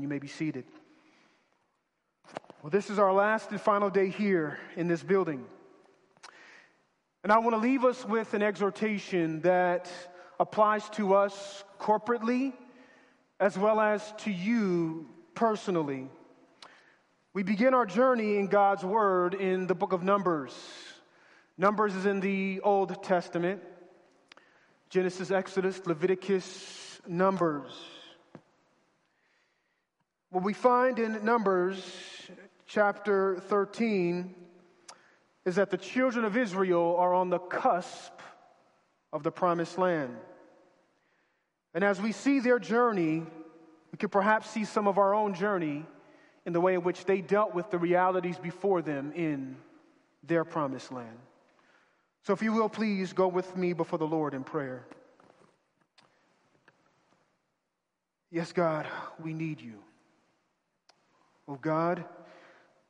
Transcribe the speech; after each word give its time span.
and 0.00 0.02
you 0.02 0.08
may 0.08 0.18
be 0.18 0.28
seated. 0.28 0.64
Well, 2.62 2.70
this 2.70 2.88
is 2.88 2.98
our 2.98 3.12
last 3.12 3.50
and 3.50 3.60
final 3.60 3.90
day 3.90 4.08
here 4.08 4.58
in 4.74 4.88
this 4.88 5.02
building. 5.02 5.44
And 7.22 7.30
I 7.30 7.36
want 7.36 7.50
to 7.50 7.58
leave 7.58 7.84
us 7.84 8.02
with 8.06 8.32
an 8.32 8.40
exhortation 8.40 9.42
that 9.42 9.90
applies 10.38 10.88
to 10.90 11.12
us 11.12 11.64
corporately 11.78 12.54
as 13.38 13.58
well 13.58 13.78
as 13.78 14.14
to 14.20 14.30
you 14.30 15.06
personally. 15.34 16.08
We 17.34 17.42
begin 17.42 17.74
our 17.74 17.84
journey 17.84 18.38
in 18.38 18.46
God's 18.46 18.82
Word 18.82 19.34
in 19.34 19.66
the 19.66 19.74
book 19.74 19.92
of 19.92 20.02
Numbers. 20.02 20.58
Numbers 21.58 21.94
is 21.94 22.06
in 22.06 22.20
the 22.20 22.60
Old 22.62 23.02
Testament 23.02 23.60
Genesis, 24.88 25.30
Exodus, 25.30 25.86
Leviticus, 25.86 27.02
Numbers. 27.06 27.99
What 30.30 30.44
we 30.44 30.52
find 30.52 31.00
in 31.00 31.24
Numbers 31.24 31.82
chapter 32.66 33.40
13 33.48 34.32
is 35.44 35.56
that 35.56 35.70
the 35.70 35.76
children 35.76 36.24
of 36.24 36.36
Israel 36.36 36.94
are 37.00 37.12
on 37.12 37.30
the 37.30 37.40
cusp 37.40 38.12
of 39.12 39.24
the 39.24 39.32
promised 39.32 39.76
land. 39.76 40.16
And 41.74 41.82
as 41.82 42.00
we 42.00 42.12
see 42.12 42.38
their 42.38 42.60
journey, 42.60 43.24
we 43.90 43.98
could 43.98 44.12
perhaps 44.12 44.48
see 44.48 44.64
some 44.64 44.86
of 44.86 44.98
our 44.98 45.16
own 45.16 45.34
journey 45.34 45.84
in 46.46 46.52
the 46.52 46.60
way 46.60 46.74
in 46.74 46.84
which 46.84 47.06
they 47.06 47.20
dealt 47.20 47.52
with 47.52 47.68
the 47.72 47.78
realities 47.78 48.38
before 48.38 48.82
them 48.82 49.12
in 49.16 49.56
their 50.22 50.44
promised 50.44 50.92
land. 50.92 51.18
So, 52.22 52.32
if 52.32 52.40
you 52.40 52.52
will, 52.52 52.68
please 52.68 53.12
go 53.12 53.26
with 53.26 53.56
me 53.56 53.72
before 53.72 53.98
the 53.98 54.06
Lord 54.06 54.34
in 54.34 54.44
prayer. 54.44 54.84
Yes, 58.30 58.52
God, 58.52 58.86
we 59.20 59.32
need 59.32 59.60
you. 59.60 59.74
Oh, 61.50 61.58
God, 61.60 62.04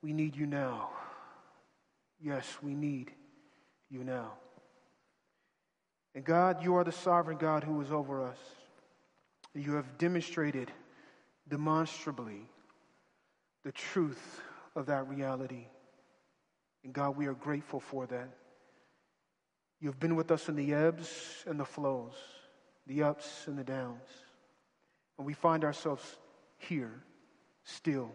we 0.02 0.12
need 0.12 0.37
you 0.37 0.45
now. 0.45 0.91
Yes, 2.21 2.46
we 2.62 2.74
need 2.74 3.10
you 3.88 4.04
now. 4.04 4.32
And 6.15 6.23
God, 6.26 6.62
you 6.62 6.74
are 6.74 6.84
the 6.84 6.93
sovereign 6.93 7.38
God 7.38 7.65
who 7.65 7.80
is 7.80 7.90
over 7.90 8.23
us. 8.23 8.37
You 9.54 9.76
have 9.76 9.96
demonstrated 9.96 10.71
demonstrably 11.49 12.51
the 13.65 13.73
truth 13.73 14.43
of 14.77 14.87
that 14.87 15.09
reality. 15.09 15.65
And 16.84 16.93
God, 16.93 17.16
we 17.16 17.29
are 17.29 17.34
grateful 17.34 17.80
for 17.80 18.06
that. 18.09 18.29
You've 19.80 19.99
been 19.99 20.16
with 20.16 20.30
us 20.30 20.51
in 20.51 20.56
the 20.56 20.74
ebbs 20.74 21.45
and 21.46 21.59
the 21.59 21.65
flows, 21.65 22.12
the 22.87 23.04
ups 23.04 23.45
and 23.46 23.56
the 23.56 23.65
downs. 23.65 24.06
And 25.16 25.27
we 25.27 25.32
find 25.32 25.65
ourselves 25.65 26.04
here, 26.59 27.02
still, 27.65 28.12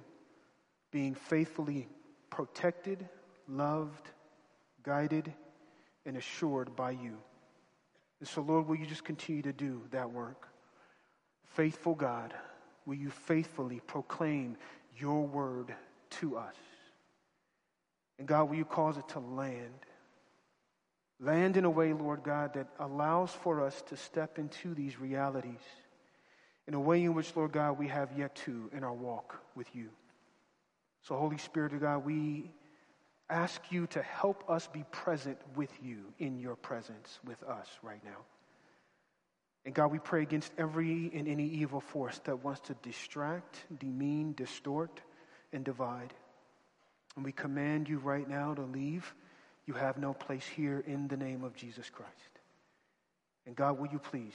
being 0.96 1.14
faithfully 1.14 1.90
protected, 2.30 3.06
loved, 3.50 4.10
guided, 4.82 5.34
and 6.06 6.16
assured 6.16 6.74
by 6.74 6.92
you. 6.92 7.18
And 8.22 8.30
so, 8.30 8.40
Lord, 8.40 8.66
will 8.66 8.78
you 8.78 8.86
just 8.86 9.04
continue 9.04 9.42
to 9.42 9.52
do 9.52 9.82
that 9.92 10.10
work? 10.10 10.48
Faithful 11.48 11.96
God, 11.96 12.34
will 12.86 12.96
you 12.96 13.10
faithfully 13.10 13.82
proclaim 13.86 14.56
your 14.98 15.28
word 15.28 15.76
to 16.12 16.38
us? 16.38 16.56
And 18.18 18.26
God, 18.26 18.46
will 18.48 18.56
you 18.56 18.64
cause 18.64 18.96
it 18.96 19.10
to 19.10 19.20
land? 19.20 19.86
Land 21.20 21.58
in 21.58 21.66
a 21.66 21.70
way, 21.70 21.92
Lord 21.92 22.24
God, 22.24 22.54
that 22.54 22.70
allows 22.80 23.34
for 23.34 23.66
us 23.66 23.82
to 23.90 23.98
step 23.98 24.40
into 24.40 24.74
these 24.74 24.98
realities 24.98 25.60
in 26.70 26.74
a 26.74 26.80
way 26.80 27.04
in 27.04 27.14
which, 27.14 27.36
Lord 27.36 27.52
God, 27.52 27.78
we 27.78 27.90
have 27.90 28.18
yet 28.18 28.34
to 28.46 28.70
in 28.72 28.86
our 28.86 28.94
walk 28.94 29.42
with 29.58 29.68
you. 29.76 29.90
So, 31.08 31.16
Holy 31.16 31.38
Spirit 31.38 31.72
of 31.74 31.82
God, 31.82 32.04
we 32.04 32.52
ask 33.30 33.62
you 33.70 33.86
to 33.88 34.02
help 34.02 34.44
us 34.50 34.68
be 34.68 34.84
present 34.92 35.38
with 35.56 35.72
you 35.84 36.06
in 36.18 36.40
your 36.40 36.56
presence 36.56 37.20
with 37.24 37.42
us 37.44 37.68
right 37.84 38.04
now. 38.04 38.18
And 39.66 39.74
God, 39.74 39.92
we 39.92 40.00
pray 40.00 40.24
against 40.24 40.52
every 40.58 41.12
and 41.14 41.28
any 41.28 41.46
evil 41.46 41.80
force 41.80 42.20
that 42.24 42.44
wants 42.44 42.62
to 42.62 42.76
distract, 42.82 43.66
demean, 43.80 44.34
distort, 44.34 45.02
and 45.54 45.64
divide. 45.64 46.14
And 47.16 47.24
we 47.24 47.32
command 47.32 47.88
you 47.88 48.00
right 48.00 48.28
now 48.28 48.56
to 48.56 48.64
leave. 48.64 49.14
You 49.68 49.76
have 49.76 49.98
no 49.98 50.14
place 50.14 50.46
here 50.46 50.84
in 50.88 51.08
the 51.08 51.18
name 51.18 51.44
of 51.44 51.56
Jesus 51.56 51.88
Christ. 51.88 52.12
And 53.46 53.56
God, 53.56 53.78
will 53.78 53.88
you 53.88 54.00
please 54.00 54.34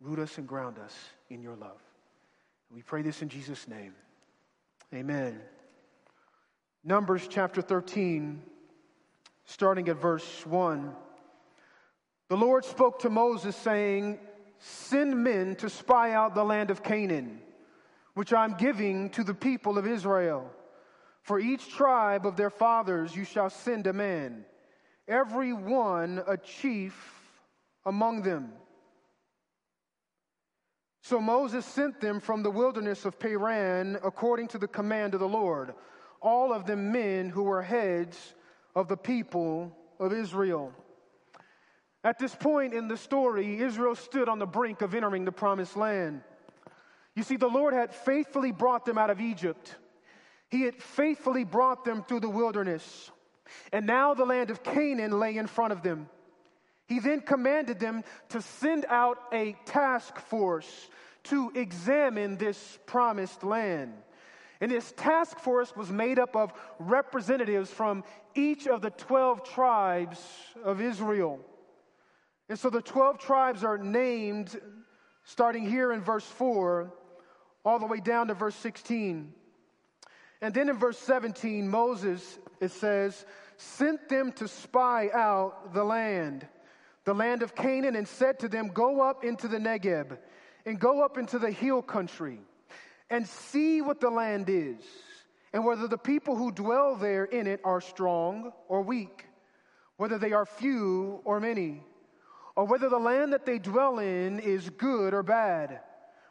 root 0.00 0.18
us 0.18 0.36
and 0.36 0.48
ground 0.48 0.80
us 0.80 0.94
in 1.30 1.40
your 1.42 1.54
love? 1.54 1.80
And 2.70 2.76
we 2.76 2.82
pray 2.82 3.02
this 3.02 3.22
in 3.22 3.28
Jesus' 3.28 3.68
name. 3.68 3.94
Amen. 4.94 5.40
Numbers 6.84 7.26
chapter 7.28 7.60
13, 7.60 8.40
starting 9.44 9.88
at 9.88 9.96
verse 9.96 10.46
1. 10.46 10.94
The 12.28 12.36
Lord 12.36 12.64
spoke 12.64 13.00
to 13.00 13.10
Moses, 13.10 13.56
saying, 13.56 14.20
Send 14.60 15.24
men 15.24 15.56
to 15.56 15.68
spy 15.68 16.12
out 16.12 16.36
the 16.36 16.44
land 16.44 16.70
of 16.70 16.84
Canaan, 16.84 17.40
which 18.14 18.32
I'm 18.32 18.54
giving 18.54 19.10
to 19.10 19.24
the 19.24 19.34
people 19.34 19.78
of 19.78 19.86
Israel. 19.86 20.48
For 21.22 21.40
each 21.40 21.70
tribe 21.70 22.24
of 22.24 22.36
their 22.36 22.50
fathers 22.50 23.16
you 23.16 23.24
shall 23.24 23.50
send 23.50 23.88
a 23.88 23.92
man, 23.92 24.44
every 25.08 25.52
one 25.52 26.22
a 26.24 26.36
chief 26.36 26.94
among 27.84 28.22
them. 28.22 28.52
So 31.04 31.20
Moses 31.20 31.66
sent 31.66 32.00
them 32.00 32.18
from 32.18 32.42
the 32.42 32.50
wilderness 32.50 33.04
of 33.04 33.18
Paran 33.18 33.98
according 34.02 34.48
to 34.48 34.58
the 34.58 34.66
command 34.66 35.12
of 35.12 35.20
the 35.20 35.28
Lord, 35.28 35.74
all 36.22 36.50
of 36.50 36.64
them 36.64 36.92
men 36.92 37.28
who 37.28 37.42
were 37.42 37.60
heads 37.60 38.32
of 38.74 38.88
the 38.88 38.96
people 38.96 39.76
of 40.00 40.14
Israel. 40.14 40.72
At 42.04 42.18
this 42.18 42.34
point 42.34 42.72
in 42.72 42.88
the 42.88 42.96
story, 42.96 43.60
Israel 43.60 43.94
stood 43.94 44.30
on 44.30 44.38
the 44.38 44.46
brink 44.46 44.80
of 44.80 44.94
entering 44.94 45.26
the 45.26 45.30
promised 45.30 45.76
land. 45.76 46.22
You 47.14 47.22
see, 47.22 47.36
the 47.36 47.48
Lord 47.48 47.74
had 47.74 47.94
faithfully 47.94 48.50
brought 48.50 48.86
them 48.86 48.96
out 48.96 49.10
of 49.10 49.20
Egypt. 49.20 49.74
He 50.48 50.62
had 50.62 50.82
faithfully 50.82 51.44
brought 51.44 51.84
them 51.84 52.02
through 52.02 52.20
the 52.20 52.30
wilderness. 52.30 53.10
And 53.74 53.86
now 53.86 54.14
the 54.14 54.24
land 54.24 54.48
of 54.48 54.62
Canaan 54.62 55.20
lay 55.20 55.36
in 55.36 55.48
front 55.48 55.74
of 55.74 55.82
them. 55.82 56.08
He 56.86 56.98
then 56.98 57.20
commanded 57.20 57.78
them 57.78 58.04
to 58.30 58.42
send 58.42 58.84
out 58.88 59.18
a 59.32 59.56
task 59.64 60.18
force 60.18 60.88
to 61.24 61.50
examine 61.54 62.36
this 62.36 62.78
promised 62.86 63.42
land. 63.42 63.94
And 64.60 64.70
this 64.70 64.92
task 64.96 65.38
force 65.38 65.74
was 65.74 65.90
made 65.90 66.18
up 66.18 66.36
of 66.36 66.52
representatives 66.78 67.70
from 67.70 68.04
each 68.34 68.66
of 68.66 68.82
the 68.82 68.90
12 68.90 69.44
tribes 69.44 70.20
of 70.62 70.80
Israel. 70.80 71.40
And 72.48 72.58
so 72.58 72.70
the 72.70 72.82
12 72.82 73.18
tribes 73.18 73.64
are 73.64 73.78
named 73.78 74.58
starting 75.24 75.68
here 75.68 75.92
in 75.92 76.02
verse 76.02 76.26
4 76.26 76.92
all 77.64 77.78
the 77.78 77.86
way 77.86 78.00
down 78.00 78.28
to 78.28 78.34
verse 78.34 78.54
16. 78.56 79.32
And 80.42 80.52
then 80.52 80.68
in 80.68 80.78
verse 80.78 80.98
17, 80.98 81.68
Moses, 81.68 82.38
it 82.60 82.70
says, 82.70 83.24
sent 83.56 84.08
them 84.08 84.32
to 84.32 84.48
spy 84.48 85.08
out 85.14 85.72
the 85.72 85.84
land, 85.84 86.46
the 87.04 87.14
land 87.14 87.42
of 87.42 87.54
Canaan, 87.54 87.96
and 87.96 88.06
said 88.08 88.38
to 88.40 88.48
them, 88.48 88.68
Go 88.68 89.00
up 89.00 89.24
into 89.24 89.48
the 89.48 89.58
Negeb 89.58 90.18
and 90.66 90.80
go 90.80 91.04
up 91.04 91.18
into 91.18 91.38
the 91.38 91.50
hill 91.50 91.82
country 91.82 92.40
and 93.10 93.26
see 93.26 93.82
what 93.82 94.00
the 94.00 94.10
land 94.10 94.48
is, 94.48 94.82
and 95.52 95.64
whether 95.64 95.86
the 95.86 95.98
people 95.98 96.36
who 96.36 96.50
dwell 96.50 96.96
there 96.96 97.24
in 97.24 97.46
it 97.46 97.60
are 97.64 97.80
strong 97.80 98.52
or 98.68 98.82
weak, 98.82 99.26
whether 99.96 100.18
they 100.18 100.32
are 100.32 100.46
few 100.46 101.20
or 101.24 101.38
many 101.40 101.82
or 102.56 102.64
whether 102.64 102.88
the 102.88 102.98
land 102.98 103.32
that 103.32 103.46
they 103.46 103.58
dwell 103.58 103.98
in 103.98 104.38
is 104.38 104.70
good 104.70 105.12
or 105.12 105.22
bad, 105.22 105.80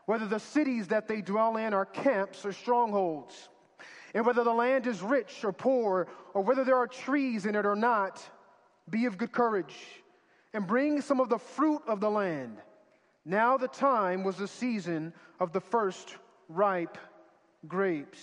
whether 0.06 0.28
the 0.28 0.40
cities 0.40 0.88
that 0.88 1.08
they 1.08 1.22
dwell 1.22 1.58
in 1.58 1.74
are 1.74 1.86
camps 1.86 2.46
or 2.46 2.54
strongholds, 2.54 3.50
and 4.14 4.26
whether 4.26 4.44
the 4.44 4.54
land 4.54 4.88
is 4.88 5.02
rich 5.02 5.44
or 5.44 5.52
poor, 5.52 6.08
or 6.34 6.42
whether 6.42 6.64
there 6.64 6.78
are 6.78 6.88
trees 6.88 7.46
in 7.46 7.56
it 7.56 7.66
or 7.66 7.76
not, 7.76 8.22
be 8.90 9.06
of 9.06 9.18
good 9.18 9.32
courage, 9.32 9.76
and 10.54 10.68
bring 10.68 11.02
some 11.02 11.20
of 11.20 11.30
the 11.30 11.40
fruit 11.40 11.82
of 11.88 12.00
the 12.00 12.10
land. 12.10 12.58
Now 13.26 13.58
the 13.58 13.68
time 13.68 14.24
was 14.24 14.38
the 14.38 14.48
season 14.48 15.14
of 15.40 15.54
the 15.54 15.62
first 15.62 16.16
ripe 16.50 16.98
grapes. 17.68 18.20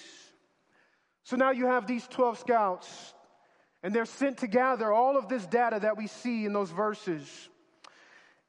So 1.25 1.37
now 1.37 1.51
you 1.51 1.67
have 1.67 1.87
these 1.87 2.07
12 2.09 2.39
scouts, 2.39 3.15
and 3.83 3.95
they're 3.95 4.05
sent 4.05 4.39
to 4.39 4.47
gather 4.47 4.93
all 4.93 5.17
of 5.17 5.29
this 5.29 5.47
data 5.47 5.79
that 5.81 5.97
we 5.97 6.07
see 6.07 6.45
in 6.45 6.53
those 6.53 6.71
verses 6.71 7.49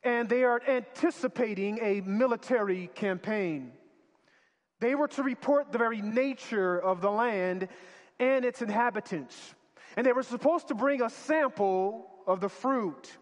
and 0.03 0.27
they 0.27 0.43
are 0.43 0.61
anticipating 0.67 1.79
a 1.81 2.01
military 2.01 2.89
campaign. 2.95 3.71
They 4.79 4.95
were 4.95 5.07
to 5.09 5.23
report 5.23 5.71
the 5.71 5.77
very 5.77 6.01
nature 6.01 6.79
of 6.79 7.01
the 7.01 7.11
land 7.11 7.67
and 8.19 8.43
its 8.43 8.61
inhabitants. 8.61 9.53
And 9.95 10.05
they 10.05 10.13
were 10.13 10.23
supposed 10.23 10.69
to 10.69 10.75
bring 10.75 11.01
a 11.01 11.09
sample 11.09 12.07
of 12.25 12.39
the 12.39 12.49
fruit. 12.49 13.15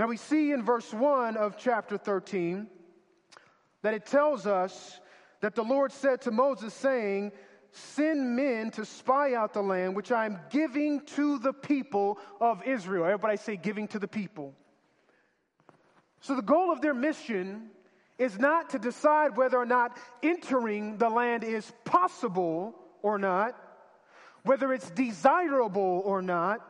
Now 0.00 0.06
we 0.06 0.16
see 0.16 0.52
in 0.52 0.62
verse 0.62 0.94
1 0.94 1.36
of 1.36 1.58
chapter 1.58 1.98
13 1.98 2.68
that 3.82 3.92
it 3.92 4.06
tells 4.06 4.46
us 4.46 4.98
that 5.42 5.54
the 5.54 5.62
Lord 5.62 5.92
said 5.92 6.22
to 6.22 6.30
Moses, 6.30 6.72
saying, 6.72 7.32
Send 7.72 8.34
men 8.34 8.70
to 8.70 8.86
spy 8.86 9.34
out 9.34 9.52
the 9.52 9.60
land 9.60 9.94
which 9.94 10.10
I 10.10 10.24
am 10.24 10.38
giving 10.48 11.02
to 11.16 11.38
the 11.38 11.52
people 11.52 12.18
of 12.40 12.62
Israel. 12.62 13.04
Everybody 13.04 13.36
say, 13.36 13.58
giving 13.58 13.88
to 13.88 13.98
the 13.98 14.08
people. 14.08 14.54
So 16.20 16.34
the 16.34 16.40
goal 16.40 16.72
of 16.72 16.80
their 16.80 16.94
mission 16.94 17.68
is 18.16 18.38
not 18.38 18.70
to 18.70 18.78
decide 18.78 19.36
whether 19.36 19.58
or 19.58 19.66
not 19.66 19.98
entering 20.22 20.96
the 20.96 21.10
land 21.10 21.44
is 21.44 21.70
possible 21.84 22.74
or 23.02 23.18
not, 23.18 23.54
whether 24.44 24.72
it's 24.72 24.90
desirable 24.92 26.00
or 26.06 26.22
not. 26.22 26.66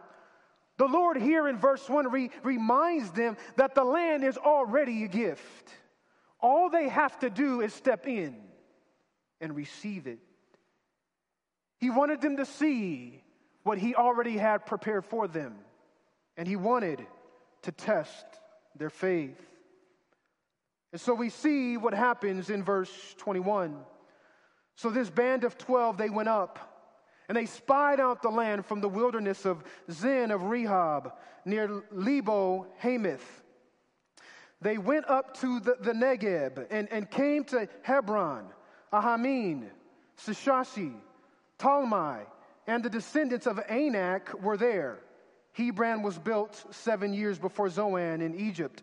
The 0.81 0.88
Lord 0.88 1.19
here 1.19 1.47
in 1.47 1.59
verse 1.59 1.87
1 1.87 2.11
re- 2.11 2.31
reminds 2.43 3.11
them 3.11 3.37
that 3.56 3.75
the 3.75 3.85
land 3.85 4.25
is 4.25 4.38
already 4.38 5.05
a 5.05 5.09
gift. 5.09 5.69
All 6.41 6.71
they 6.71 6.88
have 6.88 7.19
to 7.19 7.29
do 7.29 7.61
is 7.61 7.75
step 7.75 8.09
in 8.09 8.35
and 9.43 9.55
receive 9.55 10.06
it. 10.06 10.21
He 11.77 11.91
wanted 11.91 12.23
them 12.23 12.38
to 12.38 12.47
see 12.47 13.23
what 13.62 13.77
He 13.77 13.94
already 13.94 14.38
had 14.38 14.65
prepared 14.65 15.05
for 15.05 15.29
them, 15.29 15.56
and 16.38 16.49
He 16.49 16.56
wanted 16.56 17.06
to 17.61 17.73
test 17.73 18.25
their 18.75 18.88
faith. 18.88 19.38
And 20.93 21.00
so 21.00 21.12
we 21.12 21.29
see 21.29 21.77
what 21.77 21.93
happens 21.93 22.49
in 22.49 22.65
verse 22.65 23.15
21. 23.19 23.77
So 24.77 24.88
this 24.88 25.11
band 25.11 25.44
of 25.44 25.59
12, 25.59 25.99
they 25.99 26.09
went 26.09 26.31
up 26.31 26.69
and 27.31 27.37
they 27.37 27.47
spied 27.47 28.00
out 28.00 28.23
the 28.23 28.29
land 28.29 28.67
from 28.67 28.81
the 28.81 28.88
wilderness 28.88 29.47
of 29.47 29.62
Zin 29.88 30.32
of 30.32 30.41
Rehob 30.41 31.12
near 31.44 31.85
Lebo 31.93 32.67
Hamath. 32.79 33.44
They 34.61 34.79
went 34.79 35.09
up 35.09 35.38
to 35.38 35.61
the, 35.61 35.77
the 35.81 35.93
Negeb 35.93 36.67
and, 36.73 36.88
and 36.91 37.09
came 37.09 37.44
to 37.44 37.69
Hebron, 37.82 38.47
Ahiman, 38.93 39.69
Seshashi, 40.19 40.93
Talmai, 41.56 42.27
and 42.67 42.82
the 42.82 42.91
descendants 42.91 43.47
of 43.47 43.61
Anak 43.69 44.43
were 44.43 44.56
there. 44.56 44.99
Hebron 45.53 46.03
was 46.03 46.19
built 46.19 46.65
seven 46.73 47.15
years 47.15 47.38
before 47.38 47.71
Zoan 47.71 48.23
in 48.23 48.35
Egypt. 48.35 48.82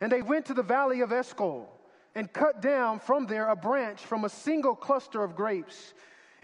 And 0.00 0.10
they 0.10 0.20
went 0.20 0.46
to 0.46 0.54
the 0.54 0.64
valley 0.64 1.00
of 1.00 1.12
Eshcol 1.12 1.68
and 2.16 2.32
cut 2.32 2.60
down 2.60 2.98
from 2.98 3.28
there 3.28 3.46
a 3.50 3.54
branch 3.54 4.00
from 4.00 4.24
a 4.24 4.28
single 4.28 4.74
cluster 4.74 5.22
of 5.22 5.36
grapes. 5.36 5.94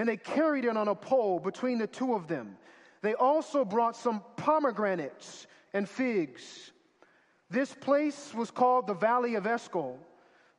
And 0.01 0.09
they 0.09 0.17
carried 0.17 0.65
it 0.65 0.79
on 0.79 0.89
a 0.89 0.95
pole 0.95 1.39
between 1.39 1.77
the 1.77 1.87
two 1.87 2.15
of 2.15 2.27
them. 2.27 2.57
They 3.03 3.13
also 3.13 3.67
brought 3.67 3.95
some 3.95 4.23
pomegranates 4.37 5.47
and 5.75 5.87
figs. 5.87 6.73
This 7.51 7.75
place 7.75 8.33
was 8.33 8.51
called 8.51 8.87
the 8.87 8.95
Valley 8.95 9.35
of 9.35 9.47
Eshcol 9.47 9.99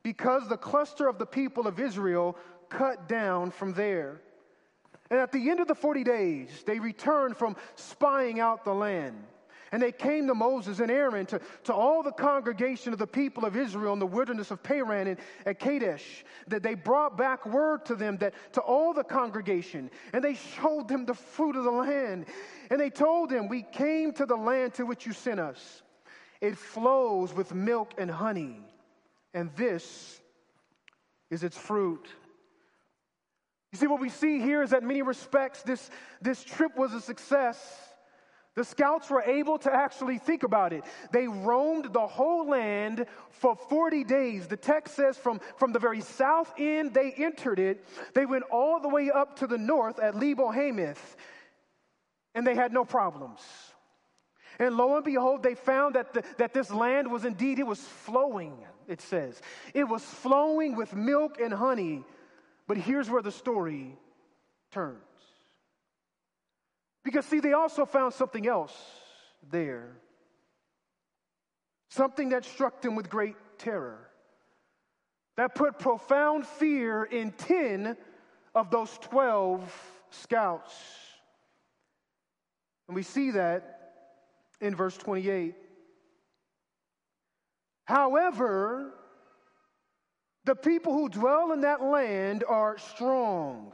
because 0.04 0.48
the 0.48 0.56
cluster 0.56 1.08
of 1.08 1.18
the 1.18 1.26
people 1.26 1.66
of 1.66 1.80
Israel 1.80 2.36
cut 2.68 3.08
down 3.08 3.50
from 3.50 3.72
there. 3.72 4.20
And 5.10 5.18
at 5.18 5.32
the 5.32 5.50
end 5.50 5.58
of 5.58 5.66
the 5.66 5.74
40 5.74 6.04
days, 6.04 6.62
they 6.64 6.78
returned 6.78 7.36
from 7.36 7.56
spying 7.74 8.38
out 8.38 8.64
the 8.64 8.72
land. 8.72 9.24
And 9.72 9.82
they 9.82 9.90
came 9.90 10.26
to 10.26 10.34
Moses 10.34 10.80
and 10.80 10.90
Aaron, 10.90 11.24
to, 11.26 11.40
to 11.64 11.72
all 11.72 12.02
the 12.02 12.12
congregation 12.12 12.92
of 12.92 12.98
the 12.98 13.06
people 13.06 13.46
of 13.46 13.56
Israel 13.56 13.94
in 13.94 13.98
the 13.98 14.06
wilderness 14.06 14.50
of 14.50 14.62
Paran 14.62 15.06
and 15.06 15.18
at 15.46 15.58
Kadesh, 15.58 16.24
that 16.48 16.62
they 16.62 16.74
brought 16.74 17.16
back 17.16 17.46
word 17.46 17.86
to 17.86 17.94
them 17.94 18.18
that 18.18 18.34
to 18.52 18.60
all 18.60 18.92
the 18.92 19.02
congregation, 19.02 19.90
and 20.12 20.22
they 20.22 20.34
showed 20.34 20.88
them 20.88 21.06
the 21.06 21.14
fruit 21.14 21.56
of 21.56 21.64
the 21.64 21.70
land. 21.70 22.26
And 22.70 22.78
they 22.78 22.90
told 22.90 23.30
them, 23.30 23.48
We 23.48 23.62
came 23.62 24.12
to 24.12 24.26
the 24.26 24.36
land 24.36 24.74
to 24.74 24.84
which 24.84 25.06
you 25.06 25.14
sent 25.14 25.40
us. 25.40 25.82
It 26.42 26.58
flows 26.58 27.32
with 27.32 27.54
milk 27.54 27.94
and 27.96 28.10
honey, 28.10 28.60
and 29.32 29.50
this 29.56 30.20
is 31.30 31.42
its 31.42 31.56
fruit. 31.56 32.08
You 33.72 33.78
see, 33.78 33.86
what 33.86 34.00
we 34.00 34.10
see 34.10 34.38
here 34.38 34.62
is 34.62 34.70
that 34.70 34.82
in 34.82 34.88
many 34.88 35.00
respects, 35.00 35.62
this, 35.62 35.88
this 36.20 36.44
trip 36.44 36.76
was 36.76 36.92
a 36.92 37.00
success. 37.00 37.56
The 38.54 38.64
scouts 38.64 39.08
were 39.08 39.22
able 39.22 39.58
to 39.60 39.72
actually 39.72 40.18
think 40.18 40.42
about 40.42 40.74
it. 40.74 40.84
They 41.10 41.26
roamed 41.26 41.92
the 41.92 42.06
whole 42.06 42.46
land 42.46 43.06
for 43.30 43.56
40 43.56 44.04
days. 44.04 44.46
The 44.46 44.58
text 44.58 44.94
says 44.94 45.16
from, 45.16 45.40
from 45.56 45.72
the 45.72 45.78
very 45.78 46.02
south 46.02 46.52
end 46.58 46.92
they 46.92 47.12
entered 47.12 47.58
it. 47.58 47.84
They 48.14 48.26
went 48.26 48.44
all 48.50 48.78
the 48.78 48.90
way 48.90 49.10
up 49.10 49.36
to 49.38 49.46
the 49.46 49.56
north 49.56 49.98
at 49.98 50.14
Lebo 50.14 50.50
Hamath, 50.50 51.16
and 52.34 52.46
they 52.46 52.54
had 52.54 52.72
no 52.72 52.84
problems. 52.84 53.40
And 54.58 54.76
lo 54.76 54.96
and 54.96 55.04
behold, 55.04 55.42
they 55.42 55.54
found 55.54 55.94
that, 55.94 56.12
the, 56.12 56.22
that 56.36 56.52
this 56.52 56.70
land 56.70 57.10
was 57.10 57.24
indeed, 57.24 57.58
it 57.58 57.66
was 57.66 57.80
flowing, 57.80 58.58
it 58.86 59.00
says. 59.00 59.40
It 59.72 59.84
was 59.84 60.04
flowing 60.04 60.76
with 60.76 60.94
milk 60.94 61.40
and 61.40 61.54
honey. 61.54 62.04
But 62.68 62.76
here's 62.76 63.08
where 63.08 63.22
the 63.22 63.32
story 63.32 63.96
turns. 64.70 65.02
Because, 67.04 67.26
see, 67.26 67.40
they 67.40 67.52
also 67.52 67.84
found 67.84 68.14
something 68.14 68.46
else 68.46 68.74
there. 69.50 69.96
Something 71.90 72.30
that 72.30 72.44
struck 72.44 72.80
them 72.80 72.94
with 72.94 73.10
great 73.10 73.36
terror. 73.58 74.08
That 75.36 75.54
put 75.54 75.78
profound 75.78 76.46
fear 76.46 77.04
in 77.04 77.32
10 77.32 77.96
of 78.54 78.70
those 78.70 78.96
12 78.98 79.72
scouts. 80.10 80.74
And 82.88 82.94
we 82.94 83.02
see 83.02 83.32
that 83.32 83.94
in 84.60 84.74
verse 84.74 84.96
28. 84.96 85.54
However, 87.84 88.92
the 90.44 90.54
people 90.54 90.92
who 90.92 91.08
dwell 91.08 91.52
in 91.52 91.62
that 91.62 91.82
land 91.82 92.44
are 92.46 92.78
strong 92.78 93.72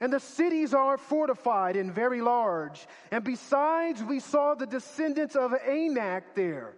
and 0.00 0.12
the 0.12 0.20
cities 0.20 0.74
are 0.74 0.98
fortified 0.98 1.76
and 1.76 1.92
very 1.92 2.20
large. 2.20 2.86
And 3.10 3.24
besides, 3.24 4.02
we 4.02 4.20
saw 4.20 4.54
the 4.54 4.66
descendants 4.66 5.36
of 5.36 5.54
Anak 5.54 6.34
there. 6.34 6.74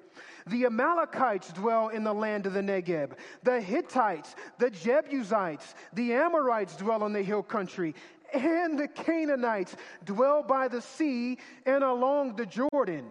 The 0.47 0.67
Amalekites 0.67 1.53
dwell 1.53 1.89
in 1.89 2.05
the 2.05 2.15
land 2.15 2.47
of 2.47 2.53
the 2.53 2.61
Negeb. 2.61 3.13
The 3.43 3.61
Hittites, 3.61 4.35
the 4.59 4.71
Jebusites, 4.71 5.75
the 5.93 6.15
Amorites 6.15 6.77
dwell 6.77 7.05
in 7.07 7.13
the 7.13 7.23
hill 7.23 7.43
country. 7.43 7.95
And 8.33 8.79
the 8.79 8.89
Canaanites 8.89 9.75
dwell 10.05 10.43
by 10.43 10.69
the 10.69 10.81
sea 10.81 11.39
and 11.67 11.83
along 11.83 12.37
the 12.37 12.47
Jordan. 12.47 13.07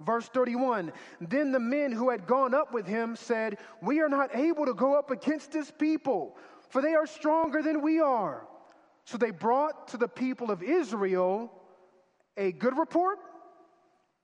Verse 0.00 0.28
31 0.28 0.92
Then 1.20 1.52
the 1.52 1.60
men 1.60 1.92
who 1.92 2.10
had 2.10 2.26
gone 2.26 2.54
up 2.54 2.72
with 2.72 2.86
him 2.86 3.14
said, 3.14 3.58
We 3.82 4.00
are 4.00 4.08
not 4.08 4.34
able 4.34 4.64
to 4.66 4.74
go 4.74 4.94
up 4.94 5.10
against 5.10 5.52
this 5.52 5.70
people, 5.70 6.36
for 6.70 6.80
they 6.80 6.94
are 6.94 7.06
stronger 7.06 7.62
than 7.62 7.82
we 7.82 8.00
are. 8.00 8.46
So 9.06 9.16
they 9.16 9.30
brought 9.30 9.88
to 9.88 9.96
the 9.96 10.08
people 10.08 10.50
of 10.50 10.62
Israel 10.64 11.52
a 12.36 12.50
good 12.50 12.76
report? 12.76 13.18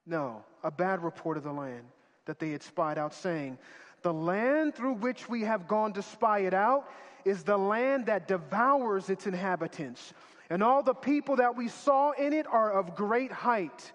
No, 0.04 0.44
a 0.64 0.72
bad 0.72 1.04
report 1.04 1.36
of 1.36 1.44
the 1.44 1.52
land 1.52 1.84
that 2.26 2.40
they 2.40 2.50
had 2.50 2.64
spied 2.64 2.98
out, 2.98 3.14
saying, 3.14 3.58
The 4.02 4.12
land 4.12 4.74
through 4.74 4.94
which 4.94 5.28
we 5.28 5.42
have 5.42 5.68
gone 5.68 5.92
to 5.92 6.02
spy 6.02 6.40
it 6.40 6.52
out 6.52 6.90
is 7.24 7.44
the 7.44 7.56
land 7.56 8.06
that 8.06 8.26
devours 8.26 9.08
its 9.08 9.28
inhabitants. 9.28 10.12
And 10.50 10.64
all 10.64 10.82
the 10.82 10.94
people 10.94 11.36
that 11.36 11.56
we 11.56 11.68
saw 11.68 12.10
in 12.10 12.32
it 12.32 12.48
are 12.48 12.72
of 12.72 12.96
great 12.96 13.30
height. 13.30 13.92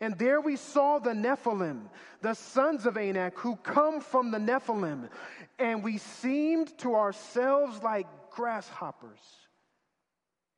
And 0.00 0.18
there 0.18 0.40
we 0.40 0.56
saw 0.56 0.98
the 0.98 1.12
Nephilim, 1.12 1.82
the 2.22 2.32
sons 2.32 2.86
of 2.86 2.96
Anak, 2.96 3.38
who 3.38 3.56
come 3.56 4.00
from 4.00 4.30
the 4.30 4.38
Nephilim. 4.38 5.10
And 5.58 5.84
we 5.84 5.98
seemed 5.98 6.76
to 6.78 6.94
ourselves 6.94 7.82
like 7.82 8.06
grasshoppers 8.30 9.20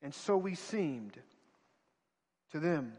and 0.04 0.14
so 0.14 0.37
we 0.37 0.54
seemed 0.54 1.18
to 2.52 2.61
them. 2.61 2.92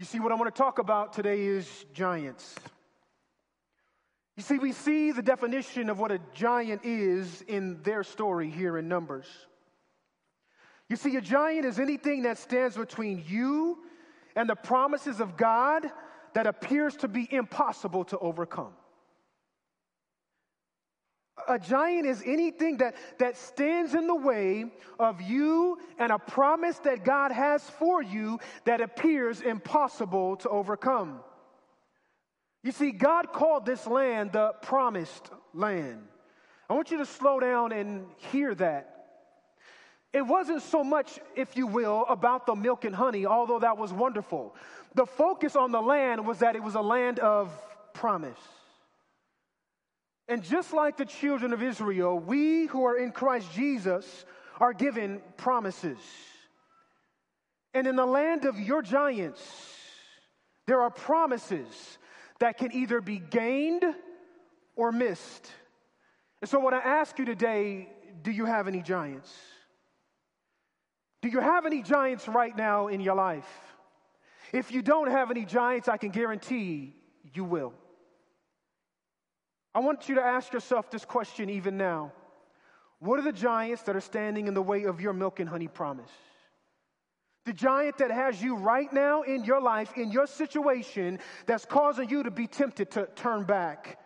You 0.00 0.04
see, 0.04 0.18
what 0.18 0.32
I 0.32 0.34
want 0.34 0.52
to 0.52 0.58
talk 0.62 0.80
about 0.80 1.12
today 1.12 1.42
is 1.42 1.86
giants. 1.94 2.56
You 4.36 4.42
see, 4.42 4.58
we 4.58 4.72
see 4.72 5.12
the 5.12 5.22
definition 5.22 5.90
of 5.90 6.00
what 6.00 6.10
a 6.10 6.18
giant 6.34 6.84
is 6.84 7.42
in 7.42 7.80
their 7.82 8.02
story 8.02 8.50
here 8.50 8.78
in 8.78 8.88
Numbers. 8.88 9.26
You 10.88 10.96
see, 10.96 11.14
a 11.16 11.20
giant 11.20 11.64
is 11.64 11.78
anything 11.78 12.22
that 12.22 12.38
stands 12.38 12.76
between 12.76 13.24
you 13.28 13.78
and 14.34 14.48
the 14.48 14.56
promises 14.56 15.20
of 15.20 15.36
God 15.36 15.86
that 16.34 16.48
appears 16.48 16.96
to 16.96 17.08
be 17.08 17.28
impossible 17.32 18.04
to 18.06 18.18
overcome 18.18 18.72
a 21.46 21.58
giant 21.58 22.06
is 22.06 22.22
anything 22.26 22.78
that, 22.78 22.94
that 23.18 23.36
stands 23.36 23.94
in 23.94 24.06
the 24.06 24.14
way 24.14 24.66
of 24.98 25.20
you 25.20 25.78
and 25.98 26.10
a 26.10 26.18
promise 26.18 26.78
that 26.80 27.04
God 27.04 27.32
has 27.32 27.62
for 27.62 28.02
you 28.02 28.40
that 28.64 28.80
appears 28.80 29.40
impossible 29.40 30.36
to 30.36 30.48
overcome. 30.48 31.20
You 32.62 32.72
see, 32.72 32.90
God 32.90 33.32
called 33.32 33.64
this 33.64 33.86
land 33.86 34.32
the 34.32 34.52
promised 34.62 35.30
land. 35.54 36.02
I 36.68 36.74
want 36.74 36.90
you 36.90 36.98
to 36.98 37.06
slow 37.06 37.40
down 37.40 37.72
and 37.72 38.06
hear 38.16 38.54
that. 38.56 38.94
it 40.12 40.22
wasn't 40.22 40.62
so 40.62 40.82
much, 40.82 41.18
if 41.36 41.56
you 41.56 41.66
will, 41.66 42.04
about 42.08 42.46
the 42.46 42.54
milk 42.54 42.84
and 42.84 42.94
honey, 42.94 43.26
although 43.26 43.58
that 43.60 43.76
was 43.76 43.92
wonderful. 43.92 44.54
The 44.94 45.06
focus 45.06 45.54
on 45.54 45.70
the 45.70 45.80
land 45.80 46.26
was 46.26 46.38
that 46.38 46.56
it 46.56 46.62
was 46.62 46.74
a 46.74 46.80
land 46.80 47.18
of 47.20 47.50
promise. 47.92 48.38
And 50.28 50.42
just 50.42 50.74
like 50.74 50.98
the 50.98 51.06
children 51.06 51.52
of 51.52 51.62
Israel, 51.62 52.18
we 52.18 52.66
who 52.66 52.84
are 52.84 52.98
in 52.98 53.12
Christ 53.12 53.50
Jesus 53.52 54.26
are 54.60 54.74
given 54.74 55.22
promises. 55.36 55.98
And 57.72 57.86
in 57.86 57.96
the 57.96 58.06
land 58.06 58.44
of 58.44 58.60
your 58.60 58.82
giants, 58.82 59.40
there 60.66 60.82
are 60.82 60.90
promises 60.90 61.98
that 62.40 62.58
can 62.58 62.72
either 62.72 63.00
be 63.00 63.18
gained 63.18 63.84
or 64.76 64.92
missed. 64.92 65.50
And 66.42 66.48
so, 66.48 66.60
when 66.60 66.74
I 66.74 66.78
ask 66.78 67.18
you 67.18 67.24
today, 67.24 67.88
do 68.22 68.30
you 68.30 68.44
have 68.44 68.68
any 68.68 68.82
giants? 68.82 69.34
Do 71.22 71.28
you 71.28 71.40
have 71.40 71.66
any 71.66 71.82
giants 71.82 72.28
right 72.28 72.56
now 72.56 72.88
in 72.88 73.00
your 73.00 73.16
life? 73.16 73.48
If 74.52 74.70
you 74.72 74.82
don't 74.82 75.10
have 75.10 75.30
any 75.30 75.44
giants, 75.44 75.88
I 75.88 75.96
can 75.96 76.10
guarantee 76.10 76.94
you 77.34 77.44
will. 77.44 77.72
I 79.74 79.80
want 79.80 80.08
you 80.08 80.16
to 80.16 80.22
ask 80.22 80.52
yourself 80.52 80.90
this 80.90 81.04
question 81.04 81.50
even 81.50 81.76
now. 81.76 82.12
What 83.00 83.18
are 83.18 83.22
the 83.22 83.32
giants 83.32 83.82
that 83.82 83.94
are 83.94 84.00
standing 84.00 84.48
in 84.48 84.54
the 84.54 84.62
way 84.62 84.84
of 84.84 85.00
your 85.00 85.12
milk 85.12 85.40
and 85.40 85.48
honey 85.48 85.68
promise? 85.68 86.10
The 87.44 87.52
giant 87.52 87.98
that 87.98 88.10
has 88.10 88.42
you 88.42 88.56
right 88.56 88.92
now 88.92 89.22
in 89.22 89.44
your 89.44 89.60
life, 89.60 89.92
in 89.96 90.10
your 90.10 90.26
situation, 90.26 91.18
that's 91.46 91.64
causing 91.64 92.10
you 92.10 92.24
to 92.24 92.30
be 92.30 92.46
tempted 92.46 92.90
to 92.92 93.08
turn 93.14 93.44
back. 93.44 93.98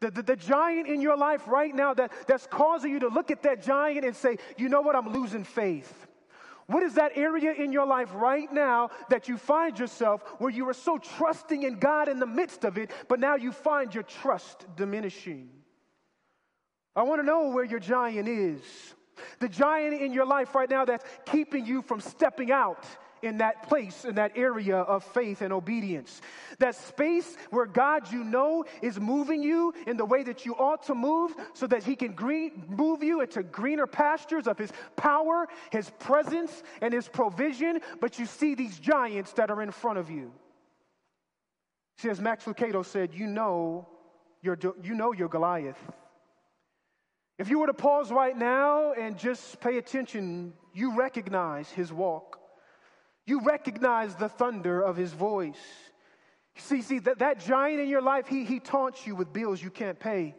The, 0.00 0.10
the, 0.10 0.22
the, 0.22 0.36
giant 0.36 0.86
in 0.86 1.00
your 1.00 1.16
life 1.16 1.48
right 1.48 1.74
now 1.74 1.92
that, 1.94 2.12
that's 2.28 2.46
causing 2.46 2.92
you 2.92 3.00
to 3.00 3.08
look 3.08 3.32
at 3.32 3.42
that 3.42 3.64
giant 3.64 4.04
and 4.04 4.14
say, 4.14 4.38
you 4.56 4.68
know 4.68 4.80
what, 4.80 4.94
I'm 4.94 5.12
losing 5.12 5.42
faith. 5.42 6.07
What 6.68 6.82
is 6.82 6.94
that 6.94 7.12
area 7.16 7.52
in 7.52 7.72
your 7.72 7.86
life 7.86 8.10
right 8.12 8.52
now 8.52 8.90
that 9.08 9.26
you 9.26 9.38
find 9.38 9.78
yourself 9.78 10.22
where 10.38 10.50
you 10.50 10.68
are 10.68 10.74
so 10.74 10.98
trusting 10.98 11.62
in 11.62 11.78
God 11.78 12.08
in 12.08 12.18
the 12.18 12.26
midst 12.26 12.64
of 12.64 12.76
it, 12.76 12.90
but 13.08 13.18
now 13.18 13.36
you 13.36 13.52
find 13.52 13.94
your 13.94 14.02
trust 14.02 14.66
diminishing? 14.76 15.48
I 16.94 17.04
want 17.04 17.22
to 17.22 17.26
know 17.26 17.48
where 17.48 17.64
your 17.64 17.80
giant 17.80 18.28
is. 18.28 18.60
The 19.38 19.48
giant 19.48 20.00
in 20.00 20.12
your 20.12 20.26
life 20.26 20.54
right 20.54 20.68
now 20.68 20.84
that's 20.84 21.04
keeping 21.24 21.64
you 21.64 21.80
from 21.80 22.00
stepping 22.00 22.52
out 22.52 22.84
in 23.22 23.38
that 23.38 23.68
place, 23.68 24.04
in 24.04 24.16
that 24.16 24.32
area 24.36 24.76
of 24.76 25.04
faith 25.04 25.42
and 25.42 25.52
obedience. 25.52 26.20
That 26.58 26.74
space 26.74 27.36
where 27.50 27.66
God, 27.66 28.10
you 28.12 28.24
know, 28.24 28.64
is 28.82 28.98
moving 28.98 29.42
you 29.42 29.72
in 29.86 29.96
the 29.96 30.04
way 30.04 30.22
that 30.22 30.44
you 30.44 30.54
ought 30.54 30.84
to 30.84 30.94
move 30.94 31.34
so 31.54 31.66
that 31.66 31.82
He 31.84 31.96
can 31.96 32.12
green, 32.12 32.64
move 32.68 33.02
you 33.02 33.20
into 33.20 33.42
greener 33.42 33.86
pastures 33.86 34.46
of 34.46 34.58
His 34.58 34.72
power, 34.96 35.48
His 35.70 35.90
presence, 35.98 36.62
and 36.80 36.92
His 36.92 37.08
provision. 37.08 37.80
But 38.00 38.18
you 38.18 38.26
see 38.26 38.54
these 38.54 38.78
giants 38.78 39.32
that 39.34 39.50
are 39.50 39.62
in 39.62 39.70
front 39.70 39.98
of 39.98 40.10
you. 40.10 40.32
See, 41.98 42.08
as 42.08 42.20
Max 42.20 42.44
Lucado 42.44 42.84
said, 42.84 43.14
you 43.14 43.26
know 43.26 43.88
you 44.42 44.94
know 44.94 45.12
your 45.12 45.28
Goliath. 45.28 45.78
If 47.38 47.48
you 47.50 47.58
were 47.60 47.66
to 47.66 47.74
pause 47.74 48.10
right 48.10 48.36
now 48.36 48.92
and 48.92 49.16
just 49.16 49.60
pay 49.60 49.78
attention, 49.78 50.52
you 50.74 50.96
recognize 50.96 51.70
his 51.70 51.92
walk. 51.92 52.37
You 53.28 53.42
recognize 53.42 54.14
the 54.14 54.30
thunder 54.30 54.80
of 54.80 54.96
his 54.96 55.12
voice. 55.12 55.60
See, 56.56 56.80
see, 56.80 56.98
that, 57.00 57.18
that 57.18 57.38
giant 57.40 57.78
in 57.78 57.86
your 57.86 58.00
life, 58.00 58.26
he, 58.26 58.42
he 58.42 58.58
taunts 58.58 59.06
you 59.06 59.14
with 59.14 59.34
bills 59.34 59.62
you 59.62 59.68
can't 59.68 60.00
pay, 60.00 60.34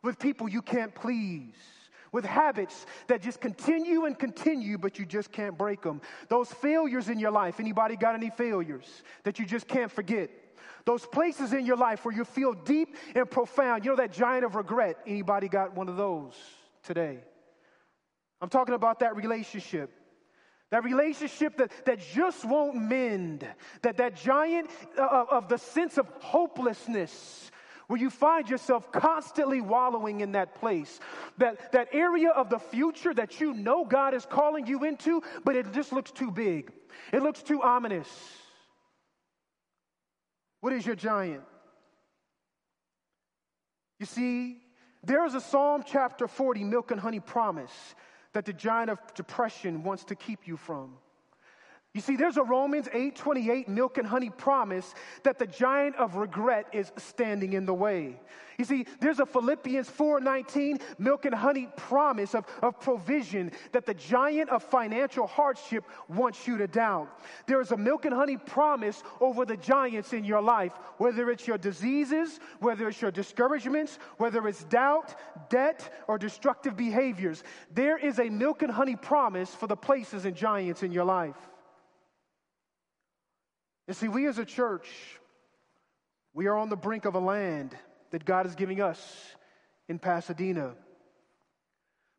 with 0.00 0.20
people 0.20 0.48
you 0.48 0.62
can't 0.62 0.94
please, 0.94 1.56
with 2.12 2.24
habits 2.24 2.86
that 3.08 3.20
just 3.20 3.40
continue 3.40 4.04
and 4.04 4.16
continue, 4.16 4.78
but 4.78 4.96
you 4.96 5.04
just 5.04 5.32
can't 5.32 5.58
break 5.58 5.82
them. 5.82 6.00
Those 6.28 6.48
failures 6.48 7.08
in 7.08 7.18
your 7.18 7.32
life, 7.32 7.58
anybody 7.58 7.96
got 7.96 8.14
any 8.14 8.30
failures 8.30 9.02
that 9.24 9.40
you 9.40 9.44
just 9.44 9.66
can't 9.66 9.90
forget? 9.90 10.30
Those 10.84 11.04
places 11.04 11.52
in 11.52 11.66
your 11.66 11.76
life 11.76 12.04
where 12.04 12.14
you 12.14 12.24
feel 12.24 12.52
deep 12.52 12.94
and 13.16 13.28
profound. 13.28 13.84
You 13.84 13.90
know 13.90 13.96
that 13.96 14.12
giant 14.12 14.44
of 14.44 14.54
regret. 14.54 14.98
Anybody 15.04 15.48
got 15.48 15.74
one 15.74 15.88
of 15.88 15.96
those 15.96 16.34
today? 16.84 17.18
I'm 18.40 18.50
talking 18.50 18.76
about 18.76 19.00
that 19.00 19.16
relationship 19.16 19.90
that 20.70 20.84
relationship 20.84 21.56
that, 21.58 21.70
that 21.84 22.00
just 22.00 22.44
won't 22.44 22.76
mend. 22.76 23.46
That, 23.82 23.96
that 23.98 24.16
giant 24.16 24.70
uh, 24.98 25.06
of, 25.06 25.28
of 25.28 25.48
the 25.48 25.58
sense 25.58 25.98
of 25.98 26.08
hopelessness 26.20 27.50
where 27.86 28.00
you 28.00 28.10
find 28.10 28.48
yourself 28.48 28.90
constantly 28.90 29.60
wallowing 29.60 30.20
in 30.20 30.32
that 30.32 30.54
place. 30.54 31.00
That, 31.38 31.72
that 31.72 31.88
area 31.92 32.30
of 32.30 32.48
the 32.48 32.58
future 32.58 33.12
that 33.14 33.40
you 33.40 33.52
know 33.52 33.84
God 33.84 34.14
is 34.14 34.24
calling 34.24 34.66
you 34.66 34.84
into, 34.84 35.22
but 35.44 35.54
it 35.54 35.70
just 35.72 35.92
looks 35.92 36.10
too 36.10 36.30
big. 36.30 36.72
It 37.12 37.22
looks 37.22 37.42
too 37.42 37.62
ominous. 37.62 38.08
What 40.60 40.72
is 40.72 40.86
your 40.86 40.96
giant? 40.96 41.42
You 44.00 44.06
see, 44.06 44.58
there 45.02 45.26
is 45.26 45.34
a 45.34 45.40
Psalm 45.40 45.84
chapter 45.86 46.26
40, 46.26 46.64
milk 46.64 46.90
and 46.90 46.98
honey 46.98 47.20
promise 47.20 47.94
that 48.34 48.44
the 48.44 48.52
giant 48.52 48.90
of 48.90 48.98
depression 49.14 49.82
wants 49.82 50.04
to 50.04 50.14
keep 50.14 50.46
you 50.46 50.56
from. 50.56 50.92
You 51.94 52.00
see, 52.00 52.16
there's 52.16 52.38
a 52.38 52.42
Romans 52.42 52.88
8:28 52.92 53.68
milk 53.68 53.98
and 53.98 54.06
honey 54.06 54.28
promise 54.28 54.94
that 55.22 55.38
the 55.38 55.46
giant 55.46 55.94
of 55.94 56.16
regret 56.16 56.66
is 56.72 56.90
standing 56.96 57.52
in 57.52 57.66
the 57.66 57.74
way. 57.74 58.18
You 58.58 58.64
see, 58.64 58.86
there's 58.98 59.20
a 59.20 59.26
Philippians 59.26 59.88
4:19 59.88 60.80
milk 60.98 61.24
and 61.24 61.34
honey 61.34 61.68
promise 61.76 62.34
of, 62.34 62.46
of 62.62 62.80
provision 62.80 63.52
that 63.70 63.86
the 63.86 63.94
giant 63.94 64.50
of 64.50 64.64
financial 64.64 65.28
hardship 65.28 65.84
wants 66.08 66.48
you 66.48 66.58
to 66.58 66.66
doubt. 66.66 67.16
There 67.46 67.60
is 67.60 67.70
a 67.70 67.76
milk 67.76 68.06
and 68.06 68.14
honey 68.14 68.38
promise 68.38 69.04
over 69.20 69.44
the 69.44 69.56
giants 69.56 70.12
in 70.12 70.24
your 70.24 70.42
life, 70.42 70.72
whether 70.98 71.30
it's 71.30 71.46
your 71.46 71.58
diseases, 71.58 72.40
whether 72.58 72.88
it's 72.88 73.00
your 73.00 73.12
discouragements, 73.12 74.00
whether 74.16 74.48
it's 74.48 74.64
doubt, 74.64 75.14
debt, 75.48 75.94
or 76.08 76.18
destructive 76.18 76.76
behaviors. 76.76 77.44
There 77.72 77.98
is 77.98 78.18
a 78.18 78.28
milk 78.28 78.62
and 78.62 78.72
honey 78.72 78.96
promise 78.96 79.54
for 79.54 79.68
the 79.68 79.76
places 79.76 80.24
and 80.24 80.34
giants 80.34 80.82
in 80.82 80.90
your 80.90 81.04
life. 81.04 81.36
And 83.86 83.96
see, 83.96 84.08
we 84.08 84.26
as 84.26 84.38
a 84.38 84.44
church, 84.44 84.88
we 86.32 86.46
are 86.46 86.56
on 86.56 86.68
the 86.68 86.76
brink 86.76 87.04
of 87.04 87.14
a 87.14 87.20
land 87.20 87.76
that 88.10 88.24
God 88.24 88.46
is 88.46 88.54
giving 88.54 88.80
us 88.80 89.00
in 89.88 89.98
Pasadena. 89.98 90.74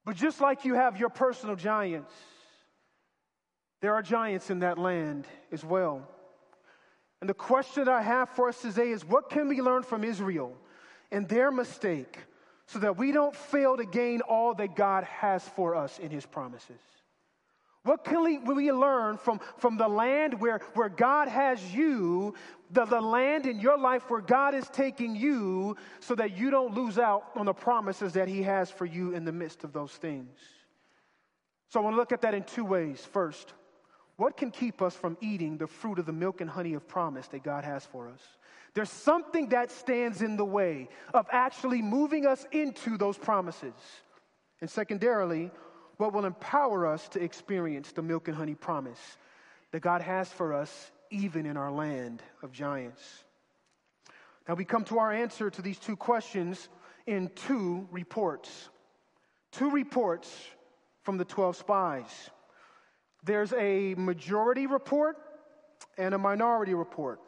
But 0.06 0.16
just 0.16 0.40
like 0.40 0.66
you 0.66 0.76
have 0.76 0.98
your 0.98 1.10
personal 1.10 1.56
giants, 1.56 2.14
there 3.82 3.94
are 3.94 4.02
giants 4.02 4.50
in 4.50 4.60
that 4.60 4.78
land 4.78 5.26
as 5.52 5.64
well. 5.64 6.08
And 7.22 7.30
the 7.30 7.34
question 7.34 7.86
that 7.86 7.92
I 7.92 8.02
have 8.02 8.30
for 8.30 8.50
us 8.50 8.62
today 8.62 8.92
is 8.92 9.04
what 9.04 9.30
can 9.30 9.48
we 9.48 9.62
learn 9.62 9.84
from 9.84 10.04
Israel 10.04 10.56
and 11.12 11.28
their 11.28 11.52
mistake 11.52 12.20
so 12.68 12.80
that 12.80 12.98
we 12.98 13.12
don't 13.12 13.36
fail 13.36 13.78
to 13.78 13.86
gain 13.86 14.22
all 14.22 14.54
that 14.56 14.76
God 14.76 15.04
has 15.06 15.48
for 15.50 15.76
us 15.76 15.98
in 15.98 16.12
his 16.12 16.26
promises? 16.26 16.82
What 17.86 18.04
can 18.04 18.24
we, 18.24 18.72
learn 18.72 19.18
from, 19.18 19.40
from 19.60 19.78
the 19.78 19.88
land 19.88 20.42
where, 20.42 20.60
where 20.74 20.90
God 20.90 21.28
has 21.28 21.64
you, 21.72 22.34
the, 22.72 22.84
the 22.86 23.00
land 23.00 23.46
in 23.46 23.60
your 23.60 23.78
life 23.78 24.10
where 24.10 24.22
God 24.22 24.56
is 24.56 24.68
taking 24.70 25.16
you, 25.16 25.78
so 26.00 26.16
that 26.16 26.36
you 26.36 26.50
don't 26.50 26.74
lose 26.74 26.98
out 26.98 27.26
on 27.36 27.46
the 27.46 27.54
promises 27.54 28.14
that 28.14 28.28
He 28.28 28.42
has 28.42 28.72
for 28.72 28.88
you 28.88 29.14
in 29.14 29.24
the 29.24 29.32
midst 29.32 29.64
of 29.64 29.72
those 29.72 29.92
things? 29.92 30.36
So 31.70 31.80
I 31.80 31.84
want 31.84 31.94
to 31.94 31.98
look 31.98 32.12
at 32.12 32.24
that 32.24 32.34
in 32.34 32.44
two 32.44 32.66
ways. 32.66 33.06
First, 33.14 33.54
what 34.16 34.36
can 34.36 34.50
keep 34.50 34.82
us 34.82 34.96
from 34.96 35.16
eating 35.22 35.60
the 35.60 35.68
fruit 35.68 36.00
of 36.00 36.08
the 36.08 36.14
milk 36.14 36.42
and 36.42 36.50
honey 36.50 36.74
of 36.74 36.88
promise 36.88 37.28
that 37.28 37.44
God 37.44 37.64
has 37.66 37.86
for 37.86 38.10
us? 38.10 38.22
There's 38.74 38.90
something 38.90 39.50
that 39.50 39.70
stands 39.70 40.24
in 40.24 40.38
the 40.38 40.46
way 40.46 40.90
of 41.14 41.28
actually 41.32 41.84
moving 41.84 42.26
us 42.26 42.48
into 42.52 42.98
those 42.98 43.16
promises. 43.16 43.76
And 44.60 44.72
secondarily, 44.72 45.52
what 45.98 46.14
will 46.14 46.26
empower 46.26 46.86
us 46.86 47.08
to 47.10 47.24
experience 47.24 47.92
the 47.92 48.02
milk 48.02 48.28
and 48.28 48.36
honey 48.38 48.56
promise 48.56 49.18
that 49.72 49.82
God 49.82 50.02
has 50.02 50.32
for 50.32 50.54
us, 50.54 50.92
even 51.10 51.46
in 51.46 51.58
our 51.58 51.72
land 51.72 52.22
of 52.42 52.52
giants. 52.52 53.24
Now, 54.48 54.54
we 54.56 54.66
come 54.66 54.84
to 54.86 55.00
our 55.00 55.12
answer 55.12 55.50
to 55.50 55.62
these 55.62 55.80
two 55.80 55.96
questions 55.96 56.70
in 57.08 57.30
two 57.36 57.88
reports. 57.92 58.70
Two 59.52 59.72
reports 59.72 60.32
from 61.04 61.18
the 61.18 61.26
12 61.26 61.56
spies. 61.56 62.30
There's 63.24 63.54
a 63.54 63.96
majority 63.96 64.68
report 64.68 65.18
and 65.98 66.14
a 66.14 66.18
minority 66.18 66.74
report. 66.74 67.20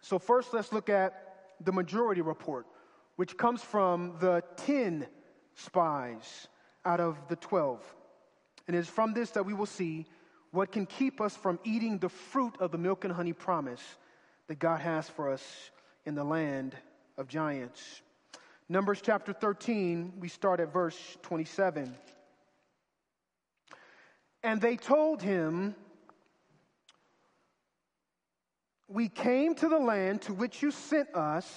So, 0.00 0.18
first, 0.18 0.54
let's 0.54 0.72
look 0.72 0.88
at 0.88 1.12
the 1.60 1.72
majority 1.72 2.20
report, 2.20 2.66
which 3.16 3.36
comes 3.36 3.62
from 3.62 4.16
the 4.20 4.42
10 4.58 5.06
spies 5.54 6.48
out 6.86 7.00
of 7.00 7.18
the 7.28 7.36
12. 7.36 7.82
And 8.66 8.76
it 8.76 8.78
is 8.78 8.88
from 8.88 9.12
this 9.12 9.30
that 9.30 9.44
we 9.44 9.52
will 9.52 9.66
see 9.66 10.06
what 10.52 10.72
can 10.72 10.86
keep 10.86 11.20
us 11.20 11.36
from 11.36 11.58
eating 11.64 11.98
the 11.98 12.08
fruit 12.08 12.56
of 12.60 12.70
the 12.70 12.78
milk 12.78 13.04
and 13.04 13.12
honey 13.12 13.32
promise 13.34 13.82
that 14.46 14.58
God 14.58 14.80
has 14.80 15.08
for 15.08 15.30
us 15.30 15.42
in 16.06 16.14
the 16.14 16.24
land 16.24 16.74
of 17.18 17.28
giants. 17.28 18.00
Numbers 18.68 19.00
chapter 19.02 19.32
13, 19.32 20.14
we 20.18 20.28
start 20.28 20.60
at 20.60 20.72
verse 20.72 20.96
27. 21.22 21.94
And 24.42 24.60
they 24.60 24.76
told 24.76 25.22
him, 25.22 25.74
We 28.88 29.08
came 29.08 29.56
to 29.56 29.68
the 29.68 29.78
land 29.78 30.22
to 30.22 30.32
which 30.32 30.62
you 30.62 30.70
sent 30.70 31.14
us. 31.14 31.52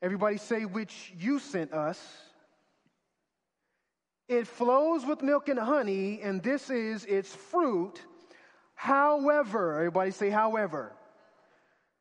Everybody 0.00 0.38
say, 0.38 0.64
which 0.64 1.12
you 1.18 1.38
sent 1.38 1.72
us. 1.72 2.00
It 4.28 4.46
flows 4.46 5.06
with 5.06 5.22
milk 5.22 5.48
and 5.48 5.58
honey, 5.58 6.20
and 6.20 6.42
this 6.42 6.68
is 6.70 7.04
its 7.04 7.32
fruit. 7.34 8.00
However, 8.74 9.74
everybody 9.74 10.10
say, 10.10 10.30
however. 10.30 10.92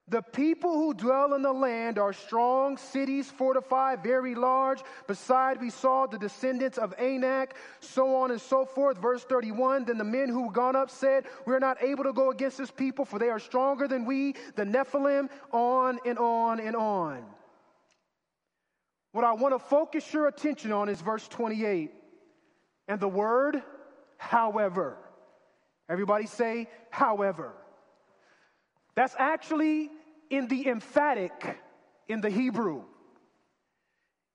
The 0.08 0.22
people 0.22 0.74
who 0.74 0.94
dwell 0.94 1.34
in 1.34 1.42
the 1.42 1.52
land 1.52 1.98
are 1.98 2.14
strong 2.14 2.78
cities, 2.78 3.32
fortified, 3.32 4.04
very 4.04 4.36
large. 4.36 4.84
Beside, 5.08 5.60
we 5.60 5.72
saw 5.72 6.06
the 6.06 6.20
descendants 6.20 6.78
of 6.78 6.94
Anak, 7.00 7.56
so 7.80 8.16
on 8.16 8.30
and 8.30 8.40
so 8.40 8.66
forth. 8.66 9.00
Verse 9.00 9.24
31 9.24 9.86
Then 9.86 9.98
the 9.98 10.04
men 10.04 10.30
who 10.30 10.52
gone 10.52 10.76
up 10.76 10.92
said, 10.92 11.26
We're 11.48 11.58
not 11.58 11.82
able 11.82 12.04
to 12.04 12.14
go 12.14 12.30
against 12.30 12.60
this 12.60 12.70
people, 12.70 13.04
for 13.04 13.18
they 13.18 13.30
are 13.30 13.40
stronger 13.40 13.88
than 13.88 14.06
we, 14.06 14.36
the 14.56 14.64
Nephilim, 14.64 15.28
on 15.52 16.00
and 16.06 16.20
on 16.20 16.60
and 16.60 16.76
on. 16.76 17.26
What 19.12 19.24
I 19.24 19.34
want 19.34 19.56
to 19.56 19.60
focus 19.60 20.14
your 20.14 20.28
attention 20.28 20.72
on 20.72 20.88
is 20.88 21.02
verse 21.02 21.28
28. 21.28 21.92
And 22.88 23.00
the 23.00 23.08
word, 23.08 23.62
however. 24.18 24.98
Everybody 25.90 26.26
say, 26.28 26.70
however. 26.90 27.54
That's 28.96 29.16
actually 29.18 29.90
in 30.30 30.48
the 30.48 30.68
emphatic 30.68 31.58
in 32.08 32.22
the 32.22 32.30
Hebrew. 32.30 32.84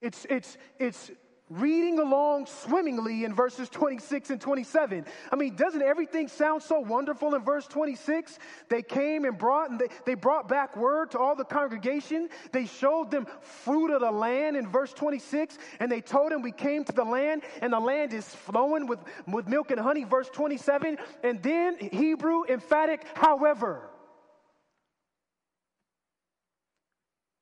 It's, 0.00 0.26
it's, 0.28 0.56
it's 0.78 1.10
reading 1.50 1.98
along 1.98 2.46
swimmingly 2.46 3.24
in 3.24 3.34
verses 3.34 3.68
26 3.68 4.30
and 4.30 4.40
27. 4.40 5.04
I 5.32 5.36
mean, 5.36 5.56
doesn't 5.56 5.82
everything 5.82 6.28
sound 6.28 6.62
so 6.62 6.78
wonderful 6.78 7.34
in 7.34 7.42
verse 7.42 7.66
26? 7.66 8.38
They 8.68 8.82
came 8.82 9.24
and 9.24 9.36
brought, 9.36 9.70
and 9.70 9.78
they, 9.78 9.88
they 10.06 10.14
brought 10.14 10.48
back 10.48 10.76
word 10.76 11.10
to 11.10 11.18
all 11.18 11.34
the 11.34 11.44
congregation. 11.44 12.28
They 12.52 12.66
showed 12.66 13.10
them 13.10 13.26
fruit 13.40 13.90
of 13.90 14.00
the 14.00 14.10
land 14.10 14.56
in 14.56 14.68
verse 14.68 14.92
26, 14.92 15.58
and 15.80 15.90
they 15.90 16.00
told 16.00 16.30
them, 16.30 16.42
We 16.42 16.52
came 16.52 16.84
to 16.84 16.92
the 16.92 17.04
land, 17.04 17.42
and 17.60 17.72
the 17.72 17.80
land 17.80 18.12
is 18.14 18.26
flowing 18.26 18.86
with, 18.86 19.00
with 19.26 19.48
milk 19.48 19.72
and 19.72 19.80
honey, 19.80 20.04
verse 20.04 20.30
27. 20.30 20.98
And 21.24 21.42
then 21.42 21.76
Hebrew 21.78 22.44
emphatic, 22.48 23.04
however. 23.14 23.90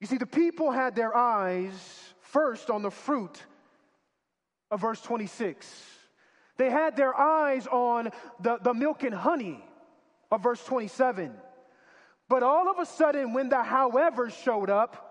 You 0.01 0.07
see, 0.07 0.17
the 0.17 0.27
people 0.27 0.71
had 0.71 0.95
their 0.95 1.15
eyes 1.15 2.15
first 2.21 2.71
on 2.71 2.83
the 2.83 2.91
fruit 2.91 3.43
of 4.71 4.81
verse 4.81 5.01
26. 5.01 5.67
They 6.57 6.71
had 6.71 6.97
their 6.97 7.15
eyes 7.15 7.67
on 7.67 8.11
the, 8.41 8.59
the 8.63 8.75
milk 8.75 9.03
and 9.05 9.15
honey 9.15 9.65
of 10.31 10.43
verse 10.43 10.63
27. 10.65 11.33
But 12.29 12.43
all 12.43 12.69
of 12.69 12.79
a 12.79 12.87
sudden, 12.87 13.33
when 13.33 13.49
the 13.49 13.63
however 13.63 14.29
showed 14.31 14.69
up, 14.69 15.05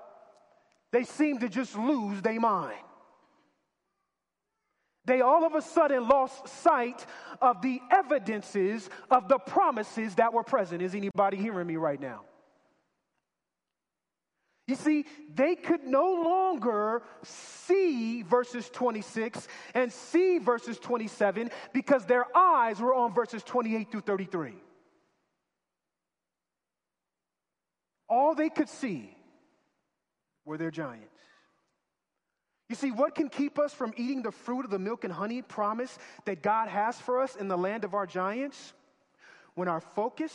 they 0.91 1.03
seemed 1.03 1.41
to 1.41 1.49
just 1.49 1.75
lose 1.75 2.21
their 2.21 2.39
mind. 2.39 2.77
They 5.05 5.21
all 5.21 5.45
of 5.45 5.55
a 5.55 5.61
sudden 5.61 6.07
lost 6.07 6.49
sight 6.49 7.05
of 7.41 7.61
the 7.61 7.79
evidences 7.89 8.89
of 9.09 9.29
the 9.29 9.37
promises 9.39 10.15
that 10.15 10.33
were 10.33 10.43
present. 10.43 10.81
Is 10.81 10.93
anybody 10.93 11.37
hearing 11.37 11.65
me 11.65 11.77
right 11.77 11.99
now? 11.99 12.25
You 14.67 14.75
see, 14.75 15.05
they 15.33 15.55
could 15.55 15.85
no 15.85 16.21
longer 16.23 17.01
see 17.23 18.21
verses 18.21 18.69
26 18.69 19.47
and 19.73 19.91
see 19.91 20.39
verses 20.39 20.77
27 20.77 21.49
because 21.73 22.05
their 22.05 22.25
eyes 22.35 22.81
were 22.81 22.93
on 22.93 23.13
verses 23.13 23.41
28 23.43 23.89
through 23.89 24.01
33. 24.01 24.53
All 28.09 28.35
they 28.35 28.49
could 28.49 28.67
see 28.67 29.15
were 30.43 30.57
their 30.57 30.71
giants. 30.71 31.07
You 32.69 32.75
see, 32.75 32.91
what 32.91 33.15
can 33.15 33.29
keep 33.29 33.59
us 33.59 33.73
from 33.73 33.93
eating 33.95 34.21
the 34.21 34.31
fruit 34.31 34.65
of 34.65 34.71
the 34.71 34.79
milk 34.79 35.05
and 35.05 35.13
honey 35.13 35.41
promise 35.41 35.97
that 36.25 36.41
God 36.41 36.67
has 36.67 36.99
for 36.99 37.21
us 37.21 37.37
in 37.37 37.47
the 37.47 37.57
land 37.57 37.85
of 37.85 37.93
our 37.93 38.05
giants? 38.05 38.73
When 39.55 39.69
our 39.69 39.79
focus, 39.79 40.33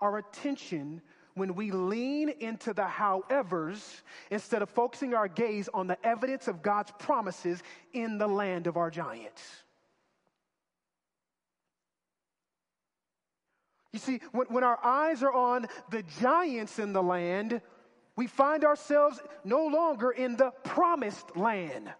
our 0.00 0.18
attention, 0.18 1.02
when 1.34 1.54
we 1.54 1.70
lean 1.70 2.28
into 2.40 2.72
the 2.72 2.84
howevers 2.86 4.02
instead 4.30 4.62
of 4.62 4.70
focusing 4.70 5.14
our 5.14 5.28
gaze 5.28 5.68
on 5.72 5.86
the 5.86 5.98
evidence 6.06 6.48
of 6.48 6.62
God's 6.62 6.92
promises 6.98 7.62
in 7.92 8.18
the 8.18 8.26
land 8.26 8.66
of 8.66 8.76
our 8.76 8.90
giants. 8.90 9.42
You 13.92 13.98
see, 13.98 14.20
when, 14.32 14.46
when 14.48 14.64
our 14.64 14.78
eyes 14.84 15.22
are 15.22 15.32
on 15.32 15.66
the 15.90 16.02
giants 16.20 16.78
in 16.78 16.92
the 16.92 17.02
land, 17.02 17.60
we 18.16 18.26
find 18.26 18.64
ourselves 18.64 19.20
no 19.44 19.66
longer 19.66 20.10
in 20.10 20.36
the 20.36 20.52
promised 20.62 21.36
land. 21.36 21.92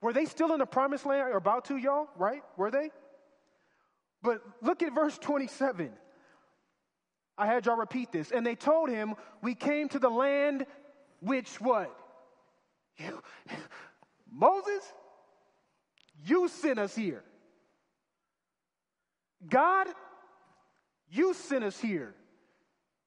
Were 0.00 0.12
they 0.12 0.24
still 0.24 0.52
in 0.52 0.58
the 0.58 0.66
promised 0.66 1.06
land 1.06 1.28
or 1.28 1.36
about 1.36 1.66
to, 1.66 1.76
y'all? 1.76 2.08
Right? 2.16 2.42
Were 2.56 2.70
they? 2.70 2.90
But 4.22 4.42
look 4.62 4.82
at 4.82 4.94
verse 4.94 5.18
27. 5.18 5.92
I 7.40 7.46
had 7.46 7.64
y'all 7.64 7.76
repeat 7.76 8.12
this. 8.12 8.30
And 8.30 8.46
they 8.46 8.54
told 8.54 8.90
him, 8.90 9.14
We 9.42 9.54
came 9.54 9.88
to 9.88 9.98
the 9.98 10.10
land 10.10 10.66
which 11.20 11.60
what? 11.60 11.96
You, 12.98 13.22
Moses, 14.30 14.82
you 16.26 16.48
sent 16.48 16.78
us 16.78 16.94
here. 16.94 17.24
God, 19.48 19.86
you 21.10 21.32
sent 21.32 21.64
us 21.64 21.80
here. 21.80 22.14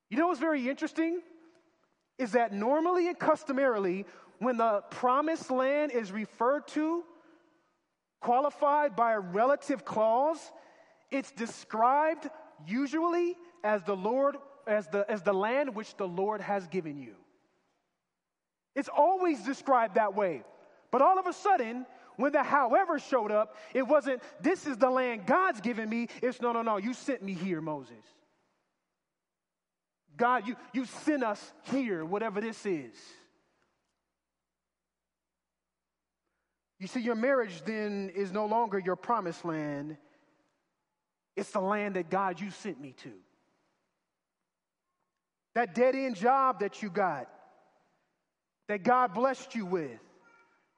You 0.09 0.17
know 0.17 0.27
what's 0.27 0.39
very 0.39 0.67
interesting? 0.67 1.21
Is 2.17 2.31
that 2.31 2.53
normally 2.53 3.07
and 3.07 3.17
customarily, 3.17 4.05
when 4.39 4.57
the 4.57 4.81
promised 4.89 5.51
land 5.51 5.91
is 5.91 6.11
referred 6.11 6.67
to, 6.69 7.03
qualified 8.19 8.95
by 8.95 9.13
a 9.13 9.19
relative 9.19 9.85
clause, 9.85 10.51
it's 11.11 11.31
described 11.31 12.27
usually 12.65 13.35
as 13.63 13.83
the 13.83 13.95
Lord, 13.95 14.37
as 14.67 14.87
the, 14.87 15.05
as 15.09 15.21
the 15.21 15.33
land 15.33 15.75
which 15.75 15.95
the 15.95 16.07
Lord 16.07 16.41
has 16.41 16.67
given 16.67 16.97
you. 16.97 17.15
It's 18.75 18.89
always 18.89 19.41
described 19.43 19.95
that 19.95 20.15
way. 20.15 20.43
But 20.91 21.01
all 21.01 21.19
of 21.19 21.27
a 21.27 21.33
sudden, 21.33 21.85
when 22.17 22.31
the 22.31 22.43
however 22.43 22.99
showed 22.99 23.31
up, 23.31 23.55
it 23.73 23.87
wasn't, 23.87 24.21
this 24.41 24.67
is 24.67 24.77
the 24.77 24.89
land 24.89 25.25
God's 25.25 25.61
given 25.61 25.89
me. 25.89 26.07
It's 26.21 26.41
no, 26.41 26.51
no, 26.51 26.61
no, 26.61 26.77
you 26.77 26.93
sent 26.93 27.23
me 27.23 27.33
here, 27.33 27.61
Moses. 27.61 27.95
God, 30.15 30.47
you, 30.47 30.55
you 30.73 30.85
sent 30.85 31.23
us 31.23 31.53
here, 31.71 32.05
whatever 32.05 32.39
this 32.39 32.65
is. 32.65 32.93
You 36.79 36.87
see, 36.87 36.99
your 36.99 37.15
marriage 37.15 37.63
then 37.65 38.11
is 38.13 38.31
no 38.31 38.45
longer 38.45 38.77
your 38.77 38.95
promised 38.95 39.45
land, 39.45 39.97
it's 41.35 41.49
the 41.51 41.61
land 41.61 41.95
that 41.95 42.09
God, 42.09 42.39
you 42.39 42.51
sent 42.51 42.79
me 42.79 42.93
to. 43.03 43.11
That 45.55 45.75
dead 45.75 45.95
end 45.95 46.15
job 46.15 46.59
that 46.61 46.81
you 46.81 46.89
got, 46.89 47.27
that 48.67 48.83
God 48.83 49.13
blessed 49.13 49.55
you 49.55 49.65
with, 49.65 49.99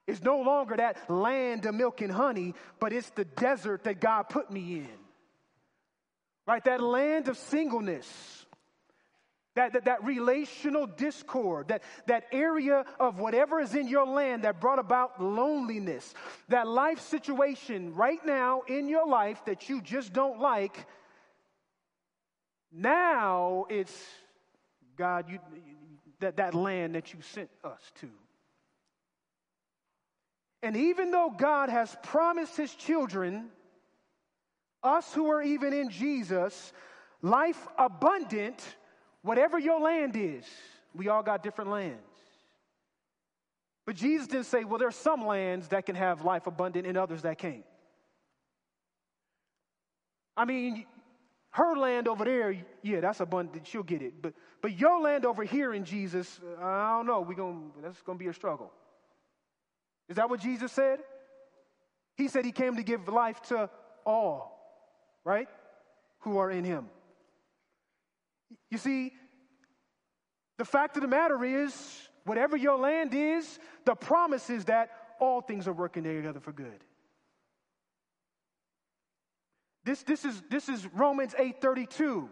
is 0.08 0.22
no 0.22 0.42
longer 0.42 0.76
that 0.78 1.10
land 1.10 1.66
of 1.66 1.74
milk 1.74 2.02
and 2.02 2.12
honey, 2.12 2.54
but 2.80 2.94
it's 2.94 3.10
the 3.12 3.26
desert 3.26 3.86
that 3.86 4.00
God 4.00 4.24
put 4.24 4.52
me 4.52 4.76
in. 4.76 4.98
Right? 6.46 6.64
That 6.66 6.82
land 6.82 7.28
of 7.28 7.38
singleness, 7.38 8.46
that, 9.56 9.74
that, 9.74 9.86
that 9.86 10.04
relational 10.04 10.86
discord, 10.86 11.70
that, 11.70 11.82
that 12.06 12.26
area 12.32 12.86
of 13.00 13.18
whatever 13.18 13.60
is 13.60 13.74
in 13.74 13.88
your 13.88 14.06
land 14.06 14.44
that 14.44 14.62
brought 14.62 14.78
about 14.78 15.24
loneliness, 15.24 16.14
that 16.50 16.68
life 16.68 17.00
situation 17.00 17.96
right 17.96 18.24
now 18.26 18.62
in 18.68 18.88
your 18.88 19.08
life 19.08 19.44
that 19.46 19.70
you 19.70 19.82
just 19.82 20.14
don't 20.14 20.40
like, 20.40 20.86
now 22.72 23.66
it's 23.70 23.92
God, 24.98 25.30
you, 25.30 25.40
that, 26.20 26.38
that 26.38 26.54
land 26.54 26.96
that 26.96 27.14
you 27.14 27.20
sent 27.22 27.50
us 27.64 27.82
to. 28.02 28.10
And 30.64 30.76
even 30.76 31.12
though 31.12 31.32
God 31.36 31.70
has 31.70 31.96
promised 32.04 32.58
his 32.58 32.74
children, 32.74 33.50
us 34.82 35.14
who 35.14 35.30
are 35.30 35.42
even 35.42 35.74
in 35.74 35.90
Jesus, 35.90 36.74
life 37.22 37.68
abundant, 37.78 38.64
whatever 39.22 39.60
your 39.60 39.80
land 39.80 40.16
is, 40.16 40.46
we 40.96 41.10
all 41.10 41.24
got 41.24 41.44
different 41.44 41.70
lands. 41.70 42.00
But 43.86 43.96
Jesus 43.96 44.28
didn't 44.28 44.48
say, 44.48 44.64
well, 44.64 44.80
there's 44.80 44.96
some 44.96 45.26
lands 45.26 45.68
that 45.68 45.86
can 45.86 45.96
have 45.96 46.26
life 46.26 46.48
abundant 46.48 46.88
and 46.88 46.98
others 46.98 47.22
that 47.22 47.38
can't. 47.38 47.66
I 50.36 50.46
mean, 50.46 50.86
her 51.56 51.78
land 51.78 52.10
over 52.10 52.26
there, 52.26 52.54
yeah, 52.84 53.00
that's 53.00 53.22
abundant. 53.22 53.66
She'll 53.66 53.82
get 53.82 54.02
it. 54.02 54.22
But, 54.22 54.34
but 54.62 54.78
your 54.78 55.00
land 55.00 55.26
over 55.26 55.46
here 55.46 55.74
in 55.74 55.86
Jesus, 55.86 56.42
I 56.62 56.98
don't 56.98 57.08
know. 57.08 57.22
We're 57.22 57.36
gonna, 57.36 57.62
that's 57.82 58.02
going 58.02 58.18
to 58.18 58.24
be 58.24 58.30
a 58.30 58.34
struggle. 58.34 58.74
Is 60.10 60.18
that 60.18 60.30
what 60.30 60.42
Jesus 60.42 60.74
said? 60.74 61.00
He 62.18 62.28
said 62.28 62.44
he 62.44 62.52
came 62.52 62.76
to 62.76 62.84
give 62.84 63.08
life 63.08 63.42
to 63.44 63.70
all. 64.06 64.52
right? 65.24 65.48
Who 66.20 66.40
are 66.40 66.52
in 66.52 66.66
him. 66.66 66.88
You 68.70 68.78
see, 68.78 69.14
the 70.58 70.66
fact 70.66 70.98
of 70.98 71.04
the 71.04 71.08
matter 71.08 71.42
is, 71.46 71.74
whatever 72.26 72.58
your 72.58 72.78
land 72.78 73.14
is, 73.14 73.60
the 73.86 73.96
promise 73.96 74.50
is 74.50 74.66
that 74.66 74.90
all 75.22 75.40
things 75.40 75.70
are 75.70 75.74
working 75.74 76.04
together 76.04 76.42
for 76.42 76.52
good. 76.52 76.84
This, 79.86 80.02
this, 80.02 80.26
is, 80.26 80.42
this 80.50 80.68
is 80.68 80.86
Romans 80.94 81.36
8:32. 81.40 82.28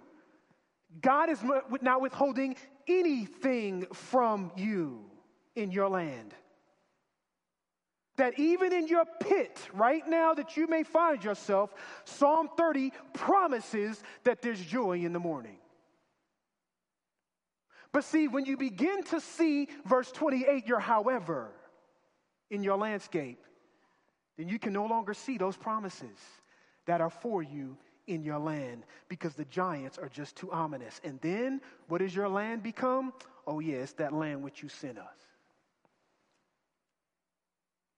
God 1.01 1.29
is 1.29 1.39
not 1.81 2.01
withholding 2.01 2.55
anything 2.87 3.85
from 3.93 4.51
you 4.55 5.05
in 5.55 5.71
your 5.71 5.87
land. 5.87 6.33
That 8.17 8.37
even 8.39 8.73
in 8.73 8.87
your 8.87 9.05
pit 9.05 9.59
right 9.73 10.07
now 10.07 10.33
that 10.33 10.55
you 10.57 10.67
may 10.67 10.83
find 10.83 11.23
yourself, 11.23 11.73
Psalm 12.05 12.49
30 12.57 12.91
promises 13.13 14.03
that 14.23 14.41
there's 14.41 14.59
joy 14.59 14.99
in 14.99 15.13
the 15.13 15.19
morning. 15.19 15.57
But 17.91 18.03
see, 18.03 18.27
when 18.27 18.45
you 18.45 18.57
begin 18.57 19.03
to 19.05 19.19
see 19.19 19.67
verse 19.85 20.11
28, 20.11 20.67
your 20.67 20.79
however 20.79 21.51
in 22.51 22.63
your 22.63 22.77
landscape, 22.77 23.43
then 24.37 24.47
you 24.47 24.59
can 24.59 24.73
no 24.73 24.85
longer 24.85 25.13
see 25.13 25.37
those 25.37 25.57
promises 25.57 26.17
that 26.85 27.01
are 27.01 27.09
for 27.09 27.41
you 27.41 27.77
in 28.07 28.23
your 28.23 28.39
land 28.39 28.83
because 29.07 29.33
the 29.33 29.45
giants 29.45 29.97
are 29.97 30.09
just 30.09 30.35
too 30.35 30.51
ominous. 30.51 30.99
And 31.03 31.19
then 31.21 31.61
what 31.87 31.99
does 31.99 32.15
your 32.15 32.27
land 32.27 32.63
become? 32.63 33.13
Oh, 33.47 33.59
yes, 33.59 33.93
that 33.93 34.13
land 34.13 34.43
which 34.43 34.61
you 34.61 34.69
sent 34.69 34.97
us. 34.97 35.17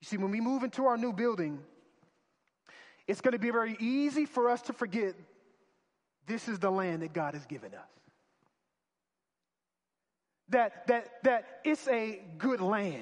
You 0.02 0.06
see, 0.06 0.18
when 0.18 0.32
we 0.32 0.42
move 0.42 0.64
into 0.64 0.86
our 0.86 0.98
new 0.98 1.14
building, 1.14 1.60
it's 3.08 3.22
going 3.22 3.34
to 3.34 3.40
be 3.40 3.52
very 3.52 3.76
easy 3.80 4.26
for 4.26 4.50
us 4.50 4.62
to 4.64 4.74
forget 4.74 5.16
this 6.28 6.48
is 6.48 6.60
the 6.60 6.72
land 6.72 7.02
that 7.02 7.14
God 7.14 7.34
has 7.34 7.46
given 7.46 7.74
us. 7.74 7.90
That, 10.50 10.86
that, 10.88 11.24
that 11.24 11.60
it's 11.64 11.88
a 11.88 12.22
good 12.38 12.62
land. 12.62 13.02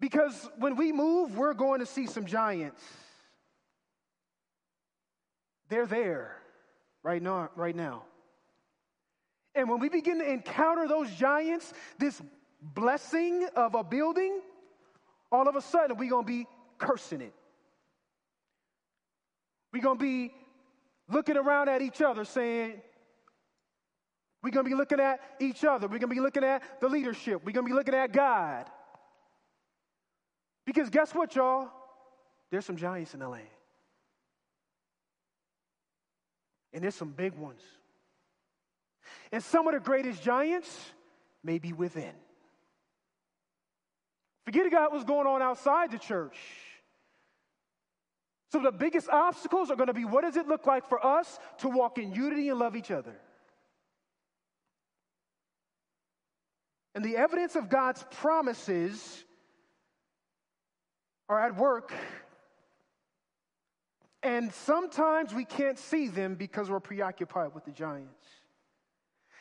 Because 0.00 0.50
when 0.58 0.76
we 0.76 0.92
move, 0.92 1.36
we're 1.36 1.54
going 1.54 1.80
to 1.80 1.86
see 1.86 2.06
some 2.06 2.26
giants. 2.26 2.82
They're 5.72 5.86
there 5.86 6.36
right 7.02 7.22
now, 7.22 7.48
right 7.56 7.74
now. 7.74 8.02
And 9.54 9.70
when 9.70 9.80
we 9.80 9.88
begin 9.88 10.18
to 10.18 10.30
encounter 10.30 10.86
those 10.86 11.10
giants, 11.12 11.72
this 11.98 12.20
blessing 12.60 13.48
of 13.56 13.74
a 13.74 13.82
building, 13.82 14.38
all 15.30 15.48
of 15.48 15.56
a 15.56 15.62
sudden 15.62 15.96
we're 15.96 16.10
going 16.10 16.26
to 16.26 16.30
be 16.30 16.46
cursing 16.76 17.22
it. 17.22 17.32
We're 19.72 19.80
going 19.80 19.96
to 19.96 20.04
be 20.04 20.34
looking 21.08 21.38
around 21.38 21.70
at 21.70 21.80
each 21.80 22.02
other 22.02 22.26
saying, 22.26 22.74
we're 24.42 24.50
going 24.50 24.66
to 24.66 24.70
be 24.70 24.76
looking 24.76 25.00
at 25.00 25.20
each 25.40 25.64
other. 25.64 25.86
We're 25.86 26.00
going 26.00 26.10
to 26.10 26.16
be 26.16 26.20
looking 26.20 26.44
at 26.44 26.82
the 26.82 26.88
leadership. 26.90 27.40
We're 27.46 27.52
going 27.52 27.66
to 27.66 27.72
be 27.72 27.74
looking 27.74 27.94
at 27.94 28.12
God. 28.12 28.66
Because 30.66 30.90
guess 30.90 31.14
what, 31.14 31.34
y'all? 31.34 31.70
There's 32.50 32.66
some 32.66 32.76
giants 32.76 33.14
in 33.14 33.20
the 33.20 33.28
land. 33.30 33.48
And 36.72 36.82
there's 36.82 36.94
some 36.94 37.10
big 37.10 37.34
ones. 37.34 37.60
And 39.30 39.42
some 39.42 39.66
of 39.66 39.74
the 39.74 39.80
greatest 39.80 40.22
giants 40.22 40.68
may 41.42 41.58
be 41.58 41.72
within. 41.72 42.12
Forget 44.44 44.66
about 44.66 44.92
what's 44.92 45.04
going 45.04 45.26
on 45.26 45.42
outside 45.42 45.90
the 45.90 45.98
church. 45.98 46.36
So, 48.50 48.60
the 48.60 48.72
biggest 48.72 49.08
obstacles 49.08 49.70
are 49.70 49.76
going 49.76 49.86
to 49.86 49.94
be 49.94 50.04
what 50.04 50.24
does 50.24 50.36
it 50.36 50.46
look 50.46 50.66
like 50.66 50.88
for 50.88 51.04
us 51.04 51.38
to 51.58 51.68
walk 51.68 51.96
in 51.96 52.12
unity 52.12 52.48
and 52.50 52.58
love 52.58 52.76
each 52.76 52.90
other? 52.90 53.14
And 56.94 57.04
the 57.04 57.16
evidence 57.16 57.56
of 57.56 57.70
God's 57.70 58.04
promises 58.10 59.24
are 61.28 61.40
at 61.40 61.56
work 61.56 61.92
and 64.22 64.52
sometimes 64.52 65.34
we 65.34 65.44
can't 65.44 65.78
see 65.78 66.08
them 66.08 66.34
because 66.34 66.70
we're 66.70 66.80
preoccupied 66.80 67.54
with 67.54 67.64
the 67.64 67.72
giants. 67.72 68.26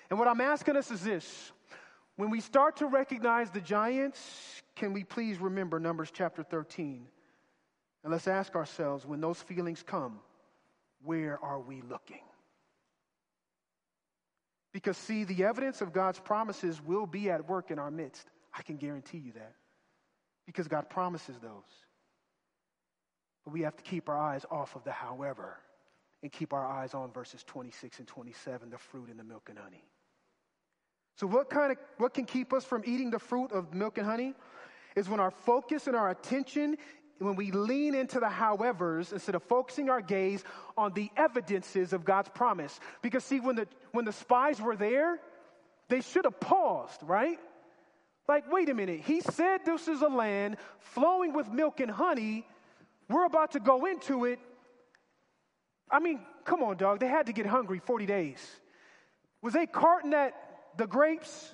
And 0.09 0.17
what 0.19 0.27
I'm 0.27 0.41
asking 0.41 0.75
us 0.75 0.91
is 0.91 1.03
this 1.03 1.51
when 2.15 2.29
we 2.29 2.41
start 2.41 2.77
to 2.77 2.87
recognize 2.87 3.49
the 3.49 3.61
giants, 3.61 4.61
can 4.75 4.93
we 4.93 5.03
please 5.03 5.39
remember 5.39 5.79
Numbers 5.79 6.11
chapter 6.13 6.43
13? 6.43 7.07
And 8.03 8.11
let's 8.11 8.27
ask 8.27 8.55
ourselves 8.55 9.05
when 9.05 9.21
those 9.21 9.41
feelings 9.41 9.83
come, 9.83 10.19
where 11.03 11.39
are 11.43 11.59
we 11.59 11.81
looking? 11.81 12.21
Because, 14.73 14.97
see, 14.97 15.23
the 15.23 15.43
evidence 15.43 15.81
of 15.81 15.93
God's 15.93 16.19
promises 16.19 16.81
will 16.81 17.05
be 17.05 17.29
at 17.29 17.47
work 17.47 17.71
in 17.71 17.79
our 17.79 17.91
midst. 17.91 18.27
I 18.53 18.61
can 18.63 18.77
guarantee 18.77 19.17
you 19.17 19.33
that. 19.33 19.53
Because 20.45 20.67
God 20.67 20.89
promises 20.89 21.37
those. 21.39 21.63
But 23.45 23.53
we 23.53 23.61
have 23.61 23.75
to 23.75 23.83
keep 23.83 24.09
our 24.09 24.17
eyes 24.17 24.45
off 24.49 24.75
of 24.75 24.83
the 24.83 24.91
however 24.91 25.57
and 26.21 26.31
keep 26.31 26.53
our 26.53 26.65
eyes 26.65 26.93
on 26.93 27.11
verses 27.11 27.43
26 27.43 27.99
and 27.99 28.07
27, 28.07 28.69
the 28.69 28.77
fruit 28.77 29.09
and 29.09 29.19
the 29.19 29.23
milk 29.23 29.47
and 29.49 29.57
honey. 29.57 29.83
So 31.17 31.27
what 31.27 31.49
kind 31.49 31.71
of 31.71 31.77
what 31.97 32.13
can 32.13 32.25
keep 32.25 32.53
us 32.53 32.63
from 32.63 32.83
eating 32.85 33.11
the 33.11 33.19
fruit 33.19 33.51
of 33.51 33.73
milk 33.73 33.97
and 33.97 34.07
honey 34.07 34.33
is 34.95 35.09
when 35.09 35.19
our 35.19 35.31
focus 35.31 35.87
and 35.87 35.95
our 35.95 36.09
attention 36.09 36.77
when 37.19 37.35
we 37.35 37.51
lean 37.51 37.93
into 37.93 38.19
the 38.19 38.27
howevers 38.27 39.13
instead 39.13 39.35
of 39.35 39.43
focusing 39.43 39.89
our 39.89 40.01
gaze 40.01 40.43
on 40.75 40.93
the 40.93 41.11
evidences 41.15 41.93
of 41.93 42.03
God's 42.03 42.29
promise. 42.29 42.79
Because 43.01 43.23
see 43.23 43.39
when 43.39 43.55
the 43.55 43.67
when 43.91 44.05
the 44.05 44.13
spies 44.13 44.59
were 44.59 44.75
there, 44.75 45.19
they 45.89 46.01
should 46.01 46.25
have 46.25 46.39
paused, 46.39 47.03
right? 47.03 47.39
Like, 48.27 48.51
wait 48.51 48.69
a 48.69 48.73
minute. 48.73 49.01
He 49.01 49.21
said 49.21 49.59
this 49.65 49.87
is 49.87 50.01
a 50.01 50.07
land 50.07 50.57
flowing 50.79 51.33
with 51.33 51.49
milk 51.51 51.79
and 51.79 51.91
honey, 51.91 52.45
we're 53.11 53.25
about 53.25 53.51
to 53.51 53.59
go 53.59 53.85
into 53.85 54.25
it. 54.25 54.39
I 55.89 55.99
mean, 55.99 56.21
come 56.45 56.63
on, 56.63 56.77
dog. 56.77 56.99
They 56.99 57.07
had 57.07 57.25
to 57.27 57.33
get 57.33 57.45
hungry 57.45 57.81
40 57.85 58.05
days. 58.05 58.39
Was 59.41 59.53
they 59.53 59.65
carting 59.65 60.13
at 60.13 60.33
the 60.77 60.87
grapes? 60.87 61.53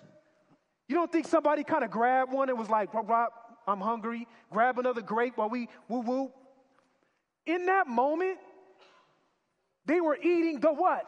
You 0.87 0.95
don't 0.95 1.11
think 1.11 1.27
somebody 1.27 1.63
kind 1.63 1.83
of 1.83 1.91
grabbed 1.91 2.31
one 2.31 2.49
and 2.49 2.57
was 2.57 2.69
like, 2.69 2.93
Rob, 2.93 3.31
I'm 3.67 3.81
hungry, 3.81 4.27
grab 4.51 4.79
another 4.79 5.01
grape 5.01 5.37
while 5.37 5.49
we 5.49 5.67
woo 5.89 5.99
woo? 5.99 6.31
In 7.45 7.65
that 7.65 7.87
moment, 7.87 8.37
they 9.85 10.01
were 10.01 10.17
eating 10.17 10.59
the 10.59 10.71
what? 10.71 11.05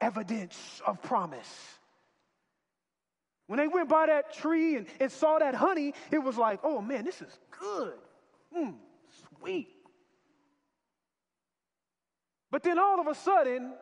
Evidence 0.00 0.80
of 0.86 1.02
promise. 1.02 1.48
When 3.46 3.58
they 3.58 3.68
went 3.68 3.88
by 3.88 4.06
that 4.06 4.32
tree 4.32 4.76
and, 4.76 4.86
and 5.00 5.12
saw 5.12 5.38
that 5.38 5.54
honey, 5.54 5.94
it 6.10 6.18
was 6.18 6.38
like, 6.38 6.60
oh 6.64 6.80
man, 6.80 7.04
this 7.04 7.20
is 7.20 7.38
good. 7.60 7.94
Mmm, 8.56 8.74
sweet. 9.38 9.68
But 12.52 12.62
then 12.62 12.78
all 12.78 13.00
of 13.00 13.06
a 13.08 13.14
sudden, 13.14 13.72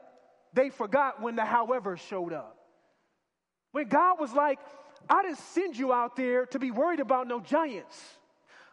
they 0.54 0.70
forgot 0.70 1.20
when 1.20 1.34
the 1.34 1.44
however 1.44 1.96
showed 1.96 2.32
up. 2.32 2.56
When 3.72 3.88
God 3.88 4.18
was 4.18 4.32
like, 4.32 4.60
I 5.08 5.22
didn't 5.22 5.38
send 5.38 5.76
you 5.76 5.92
out 5.92 6.14
there 6.16 6.46
to 6.46 6.58
be 6.58 6.70
worried 6.70 7.00
about 7.00 7.26
no 7.26 7.40
giants. 7.40 8.00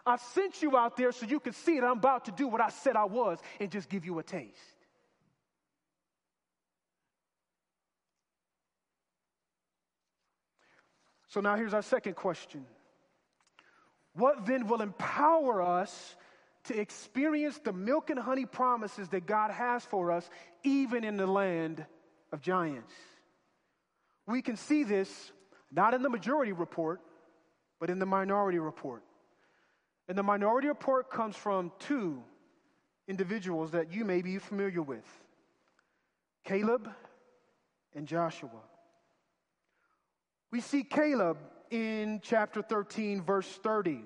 I 0.06 0.18
sent 0.18 0.62
you 0.62 0.78
out 0.78 0.96
there 0.96 1.12
so 1.12 1.26
you 1.26 1.40
can 1.40 1.52
see 1.52 1.80
that 1.80 1.86
I'm 1.86 1.98
about 1.98 2.26
to 2.26 2.32
do 2.32 2.48
what 2.48 2.62
I 2.62 2.70
said 2.70 2.96
I 2.96 3.06
was 3.06 3.40
and 3.60 3.72
just 3.72 3.90
give 3.90 4.06
you 4.06 4.20
a 4.20 4.24
taste. 4.24 4.56
So 11.28 11.42
now 11.42 11.56
here's 11.56 11.74
our 11.74 11.82
second 11.82 12.16
question 12.16 12.66
What 14.14 14.46
then 14.46 14.68
will 14.68 14.82
empower 14.82 15.62
us 15.62 16.16
to 16.68 16.80
experience 16.80 17.60
the 17.64 17.74
milk 17.74 18.10
and 18.10 18.20
honey 18.20 18.46
promises 18.46 19.10
that 19.10 19.26
God 19.26 19.52
has 19.52 19.84
for 19.84 20.12
us, 20.12 20.30
even 20.64 21.04
in 21.04 21.18
the 21.18 21.28
land 21.28 21.86
of 22.32 22.42
giants. 22.42 22.94
We 24.28 24.42
can 24.42 24.58
see 24.58 24.84
this 24.84 25.32
not 25.72 25.94
in 25.94 26.02
the 26.02 26.10
majority 26.10 26.52
report, 26.52 27.02
but 27.80 27.90
in 27.90 28.00
the 28.00 28.06
minority 28.06 28.60
report. 28.60 29.04
And 30.08 30.18
the 30.18 30.24
minority 30.24 30.68
report 30.68 31.10
comes 31.10 31.36
from 31.36 31.72
two 31.80 32.24
individuals 33.08 33.72
that 33.72 33.94
you 33.94 34.06
may 34.06 34.22
be 34.22 34.38
familiar 34.38 34.82
with 34.82 35.06
Caleb 36.46 36.90
and 37.94 38.08
Joshua. 38.08 38.50
We 40.52 40.62
see 40.62 40.84
Caleb 40.84 41.38
in 41.70 42.22
chapter 42.24 42.62
13, 42.62 43.22
verse 43.22 43.48
30. 43.64 44.06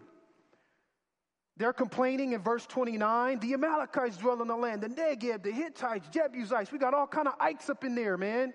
They're 1.61 1.73
complaining 1.73 2.31
in 2.33 2.41
verse 2.41 2.65
29. 2.65 3.37
The 3.37 3.53
Amalekites 3.53 4.17
dwell 4.17 4.41
in 4.41 4.47
the 4.47 4.55
land, 4.55 4.81
the 4.81 4.87
Negeb, 4.87 5.43
the 5.43 5.51
Hittites, 5.51 6.07
Jebusites. 6.09 6.71
We 6.71 6.79
got 6.79 6.95
all 6.95 7.05
kind 7.05 7.27
of 7.27 7.35
ikes 7.39 7.69
up 7.69 7.83
in 7.83 7.93
there, 7.93 8.17
man. 8.17 8.51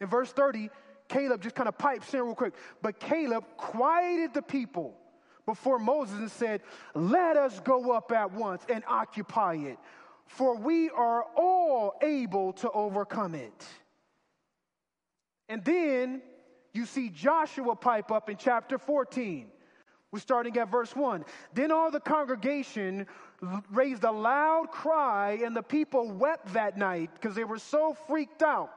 In 0.00 0.06
verse 0.06 0.32
30, 0.32 0.70
Caleb 1.08 1.42
just 1.42 1.54
kind 1.54 1.68
of 1.68 1.76
pipes 1.76 2.14
in 2.14 2.22
real 2.22 2.34
quick. 2.34 2.54
But 2.80 3.00
Caleb 3.00 3.44
quieted 3.58 4.32
the 4.32 4.40
people 4.40 4.96
before 5.44 5.78
Moses 5.78 6.16
and 6.16 6.30
said, 6.30 6.62
Let 6.94 7.36
us 7.36 7.60
go 7.60 7.92
up 7.92 8.10
at 8.12 8.32
once 8.32 8.64
and 8.72 8.82
occupy 8.88 9.56
it. 9.56 9.78
for 10.24 10.56
we 10.56 10.88
are 10.88 11.22
all 11.36 11.96
able 12.00 12.54
to 12.54 12.70
overcome 12.70 13.34
it. 13.34 13.66
And 15.50 15.62
then 15.62 16.22
you 16.72 16.86
see 16.86 17.10
Joshua 17.10 17.76
pipe 17.76 18.10
up 18.10 18.30
in 18.30 18.38
chapter 18.38 18.78
14. 18.78 19.50
We're 20.16 20.20
starting 20.20 20.56
at 20.56 20.70
verse 20.70 20.96
1. 20.96 21.26
Then 21.52 21.70
all 21.70 21.90
the 21.90 22.00
congregation 22.00 23.06
raised 23.70 24.02
a 24.02 24.10
loud 24.10 24.68
cry, 24.70 25.40
and 25.44 25.54
the 25.54 25.62
people 25.62 26.10
wept 26.10 26.54
that 26.54 26.78
night 26.78 27.10
because 27.12 27.36
they 27.36 27.44
were 27.44 27.58
so 27.58 27.94
freaked 28.06 28.42
out. 28.42 28.70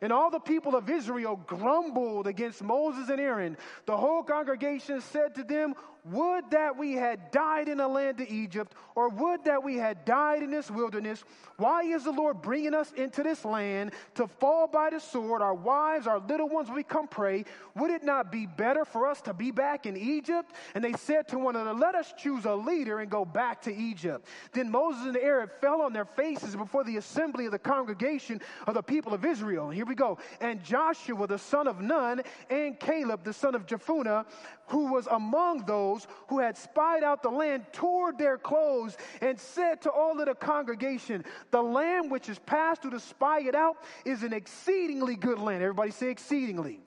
And 0.00 0.12
all 0.12 0.32
the 0.32 0.40
people 0.40 0.74
of 0.74 0.90
Israel 0.90 1.36
grumbled 1.46 2.26
against 2.26 2.60
Moses 2.60 3.08
and 3.08 3.20
Aaron. 3.20 3.56
The 3.86 3.96
whole 3.96 4.24
congregation 4.24 5.00
said 5.00 5.36
to 5.36 5.44
them, 5.44 5.74
would 6.04 6.50
that 6.50 6.76
we 6.76 6.92
had 6.92 7.30
died 7.30 7.68
in 7.68 7.78
the 7.78 7.88
land 7.88 8.20
of 8.20 8.28
Egypt, 8.28 8.74
or 8.94 9.08
would 9.08 9.44
that 9.44 9.62
we 9.64 9.76
had 9.76 10.04
died 10.04 10.42
in 10.42 10.50
this 10.50 10.70
wilderness. 10.70 11.24
Why 11.56 11.82
is 11.82 12.04
the 12.04 12.12
Lord 12.12 12.42
bringing 12.42 12.74
us 12.74 12.92
into 12.92 13.22
this 13.22 13.44
land 13.44 13.92
to 14.16 14.26
fall 14.26 14.66
by 14.66 14.90
the 14.90 15.00
sword, 15.00 15.40
our 15.40 15.54
wives, 15.54 16.06
our 16.06 16.18
little 16.18 16.48
ones, 16.48 16.70
we 16.70 16.82
come 16.82 17.08
pray? 17.08 17.44
Would 17.74 17.90
it 17.90 18.04
not 18.04 18.30
be 18.30 18.46
better 18.46 18.84
for 18.84 19.06
us 19.06 19.20
to 19.22 19.32
be 19.32 19.50
back 19.50 19.86
in 19.86 19.96
Egypt? 19.96 20.52
And 20.74 20.84
they 20.84 20.92
said 20.92 21.28
to 21.28 21.38
one 21.38 21.56
another, 21.56 21.78
Let 21.78 21.94
us 21.94 22.12
choose 22.18 22.44
a 22.44 22.54
leader 22.54 23.00
and 23.00 23.10
go 23.10 23.24
back 23.24 23.62
to 23.62 23.74
Egypt. 23.74 24.26
Then 24.52 24.70
Moses 24.70 25.06
and 25.06 25.16
Aaron 25.16 25.48
fell 25.60 25.80
on 25.80 25.92
their 25.92 26.04
faces 26.04 26.54
before 26.54 26.84
the 26.84 26.98
assembly 26.98 27.46
of 27.46 27.52
the 27.52 27.58
congregation 27.58 28.40
of 28.66 28.74
the 28.74 28.82
people 28.82 29.14
of 29.14 29.24
Israel. 29.24 29.70
Here 29.70 29.86
we 29.86 29.94
go. 29.94 30.18
And 30.40 30.62
Joshua, 30.62 31.26
the 31.26 31.38
son 31.38 31.66
of 31.66 31.80
Nun, 31.80 32.22
and 32.50 32.78
Caleb, 32.78 33.24
the 33.24 33.32
son 33.32 33.54
of 33.54 33.66
Jephunneh, 33.66 34.26
who 34.68 34.92
was 34.92 35.06
among 35.08 35.64
those 35.66 36.06
who 36.28 36.38
had 36.38 36.56
spied 36.56 37.02
out 37.02 37.22
the 37.22 37.30
land, 37.30 37.64
tore 37.72 38.12
their 38.12 38.38
clothes 38.38 38.96
and 39.20 39.38
said 39.38 39.82
to 39.82 39.90
all 39.90 40.18
of 40.18 40.26
the 40.26 40.34
congregation, 40.34 41.24
The 41.50 41.62
land 41.62 42.10
which 42.10 42.28
is 42.28 42.38
passed 42.40 42.82
through 42.82 42.92
to 42.92 43.00
spy 43.00 43.40
it 43.40 43.54
out 43.54 43.76
is 44.04 44.22
an 44.22 44.32
exceedingly 44.32 45.16
good 45.16 45.38
land. 45.38 45.62
Everybody 45.62 45.90
say 45.90 46.10
exceedingly. 46.10 46.80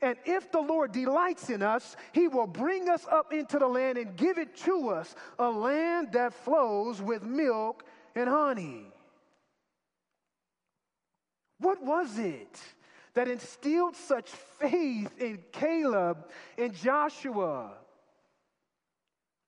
And 0.00 0.16
if 0.24 0.52
the 0.52 0.60
Lord 0.60 0.92
delights 0.92 1.50
in 1.50 1.62
us, 1.62 1.96
he 2.12 2.28
will 2.28 2.46
bring 2.46 2.88
us 2.88 3.04
up 3.10 3.32
into 3.32 3.58
the 3.58 3.66
land 3.66 3.98
and 3.98 4.16
give 4.16 4.38
it 4.38 4.56
to 4.58 4.90
us, 4.90 5.16
a 5.38 5.50
land 5.50 6.12
that 6.12 6.32
flows 6.32 7.02
with 7.02 7.24
milk 7.24 7.84
and 8.14 8.28
honey. 8.28 8.92
What 11.58 11.82
was 11.82 12.16
it? 12.18 12.60
That 13.14 13.28
instilled 13.28 13.96
such 13.96 14.28
faith 14.60 15.10
in 15.20 15.40
Caleb 15.52 16.26
and 16.56 16.74
Joshua. 16.74 17.72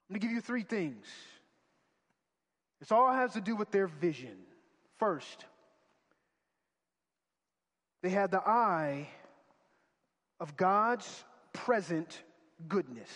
Going 0.09 0.21
to 0.21 0.27
give 0.27 0.33
you 0.33 0.41
three 0.41 0.63
things. 0.63 1.07
This 2.81 2.91
all 2.91 3.13
has 3.13 3.35
to 3.35 3.41
do 3.41 3.55
with 3.55 3.71
their 3.71 3.87
vision. 3.87 4.37
First, 4.99 5.45
they 8.03 8.09
had 8.09 8.31
the 8.31 8.41
eye 8.41 9.09
of 10.41 10.57
God's 10.57 11.25
present 11.53 12.23
goodness. 12.67 13.11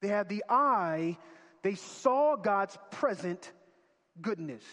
They 0.00 0.08
had 0.08 0.28
the 0.28 0.44
eye, 0.48 1.16
they 1.62 1.74
saw 1.74 2.36
God's 2.36 2.76
present 2.90 3.50
goodness 4.20 4.64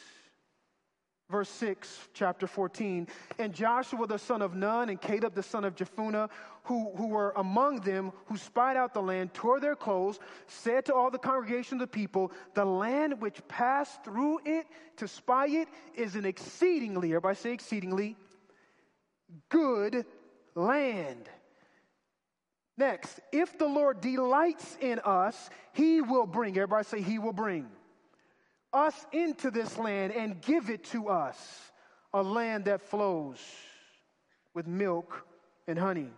verse 1.29 1.49
6, 1.49 2.09
chapter 2.13 2.47
14. 2.47 3.07
And 3.37 3.53
Joshua 3.53 4.07
the 4.07 4.17
son 4.17 4.41
of 4.41 4.55
Nun 4.55 4.89
and 4.89 4.99
Caleb 4.99 5.35
the 5.35 5.43
son 5.43 5.63
of 5.63 5.75
Jephunneh, 5.75 6.29
who, 6.63 6.91
who 6.95 7.07
were 7.07 7.33
among 7.35 7.81
them, 7.81 8.11
who 8.25 8.37
spied 8.37 8.77
out 8.77 8.93
the 8.93 9.01
land, 9.01 9.33
tore 9.33 9.59
their 9.59 9.75
clothes, 9.75 10.19
said 10.47 10.85
to 10.85 10.93
all 10.93 11.11
the 11.11 11.17
congregation 11.17 11.75
of 11.75 11.81
the 11.81 11.87
people, 11.87 12.31
The 12.55 12.65
land 12.65 13.21
which 13.21 13.47
passed 13.47 14.03
through 14.03 14.39
it 14.45 14.65
to 14.97 15.07
spy 15.07 15.47
it 15.47 15.67
is 15.95 16.15
an 16.15 16.25
exceedingly, 16.25 17.09
everybody 17.09 17.35
say 17.35 17.53
exceedingly, 17.53 18.17
good 19.49 20.05
land. 20.55 21.29
Next, 22.77 23.19
if 23.31 23.57
the 23.57 23.67
Lord 23.67 23.99
delights 23.99 24.77
in 24.79 24.99
us, 24.99 25.49
he 25.73 26.01
will 26.01 26.25
bring, 26.25 26.57
everybody 26.57 26.85
say, 26.85 27.01
He 27.01 27.19
will 27.19 27.33
bring 27.33 27.67
us 28.73 28.93
into 29.12 29.51
this 29.51 29.77
land 29.77 30.13
and 30.13 30.41
give 30.41 30.69
it 30.69 30.84
to 30.86 31.10
us, 31.10 31.38
a 32.13 32.21
land 32.21 32.65
that 32.65 32.82
flows 32.82 33.39
with 34.53 34.67
milk 34.67 35.25
and 35.67 35.77
honey. 35.77 36.10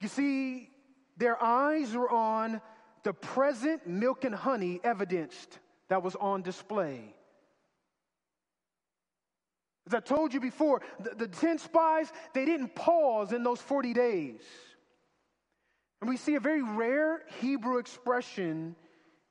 You 0.00 0.08
see, 0.08 0.68
their 1.16 1.42
eyes 1.42 1.94
were 1.94 2.10
on 2.10 2.60
the 3.04 3.12
present 3.12 3.86
milk 3.86 4.24
and 4.24 4.34
honey 4.34 4.80
evidenced 4.82 5.58
that 5.88 6.02
was 6.02 6.16
on 6.16 6.42
display. 6.42 7.14
As 9.86 9.94
I 9.94 10.00
told 10.00 10.32
you 10.32 10.40
before, 10.40 10.80
the, 11.00 11.26
the 11.26 11.28
10 11.28 11.58
spies, 11.58 12.12
they 12.34 12.44
didn't 12.44 12.74
pause 12.74 13.32
in 13.32 13.42
those 13.42 13.60
40 13.60 13.92
days. 13.92 14.40
And 16.00 16.08
we 16.08 16.16
see 16.16 16.34
a 16.34 16.40
very 16.40 16.62
rare 16.62 17.22
Hebrew 17.40 17.78
expression 17.78 18.76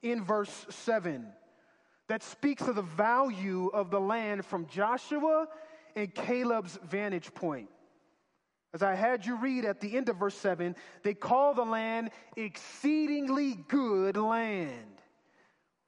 in 0.02 0.24
verse 0.24 0.66
7 0.70 1.28
that 2.08 2.24
speaks 2.24 2.68
of 2.68 2.76
the 2.76 2.82
value 2.82 3.68
of 3.74 3.90
the 3.90 4.00
land 4.00 4.46
from 4.46 4.68
Joshua 4.68 5.48
and 5.96 6.14
Caleb's 6.14 6.78
vantage 6.84 7.34
point. 7.34 7.70
As 8.74 8.82
I 8.82 8.96
had 8.96 9.26
you 9.26 9.36
read 9.38 9.66
at 9.66 9.82
the 9.82 9.98
end 9.98 10.10
of 10.10 10.18
verse 10.18 10.36
7, 10.36 10.76
they 11.04 11.14
call 11.14 11.54
the 11.54 11.64
land 11.66 12.12
exceedingly 12.36 13.56
good 13.68 14.16
land. 14.18 15.02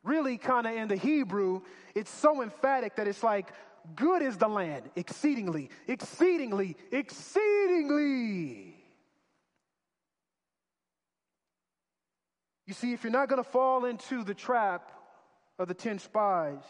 Really, 0.04 0.38
kind 0.38 0.68
of 0.68 0.74
in 0.74 0.90
the 0.90 0.98
Hebrew, 0.98 1.62
it's 1.96 2.12
so 2.12 2.42
emphatic 2.42 2.98
that 2.98 3.08
it's 3.08 3.24
like, 3.24 3.54
good 3.96 4.22
is 4.22 4.38
the 4.38 4.50
land, 4.50 4.90
exceedingly, 4.96 5.70
exceedingly, 5.88 6.76
exceedingly. 6.92 8.73
You 12.66 12.74
see, 12.74 12.94
if 12.94 13.04
you're 13.04 13.12
not 13.12 13.30
going 13.30 13.44
to 13.44 13.50
fall 13.50 13.86
into 13.86 14.24
the 14.24 14.34
trap 14.34 14.92
of 15.60 15.68
the 15.68 15.74
10 15.74 16.00
spies 16.00 16.64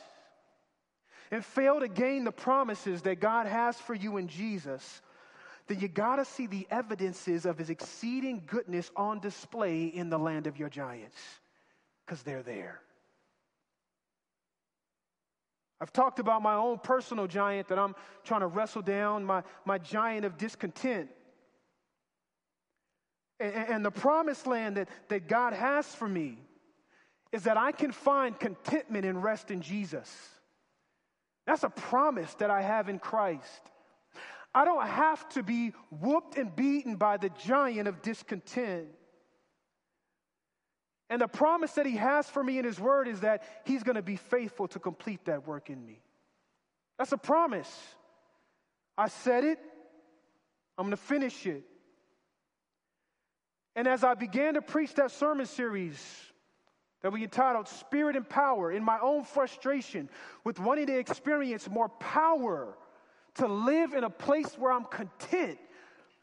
and 1.32 1.44
fail 1.44 1.80
to 1.80 1.88
gain 1.88 2.24
the 2.24 2.32
promises 2.32 3.04
that 3.04 3.20
God 3.20 3.48
has 3.48 3.78
for 3.78 3.94
you 3.94 4.18
in 4.18 4.28
Jesus, 4.28 5.02
then 5.68 5.80
you 5.80 5.88
got 5.88 6.18
to 6.18 6.26
see 6.26 6.48
the 6.48 6.68
evidences 6.70 7.46
of 7.46 7.58
his 7.58 7.70
exceeding 7.70 8.44
goodness 8.46 8.92
on 8.96 9.20
display 9.20 9.86
in 9.86 10.10
the 10.10 10.20
land 10.20 10.48
of 10.48 10.58
your 10.58 10.70
giants 10.70 11.18
because 12.06 12.24
they're 12.24 12.44
there. 12.44 12.82
I've 15.80 15.94
talked 15.94 16.20
about 16.20 16.42
my 16.42 16.56
own 16.56 16.80
personal 16.80 17.28
giant 17.28 17.68
that 17.68 17.78
I'm 17.78 17.94
trying 18.24 18.42
to 18.42 18.48
wrestle 18.48 18.82
down, 18.82 19.26
my, 19.26 19.44
my 19.66 19.78
giant 19.78 20.26
of 20.26 20.38
discontent. 20.38 21.10
And, 23.40 23.54
and 23.54 23.86
the 23.86 23.92
promised 23.92 24.48
land 24.48 24.78
that, 24.78 24.90
that 25.10 25.28
God 25.28 25.54
has 25.54 25.86
for 25.96 26.08
me 26.08 26.38
is 27.32 27.44
that 27.44 27.58
I 27.58 27.72
can 27.72 27.92
find 27.92 28.40
contentment 28.40 29.06
and 29.06 29.24
rest 29.24 29.52
in 29.52 29.62
Jesus. 29.62 30.10
That's 31.46 31.64
a 31.64 31.70
promise 31.70 32.34
that 32.36 32.50
I 32.50 32.62
have 32.62 32.90
in 32.90 33.00
Christ. 33.00 33.72
I 34.56 34.66
don't 34.66 34.86
have 34.86 35.28
to 35.30 35.44
be 35.44 35.74
whooped 35.90 36.38
and 36.38 36.56
beaten 36.56 36.96
by 36.96 37.18
the 37.18 37.30
giant 37.44 37.88
of 37.88 38.02
discontent. 38.02 38.88
And 41.10 41.22
the 41.22 41.28
promise 41.28 41.72
that 41.74 41.86
he 41.86 41.98
has 41.98 42.30
for 42.30 42.44
me 42.44 42.60
in 42.60 42.66
his 42.66 42.80
word 42.80 43.08
is 43.08 43.22
that 43.22 43.44
he's 43.66 43.84
going 43.84 43.96
to 43.96 44.04
be 44.04 44.16
faithful 44.16 44.68
to 44.70 44.80
complete 44.80 45.26
that 45.26 45.48
work 45.48 45.70
in 45.70 45.84
me. 45.84 46.02
That's 46.98 47.12
a 47.12 47.18
promise. 47.18 47.72
I 48.98 49.10
said 49.10 49.44
it, 49.44 49.60
I'm 50.78 50.86
going 50.86 50.92
to 50.92 50.98
finish 50.98 51.46
it. 51.46 51.64
And 53.76 53.88
as 53.88 54.04
I 54.04 54.14
began 54.14 54.54
to 54.54 54.62
preach 54.62 54.94
that 54.96 55.12
sermon 55.12 55.46
series 55.46 55.98
that 57.02 57.12
we 57.12 57.24
entitled 57.24 57.68
Spirit 57.68 58.16
and 58.16 58.28
Power, 58.28 58.72
in 58.72 58.84
my 58.84 58.98
own 59.00 59.24
frustration 59.24 60.10
with 60.44 60.60
wanting 60.60 60.88
to 60.88 60.98
experience 60.98 61.70
more 61.70 61.90
power, 61.90 62.78
to 63.36 63.48
live 63.48 63.94
in 63.94 64.04
a 64.04 64.10
place 64.10 64.56
where 64.58 64.72
I'm 64.72 64.86
content 64.86 65.58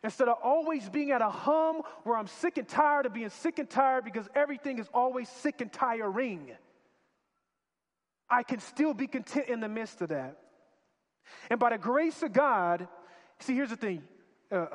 instead 0.02 0.28
of 0.28 0.36
always 0.42 0.88
being 0.88 1.10
at 1.10 1.20
a 1.20 1.28
hum 1.28 1.82
where 2.04 2.16
I'm 2.16 2.28
sick 2.28 2.56
and 2.56 2.66
tired 2.66 3.06
of 3.06 3.12
being 3.12 3.28
sick 3.28 3.58
and 3.58 3.68
tired 3.68 4.04
because 4.04 4.26
everything 4.34 4.78
is 4.78 4.88
always 4.94 5.28
sick 5.28 5.60
and 5.60 5.72
tiring. 5.72 6.52
I 8.28 8.42
can 8.44 8.60
still 8.60 8.94
be 8.94 9.06
content 9.06 9.48
in 9.48 9.60
the 9.60 9.68
midst 9.68 10.00
of 10.00 10.10
that. 10.10 10.38
And 11.50 11.58
by 11.58 11.70
the 11.70 11.78
grace 11.78 12.22
of 12.22 12.32
God, 12.32 12.88
see, 13.40 13.54
here's 13.54 13.70
the 13.70 13.76
thing 13.76 14.02
uh, 14.50 14.66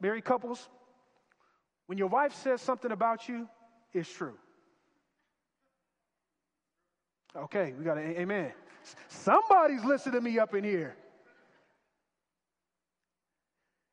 married 0.00 0.24
couples, 0.24 0.68
when 1.86 1.98
your 1.98 2.08
wife 2.08 2.34
says 2.42 2.60
something 2.60 2.90
about 2.90 3.28
you, 3.28 3.48
it's 3.92 4.10
true. 4.10 4.34
Okay, 7.36 7.74
we 7.76 7.84
got 7.84 7.98
an 7.98 8.16
amen. 8.16 8.52
Somebody's 9.08 9.84
listening 9.84 10.14
to 10.14 10.20
me 10.20 10.38
up 10.38 10.54
in 10.54 10.64
here. 10.64 10.96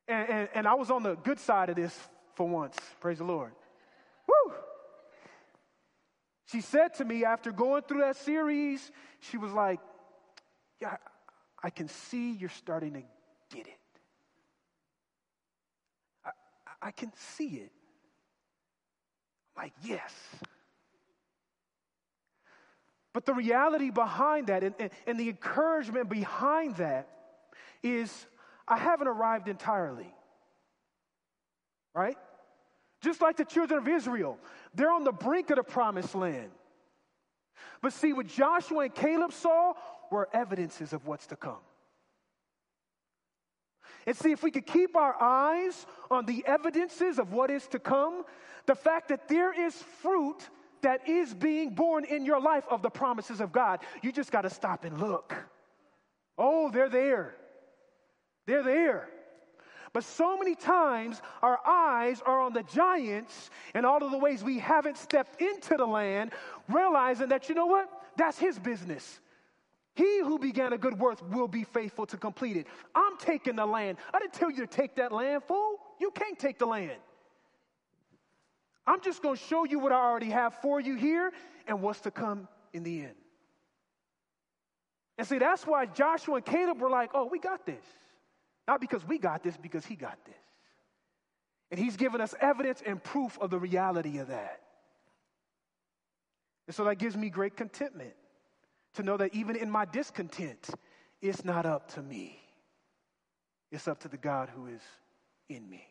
And, 0.07 0.29
and, 0.29 0.49
and 0.53 0.67
I 0.67 0.73
was 0.75 0.91
on 0.91 1.03
the 1.03 1.15
good 1.15 1.39
side 1.39 1.69
of 1.69 1.75
this 1.75 1.97
for 2.35 2.47
once. 2.47 2.77
Praise 2.99 3.17
the 3.17 3.23
Lord. 3.23 3.51
Woo! 4.27 4.53
She 6.45 6.61
said 6.61 6.93
to 6.95 7.05
me 7.05 7.23
after 7.23 7.51
going 7.51 7.83
through 7.83 8.01
that 8.01 8.17
series, 8.17 8.91
she 9.19 9.37
was 9.37 9.51
like, 9.53 9.79
Yeah, 10.81 10.97
I 11.63 11.69
can 11.69 11.87
see 11.87 12.33
you're 12.33 12.49
starting 12.49 12.93
to 12.93 13.03
get 13.55 13.67
it. 13.67 13.79
I, 16.25 16.31
I 16.87 16.91
can 16.91 17.11
see 17.15 17.47
it. 17.47 17.71
Like, 19.61 19.73
Yes. 19.83 20.11
But 23.13 23.25
the 23.25 23.33
reality 23.33 23.89
behind 23.89 24.47
that 24.47 24.63
and, 24.63 24.73
and, 24.79 24.89
and 25.05 25.19
the 25.19 25.27
encouragement 25.27 26.09
behind 26.09 26.77
that 26.77 27.09
is 27.83 28.25
I 28.67 28.77
haven't 28.77 29.07
arrived 29.07 29.49
entirely. 29.49 30.11
Right? 31.93 32.17
Just 33.01 33.21
like 33.21 33.35
the 33.35 33.45
children 33.45 33.79
of 33.79 33.87
Israel, 33.87 34.37
they're 34.73 34.91
on 34.91 35.03
the 35.03 35.11
brink 35.11 35.49
of 35.49 35.57
the 35.57 35.63
promised 35.63 36.15
land. 36.15 36.51
But 37.81 37.91
see, 37.93 38.13
what 38.13 38.27
Joshua 38.27 38.83
and 38.83 38.95
Caleb 38.95 39.33
saw 39.33 39.73
were 40.09 40.29
evidences 40.33 40.93
of 40.93 41.05
what's 41.05 41.27
to 41.27 41.35
come. 41.35 41.59
And 44.05 44.15
see, 44.15 44.31
if 44.31 44.43
we 44.43 44.51
could 44.51 44.65
keep 44.65 44.95
our 44.95 45.15
eyes 45.21 45.85
on 46.09 46.25
the 46.25 46.43
evidences 46.45 47.19
of 47.19 47.33
what 47.33 47.51
is 47.51 47.67
to 47.67 47.79
come, 47.79 48.23
the 48.65 48.75
fact 48.75 49.09
that 49.09 49.27
there 49.27 49.53
is 49.53 49.75
fruit 50.01 50.49
that 50.81 51.07
is 51.07 51.33
being 51.33 51.75
born 51.75 52.05
in 52.05 52.25
your 52.25 52.41
life 52.41 52.63
of 52.69 52.81
the 52.81 52.89
promises 52.89 53.39
of 53.39 53.51
God, 53.51 53.79
you 54.01 54.11
just 54.11 54.31
got 54.31 54.41
to 54.41 54.49
stop 54.49 54.83
and 54.83 54.99
look. 54.99 55.35
Oh, 56.37 56.71
they're 56.71 56.89
there. 56.89 57.35
They're 58.47 58.63
there. 58.63 59.07
But 59.93 60.03
so 60.05 60.37
many 60.37 60.55
times 60.55 61.21
our 61.41 61.59
eyes 61.67 62.21
are 62.25 62.39
on 62.39 62.53
the 62.53 62.63
giants 62.63 63.49
and 63.73 63.85
all 63.85 64.03
of 64.03 64.11
the 64.11 64.17
ways 64.17 64.43
we 64.43 64.57
haven't 64.57 64.97
stepped 64.97 65.41
into 65.41 65.75
the 65.75 65.85
land, 65.85 66.31
realizing 66.69 67.29
that, 67.29 67.49
you 67.49 67.55
know 67.55 67.65
what? 67.65 67.89
That's 68.15 68.39
his 68.39 68.57
business. 68.57 69.19
He 69.95 70.19
who 70.19 70.39
began 70.39 70.71
a 70.73 70.77
good 70.77 70.97
work 70.97 71.19
will 71.31 71.47
be 71.47 71.63
faithful 71.63 72.05
to 72.07 72.17
complete 72.17 72.55
it. 72.55 72.67
I'm 72.95 73.17
taking 73.17 73.57
the 73.57 73.65
land. 73.65 73.97
I 74.13 74.19
didn't 74.19 74.33
tell 74.33 74.49
you 74.49 74.65
to 74.65 74.67
take 74.67 74.95
that 74.95 75.11
land, 75.11 75.43
fool. 75.43 75.77
You 75.99 76.11
can't 76.11 76.39
take 76.39 76.57
the 76.59 76.65
land. 76.65 76.99
I'm 78.87 79.01
just 79.01 79.21
going 79.21 79.35
to 79.35 79.43
show 79.43 79.65
you 79.65 79.79
what 79.79 79.91
I 79.91 79.95
already 79.95 80.29
have 80.29 80.55
for 80.61 80.79
you 80.79 80.95
here 80.95 81.31
and 81.67 81.81
what's 81.81 82.01
to 82.01 82.11
come 82.11 82.47
in 82.73 82.83
the 82.83 83.01
end. 83.01 83.15
And 85.17 85.27
see, 85.27 85.37
that's 85.37 85.67
why 85.67 85.85
Joshua 85.85 86.37
and 86.37 86.45
Caleb 86.45 86.79
were 86.79 86.89
like, 86.89 87.11
oh, 87.13 87.25
we 87.25 87.37
got 87.37 87.65
this. 87.65 87.83
Not 88.67 88.79
because 88.81 89.05
we 89.05 89.17
got 89.17 89.43
this, 89.43 89.57
because 89.57 89.85
he 89.85 89.95
got 89.95 90.17
this. 90.25 90.33
And 91.69 91.79
he's 91.79 91.97
given 91.97 92.21
us 92.21 92.33
evidence 92.39 92.81
and 92.85 93.03
proof 93.03 93.37
of 93.39 93.49
the 93.49 93.59
reality 93.59 94.17
of 94.19 94.29
that. 94.29 94.61
And 96.67 96.75
so 96.75 96.85
that 96.85 96.95
gives 96.95 97.17
me 97.17 97.29
great 97.29 97.57
contentment 97.57 98.13
to 98.95 99.03
know 99.03 99.17
that 99.17 99.33
even 99.33 99.55
in 99.55 99.69
my 99.69 99.85
discontent, 99.85 100.69
it's 101.21 101.45
not 101.45 101.65
up 101.65 101.93
to 101.93 102.01
me. 102.01 102.39
It's 103.71 103.87
up 103.87 103.99
to 104.01 104.07
the 104.07 104.17
God 104.17 104.49
who 104.53 104.67
is 104.67 104.81
in 105.49 105.69
me. 105.69 105.87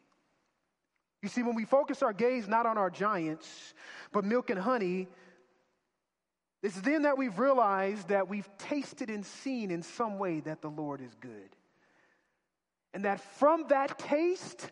You 1.23 1.29
see, 1.29 1.43
when 1.43 1.55
we 1.55 1.65
focus 1.65 2.03
our 2.03 2.13
gaze 2.13 2.49
not 2.49 2.67
on 2.67 2.79
our 2.79 2.91
giants, 2.91 3.75
but 4.13 4.25
milk 4.25 4.51
and 4.51 4.59
honey, 4.59 5.09
it's 6.63 6.81
then 6.81 7.03
that 7.03 7.17
we've 7.17 7.39
realized 7.39 8.09
that 8.09 8.29
we've 8.29 8.49
tasted 8.59 9.09
and 9.09 9.25
seen 9.25 9.71
in 9.71 9.83
some 9.83 10.19
way 10.19 10.41
that 10.41 10.61
the 10.61 10.69
Lord 10.69 11.01
is 11.01 11.15
good. 11.21 11.57
And 12.93 13.05
that 13.05 13.21
from 13.39 13.67
that 13.69 13.99
taste, 13.99 14.71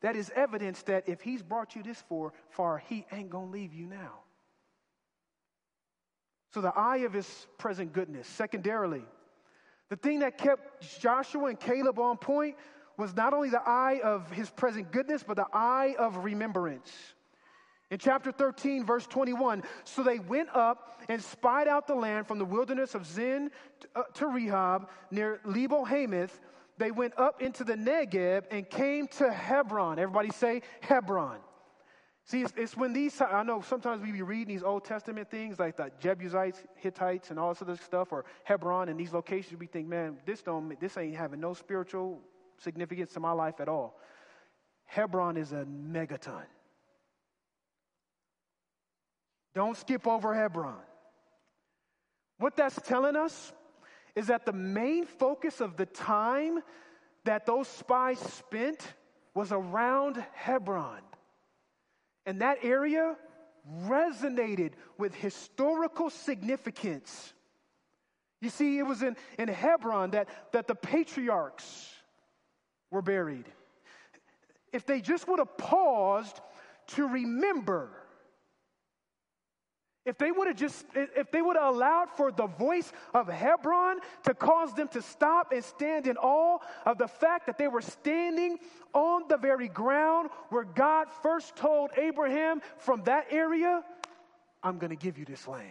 that 0.00 0.16
is 0.16 0.30
evidence 0.34 0.82
that 0.84 1.08
if 1.08 1.20
he's 1.20 1.42
brought 1.42 1.74
you 1.74 1.82
this 1.82 2.02
far, 2.08 2.32
far 2.50 2.78
he 2.78 3.04
ain't 3.12 3.30
to 3.30 3.38
leave 3.38 3.74
you 3.74 3.86
now. 3.86 4.20
So 6.52 6.60
the 6.60 6.72
eye 6.76 6.98
of 6.98 7.12
his 7.12 7.46
present 7.58 7.92
goodness. 7.92 8.26
Secondarily, 8.28 9.02
the 9.88 9.96
thing 9.96 10.20
that 10.20 10.38
kept 10.38 11.00
Joshua 11.00 11.46
and 11.46 11.58
Caleb 11.58 11.98
on 11.98 12.16
point 12.16 12.56
was 12.96 13.14
not 13.16 13.32
only 13.32 13.50
the 13.50 13.62
eye 13.62 14.00
of 14.04 14.30
his 14.30 14.50
present 14.50 14.92
goodness, 14.92 15.22
but 15.26 15.36
the 15.36 15.46
eye 15.52 15.94
of 15.98 16.24
remembrance. 16.24 16.92
In 17.90 17.98
chapter 17.98 18.32
13, 18.32 18.86
verse 18.86 19.06
21, 19.06 19.62
so 19.84 20.02
they 20.02 20.18
went 20.18 20.48
up 20.54 21.02
and 21.08 21.22
spied 21.22 21.68
out 21.68 21.86
the 21.86 21.94
land 21.94 22.26
from 22.26 22.38
the 22.38 22.44
wilderness 22.44 22.94
of 22.94 23.06
Zin 23.06 23.50
to, 23.80 23.88
uh, 23.96 24.30
Rehob 24.30 24.88
near 25.10 25.40
Lebo 25.44 25.84
Hamath 25.84 26.40
they 26.78 26.90
went 26.90 27.16
up 27.18 27.42
into 27.42 27.64
the 27.64 27.74
Negeb 27.74 28.44
and 28.50 28.68
came 28.68 29.06
to 29.08 29.30
Hebron. 29.30 29.98
Everybody 29.98 30.30
say 30.30 30.62
Hebron. 30.80 31.38
See, 32.24 32.42
it's, 32.42 32.52
it's, 32.56 32.76
when 32.76 32.92
these, 32.92 33.20
I 33.20 33.42
know 33.42 33.60
sometimes 33.60 34.00
we 34.00 34.12
be 34.12 34.22
reading 34.22 34.54
these 34.54 34.62
Old 34.62 34.84
Testament 34.84 35.30
things 35.30 35.58
like 35.58 35.76
the 35.76 35.90
Jebusites, 35.98 36.62
Hittites, 36.76 37.30
and 37.30 37.38
all 37.38 37.52
this 37.52 37.62
other 37.62 37.76
stuff, 37.76 38.12
or 38.12 38.24
Hebron 38.44 38.88
and 38.88 38.98
these 38.98 39.12
locations, 39.12 39.58
we 39.58 39.66
think, 39.66 39.88
man, 39.88 40.18
this, 40.24 40.40
don't, 40.42 40.78
this 40.80 40.96
ain't 40.96 41.16
having 41.16 41.40
no 41.40 41.52
spiritual 41.52 42.20
significance 42.58 43.12
to 43.14 43.20
my 43.20 43.32
life 43.32 43.60
at 43.60 43.68
all. 43.68 43.98
Hebron 44.84 45.36
is 45.36 45.52
a 45.52 45.64
megaton. 45.66 46.44
Don't 49.54 49.76
skip 49.76 50.06
over 50.06 50.32
Hebron. 50.32 50.80
What 52.38 52.56
that's 52.56 52.80
telling 52.82 53.16
us 53.16 53.52
is 54.14 54.28
that 54.28 54.46
the 54.46 54.52
main 54.52 55.06
focus 55.06 55.60
of 55.60 55.76
the 55.76 55.86
time 55.86 56.60
that 57.24 57.46
those 57.46 57.68
spies 57.68 58.18
spent 58.18 58.94
was 59.34 59.52
around 59.52 60.22
Hebron. 60.32 61.00
And 62.26 62.40
that 62.40 62.58
area 62.62 63.16
resonated 63.84 64.72
with 64.98 65.14
historical 65.14 66.10
significance. 66.10 67.32
You 68.40 68.50
see, 68.50 68.78
it 68.78 68.82
was 68.82 69.02
in, 69.02 69.16
in 69.38 69.48
Hebron 69.48 70.10
that, 70.10 70.28
that 70.52 70.66
the 70.66 70.74
patriarchs 70.74 71.90
were 72.90 73.02
buried. 73.02 73.46
If 74.72 74.86
they 74.86 75.00
just 75.00 75.28
would 75.28 75.38
have 75.38 75.56
paused 75.56 76.40
to 76.88 77.06
remember 77.06 77.90
if 80.04 80.18
they 80.18 80.32
would 80.32 80.48
have 80.48 80.56
just, 80.56 80.84
if 80.94 81.30
they 81.30 81.40
would 81.40 81.56
have 81.56 81.74
allowed 81.74 82.10
for 82.10 82.32
the 82.32 82.46
voice 82.46 82.92
of 83.14 83.28
Hebron 83.28 83.98
to 84.24 84.34
cause 84.34 84.74
them 84.74 84.88
to 84.88 85.02
stop 85.02 85.52
and 85.52 85.64
stand 85.64 86.06
in 86.06 86.16
awe 86.16 86.58
of 86.84 86.98
the 86.98 87.06
fact 87.06 87.46
that 87.46 87.56
they 87.56 87.68
were 87.68 87.80
standing 87.82 88.58
on 88.92 89.22
the 89.28 89.36
very 89.36 89.68
ground 89.68 90.30
where 90.50 90.64
God 90.64 91.06
first 91.22 91.54
told 91.54 91.90
Abraham 91.96 92.60
from 92.78 93.04
that 93.04 93.26
area, 93.30 93.84
I'm 94.62 94.78
going 94.78 94.90
to 94.90 94.96
give 94.96 95.18
you 95.18 95.24
this 95.24 95.46
land. 95.46 95.68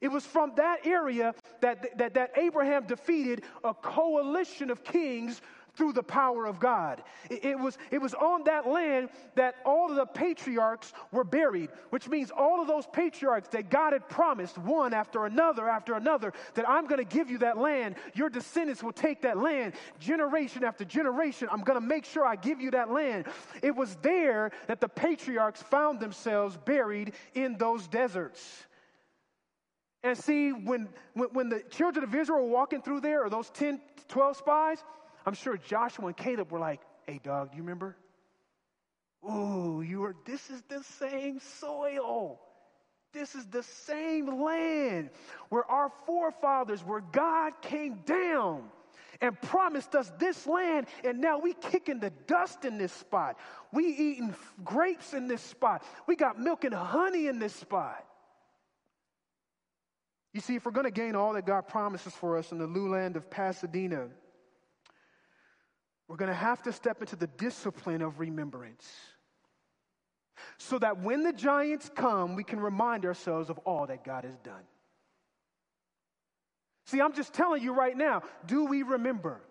It 0.00 0.08
was 0.08 0.24
from 0.24 0.52
that 0.56 0.86
area 0.86 1.34
that, 1.60 1.98
that, 1.98 2.14
that 2.14 2.30
Abraham 2.36 2.86
defeated 2.86 3.42
a 3.64 3.74
coalition 3.74 4.70
of 4.70 4.84
kings 4.84 5.40
through 5.78 5.92
the 5.92 6.02
power 6.02 6.44
of 6.44 6.58
God. 6.58 7.02
It, 7.30 7.44
it, 7.44 7.58
was, 7.58 7.78
it 7.92 7.98
was 7.98 8.12
on 8.12 8.44
that 8.44 8.66
land 8.66 9.10
that 9.36 9.54
all 9.64 9.88
of 9.88 9.96
the 9.96 10.04
patriarchs 10.04 10.92
were 11.12 11.24
buried, 11.24 11.70
which 11.90 12.08
means 12.08 12.32
all 12.36 12.60
of 12.60 12.66
those 12.66 12.86
patriarchs 12.92 13.48
that 13.50 13.70
God 13.70 13.92
had 13.92 14.08
promised, 14.08 14.58
one 14.58 14.92
after 14.92 15.24
another 15.24 15.68
after 15.68 15.94
another, 15.94 16.32
that 16.54 16.68
I'm 16.68 16.86
going 16.88 16.98
to 16.98 17.16
give 17.16 17.30
you 17.30 17.38
that 17.38 17.56
land. 17.56 17.94
Your 18.14 18.28
descendants 18.28 18.82
will 18.82 18.92
take 18.92 19.22
that 19.22 19.38
land 19.38 19.74
generation 20.00 20.64
after 20.64 20.84
generation. 20.84 21.48
I'm 21.50 21.62
going 21.62 21.80
to 21.80 21.86
make 21.86 22.04
sure 22.04 22.26
I 22.26 22.34
give 22.34 22.60
you 22.60 22.72
that 22.72 22.90
land. 22.90 23.26
It 23.62 23.74
was 23.74 23.96
there 24.02 24.50
that 24.66 24.80
the 24.80 24.88
patriarchs 24.88 25.62
found 25.62 26.00
themselves 26.00 26.56
buried 26.56 27.12
in 27.34 27.56
those 27.56 27.86
deserts. 27.86 28.66
And 30.02 30.18
see, 30.18 30.50
when, 30.50 30.88
when, 31.14 31.28
when, 31.30 31.48
the 31.48 31.60
children 31.70 32.04
of 32.04 32.14
Israel 32.14 32.44
were 32.44 32.50
walking 32.50 32.82
through 32.82 33.00
there, 33.00 33.24
or 33.24 33.30
those 33.30 33.50
10, 33.50 33.80
12 34.08 34.36
spies, 34.36 34.84
I'm 35.28 35.34
sure 35.34 35.58
Joshua 35.58 36.06
and 36.06 36.16
Caleb 36.16 36.50
were 36.50 36.58
like, 36.58 36.80
hey, 37.06 37.20
dog, 37.22 37.50
do 37.50 37.58
you 37.58 37.62
remember? 37.62 37.94
Ooh, 39.30 39.84
you 39.86 40.00
were, 40.00 40.16
this 40.24 40.48
is 40.48 40.62
the 40.70 40.82
same 40.82 41.38
soil. 41.60 42.40
This 43.12 43.34
is 43.34 43.44
the 43.44 43.62
same 43.62 44.42
land 44.42 45.10
where 45.50 45.70
our 45.70 45.92
forefathers, 46.06 46.82
where 46.82 47.02
God 47.12 47.52
came 47.60 48.00
down 48.06 48.70
and 49.20 49.38
promised 49.42 49.94
us 49.94 50.10
this 50.18 50.46
land, 50.46 50.86
and 51.04 51.20
now 51.20 51.38
we 51.38 51.52
kicking 51.52 52.00
the 52.00 52.10
dust 52.26 52.64
in 52.64 52.78
this 52.78 52.92
spot. 52.94 53.38
We 53.70 53.84
eating 53.84 54.34
grapes 54.64 55.12
in 55.12 55.28
this 55.28 55.42
spot. 55.42 55.84
We 56.06 56.16
got 56.16 56.40
milk 56.40 56.64
and 56.64 56.72
honey 56.72 57.26
in 57.26 57.38
this 57.38 57.54
spot. 57.54 58.02
You 60.32 60.40
see, 60.40 60.54
if 60.54 60.64
we're 60.64 60.72
going 60.72 60.86
to 60.86 60.90
gain 60.90 61.16
all 61.16 61.34
that 61.34 61.44
God 61.44 61.68
promises 61.68 62.14
for 62.14 62.38
us 62.38 62.50
in 62.50 62.56
the 62.56 62.66
new 62.66 62.88
land 62.88 63.16
of 63.16 63.28
Pasadena, 63.28 64.08
we're 66.08 66.16
going 66.16 66.30
to 66.30 66.34
have 66.34 66.62
to 66.62 66.72
step 66.72 67.00
into 67.00 67.16
the 67.16 67.26
discipline 67.26 68.02
of 68.02 68.18
remembrance 68.18 68.88
so 70.56 70.78
that 70.78 71.02
when 71.02 71.22
the 71.22 71.32
giants 71.32 71.90
come, 71.94 72.34
we 72.34 72.44
can 72.44 72.60
remind 72.60 73.04
ourselves 73.04 73.50
of 73.50 73.58
all 73.58 73.86
that 73.86 74.04
God 74.04 74.24
has 74.24 74.36
done. 74.38 74.62
See, 76.86 77.00
I'm 77.00 77.12
just 77.12 77.34
telling 77.34 77.62
you 77.62 77.74
right 77.74 77.96
now, 77.96 78.22
do 78.46 78.64
we 78.64 78.82
remember? 78.82 79.42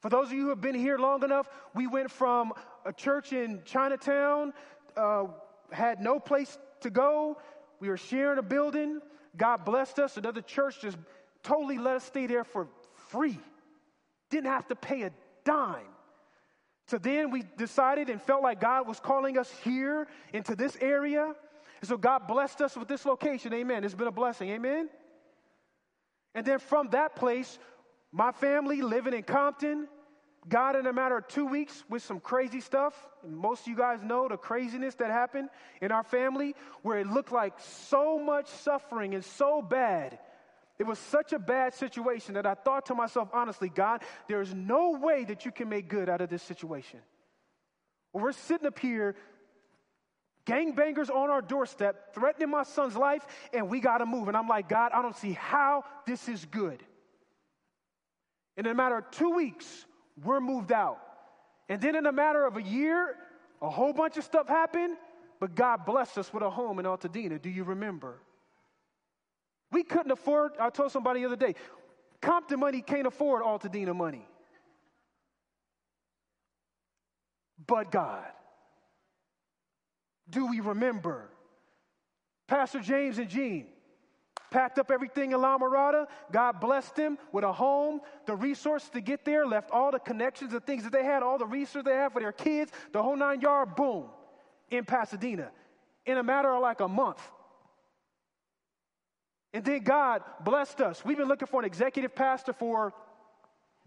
For 0.00 0.08
those 0.08 0.28
of 0.28 0.32
you 0.32 0.44
who 0.44 0.48
have 0.48 0.60
been 0.60 0.74
here 0.74 0.98
long 0.98 1.22
enough, 1.22 1.46
we 1.74 1.86
went 1.86 2.10
from 2.10 2.54
a 2.86 2.92
church 2.92 3.32
in 3.32 3.60
Chinatown, 3.64 4.52
uh, 4.96 5.24
had 5.70 6.00
no 6.00 6.18
place 6.18 6.58
to 6.80 6.90
go. 6.90 7.38
We 7.78 7.88
were 7.88 7.96
sharing 7.96 8.38
a 8.38 8.42
building. 8.42 9.00
God 9.36 9.64
blessed 9.64 9.98
us. 9.98 10.16
Another 10.16 10.40
church 10.40 10.80
just 10.80 10.96
totally 11.42 11.78
let 11.78 11.96
us 11.96 12.04
stay 12.04 12.26
there 12.26 12.44
for 12.44 12.68
free. 13.10 13.38
Didn't 14.30 14.50
have 14.50 14.66
to 14.68 14.76
pay 14.76 15.02
a 15.02 15.10
dime. 15.44 15.86
So 16.88 16.98
then 16.98 17.30
we 17.30 17.44
decided 17.56 18.10
and 18.10 18.20
felt 18.20 18.42
like 18.42 18.60
God 18.60 18.86
was 18.86 19.00
calling 19.00 19.38
us 19.38 19.50
here 19.64 20.06
into 20.32 20.54
this 20.54 20.76
area. 20.80 21.34
And 21.80 21.88
so 21.88 21.96
God 21.96 22.26
blessed 22.26 22.60
us 22.60 22.76
with 22.76 22.88
this 22.88 23.04
location. 23.06 23.52
Amen. 23.54 23.84
It's 23.84 23.94
been 23.94 24.08
a 24.08 24.12
blessing. 24.12 24.50
Amen. 24.50 24.88
And 26.34 26.44
then 26.44 26.58
from 26.58 26.90
that 26.90 27.16
place, 27.16 27.58
my 28.10 28.32
family 28.32 28.82
living 28.82 29.14
in 29.14 29.22
Compton, 29.22 29.88
God, 30.48 30.76
in 30.76 30.86
a 30.86 30.92
matter 30.92 31.16
of 31.16 31.28
two 31.28 31.46
weeks, 31.46 31.84
with 31.88 32.02
some 32.02 32.20
crazy 32.20 32.60
stuff. 32.60 32.94
Most 33.26 33.62
of 33.62 33.68
you 33.68 33.76
guys 33.76 34.02
know 34.02 34.28
the 34.28 34.36
craziness 34.36 34.96
that 34.96 35.10
happened 35.10 35.48
in 35.80 35.92
our 35.92 36.02
family, 36.02 36.54
where 36.82 36.98
it 36.98 37.06
looked 37.06 37.32
like 37.32 37.54
so 37.58 38.18
much 38.18 38.48
suffering 38.48 39.14
and 39.14 39.24
so 39.24 39.62
bad. 39.62 40.18
It 40.82 40.86
was 40.88 40.98
such 40.98 41.32
a 41.32 41.38
bad 41.38 41.74
situation 41.74 42.34
that 42.34 42.44
I 42.44 42.54
thought 42.54 42.86
to 42.86 42.96
myself, 42.96 43.28
honestly, 43.32 43.68
God, 43.68 44.02
there 44.26 44.40
is 44.40 44.52
no 44.52 44.98
way 44.98 45.24
that 45.26 45.44
you 45.44 45.52
can 45.52 45.68
make 45.68 45.86
good 45.88 46.08
out 46.08 46.20
of 46.20 46.28
this 46.28 46.42
situation. 46.42 46.98
Well, 48.12 48.24
we're 48.24 48.32
sitting 48.32 48.66
up 48.66 48.80
here, 48.80 49.14
gangbangers 50.44 51.08
on 51.08 51.30
our 51.30 51.40
doorstep, 51.40 52.12
threatening 52.16 52.50
my 52.50 52.64
son's 52.64 52.96
life, 52.96 53.24
and 53.54 53.70
we 53.70 53.78
got 53.78 53.98
to 53.98 54.06
move. 54.06 54.26
And 54.26 54.36
I'm 54.36 54.48
like, 54.48 54.68
God, 54.68 54.90
I 54.92 55.02
don't 55.02 55.16
see 55.16 55.34
how 55.34 55.84
this 56.04 56.28
is 56.28 56.44
good. 56.46 56.82
And 58.56 58.66
in 58.66 58.72
a 58.72 58.74
matter 58.74 58.98
of 58.98 59.08
two 59.12 59.30
weeks, 59.30 59.86
we're 60.24 60.40
moved 60.40 60.72
out. 60.72 60.98
And 61.68 61.80
then 61.80 61.94
in 61.94 62.06
a 62.06 62.12
matter 62.12 62.44
of 62.44 62.56
a 62.56 62.62
year, 62.62 63.14
a 63.60 63.70
whole 63.70 63.92
bunch 63.92 64.16
of 64.16 64.24
stuff 64.24 64.48
happened, 64.48 64.96
but 65.38 65.54
God 65.54 65.86
blessed 65.86 66.18
us 66.18 66.34
with 66.34 66.42
a 66.42 66.50
home 66.50 66.80
in 66.80 66.86
Altadena. 66.86 67.40
Do 67.40 67.50
you 67.50 67.62
remember? 67.62 68.18
We 69.72 69.82
couldn't 69.82 70.12
afford, 70.12 70.52
I 70.60 70.70
told 70.70 70.92
somebody 70.92 71.20
the 71.20 71.26
other 71.26 71.36
day, 71.36 71.54
Compton 72.20 72.60
money 72.60 72.82
can't 72.82 73.06
afford 73.06 73.42
Altadena 73.42 73.96
money. 73.96 74.26
But 77.66 77.90
God. 77.90 78.24
Do 80.30 80.46
we 80.46 80.60
remember? 80.60 81.30
Pastor 82.46 82.80
James 82.80 83.18
and 83.18 83.28
Jean, 83.28 83.66
packed 84.50 84.78
up 84.78 84.90
everything 84.90 85.32
in 85.32 85.40
La 85.40 85.58
Mirada. 85.58 86.06
God 86.30 86.60
blessed 86.60 86.94
them 86.94 87.18
with 87.32 87.44
a 87.44 87.52
home, 87.52 88.00
the 88.26 88.36
resources 88.36 88.90
to 88.90 89.00
get 89.00 89.24
there, 89.24 89.46
left 89.46 89.70
all 89.70 89.90
the 89.90 89.98
connections 89.98 90.52
and 90.52 90.64
things 90.64 90.84
that 90.84 90.92
they 90.92 91.04
had, 91.04 91.22
all 91.22 91.38
the 91.38 91.46
resources 91.46 91.84
they 91.84 91.96
had 91.96 92.12
for 92.12 92.20
their 92.20 92.32
kids, 92.32 92.70
the 92.92 93.02
whole 93.02 93.16
nine 93.16 93.40
yard, 93.40 93.74
boom, 93.74 94.04
in 94.70 94.84
Pasadena 94.84 95.50
in 96.06 96.18
a 96.18 96.22
matter 96.22 96.52
of 96.52 96.62
like 96.62 96.80
a 96.80 96.88
month. 96.88 97.20
And 99.54 99.64
then 99.64 99.82
God 99.82 100.22
blessed 100.44 100.80
us. 100.80 101.04
We've 101.04 101.16
been 101.16 101.28
looking 101.28 101.48
for 101.48 101.60
an 101.60 101.66
executive 101.66 102.14
pastor 102.14 102.52
for 102.52 102.92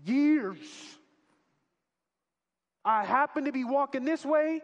years. 0.03 0.59
I 2.83 3.03
happen 3.03 3.45
to 3.45 3.51
be 3.51 3.63
walking 3.63 4.05
this 4.05 4.23
way, 4.23 4.61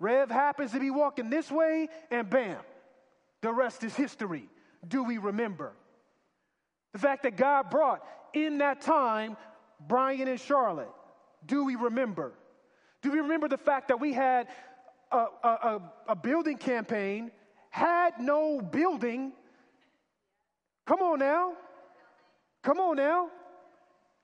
Rev 0.00 0.30
happens 0.30 0.72
to 0.72 0.80
be 0.80 0.90
walking 0.90 1.30
this 1.30 1.50
way, 1.50 1.88
and 2.10 2.28
bam, 2.28 2.58
the 3.40 3.52
rest 3.52 3.82
is 3.84 3.94
history 3.94 4.48
do 4.86 5.02
we 5.02 5.18
remember? 5.18 5.72
The 6.92 6.98
fact 6.98 7.24
that 7.24 7.36
God 7.36 7.70
brought 7.70 8.02
in 8.32 8.58
that 8.58 8.80
time 8.80 9.36
Brian 9.86 10.28
and 10.28 10.40
Charlotte, 10.40 10.90
do 11.46 11.64
we 11.64 11.76
remember? 11.76 12.32
Do 13.02 13.12
we 13.12 13.20
remember 13.20 13.48
the 13.48 13.58
fact 13.58 13.88
that 13.88 14.00
we 14.00 14.12
had 14.12 14.48
a, 15.12 15.26
a, 15.44 15.80
a, 16.08 16.16
building 16.16 16.58
campaign, 16.58 17.30
had 17.70 18.18
no 18.18 18.60
building? 18.60 19.32
Come 20.88 21.02
on 21.02 21.18
now. 21.18 21.52
Come 22.62 22.80
on 22.80 22.96
now. 22.96 23.28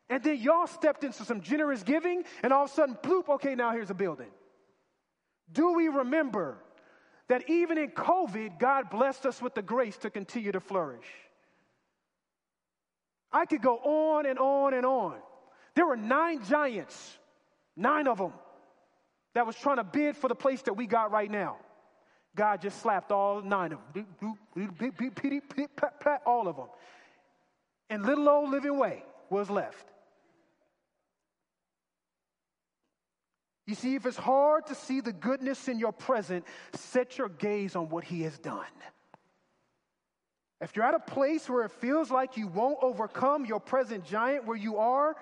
And 0.09 0.23
then 0.23 0.39
y'all 0.39 0.67
stepped 0.67 1.05
into 1.05 1.23
some 1.25 1.43
generous 1.43 1.83
giving, 1.83 2.25
and 2.43 2.55
all 2.55 2.65
of 2.65 2.71
a 2.71 2.73
sudden, 2.73 2.97
bloop, 3.03 3.29
okay, 3.29 3.55
now 3.55 3.73
here's 3.73 3.91
a 3.91 3.95
building. 3.95 4.31
Do 5.53 5.75
we 5.75 5.89
remember 5.89 6.57
that 7.29 7.51
even 7.51 7.77
in 7.77 7.91
COVID, 7.91 8.59
God 8.59 8.89
blessed 8.89 9.27
us 9.27 9.43
with 9.43 9.55
the 9.55 9.61
grace 9.62 9.97
to 9.99 10.11
continue 10.11 10.53
to 10.53 10.61
flourish. 10.61 11.07
I 13.31 13.45
could 13.45 13.61
go 13.61 13.77
on 13.77 14.25
and 14.25 14.39
on 14.39 14.73
and 14.73 14.87
on. 14.87 15.17
There 15.75 15.87
were 15.87 15.97
nine 15.97 16.45
giants, 16.45 17.19
nine 17.77 18.07
of 18.09 18.17
them, 18.17 18.33
that 19.35 19.47
was 19.47 19.57
trying 19.57 19.77
to 19.77 19.85
bid 19.85 20.17
for 20.17 20.29
the 20.29 20.35
place 20.35 20.62
that 20.62 20.75
we 20.75 20.87
got 20.87 21.11
right 21.11 21.31
now. 21.31 21.57
God 22.37 22.62
just 22.62 22.80
slapped 22.80 23.12
all 23.12 23.43
nine 23.43 23.72
of 23.72 23.78
them, 23.95 24.07
all 26.26 26.49
of 26.49 26.57
them. 26.57 26.66
And 27.91 28.05
little 28.05 28.28
old 28.28 28.51
living 28.51 28.76
way 28.78 29.05
was 29.30 29.49
left. 29.51 29.87
You 33.66 33.74
see, 33.74 33.95
if 33.95 34.05
it's 34.05 34.16
hard 34.16 34.66
to 34.66 34.74
see 34.74 35.01
the 35.01 35.12
goodness 35.12 35.68
in 35.68 35.78
your 35.78 35.93
present, 35.93 36.45
set 36.74 37.16
your 37.16 37.28
gaze 37.28 37.76
on 37.76 37.89
what 37.89 38.05
He 38.05 38.22
has 38.22 38.39
done. 38.39 38.64
If 40.61 40.76
you're 40.76 40.85
at 40.85 40.95
a 40.95 40.99
place 40.99 41.49
where 41.49 41.64
it 41.64 41.70
feels 41.72 42.11
like 42.11 42.37
you 42.37 42.47
won't 42.47 42.78
overcome 42.82 43.47
your 43.47 43.61
present 43.61 44.05
giant 44.05 44.47
where 44.47 44.57
you 44.57 44.76
are, 44.76 45.16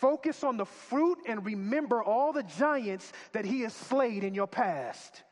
focus 0.00 0.44
on 0.44 0.56
the 0.56 0.66
fruit 0.66 1.18
and 1.26 1.44
remember 1.44 2.02
all 2.02 2.32
the 2.32 2.42
giants 2.42 3.12
that 3.32 3.44
He 3.44 3.60
has 3.62 3.72
slayed 3.72 4.24
in 4.24 4.34
your 4.34 4.46
past. 4.46 5.22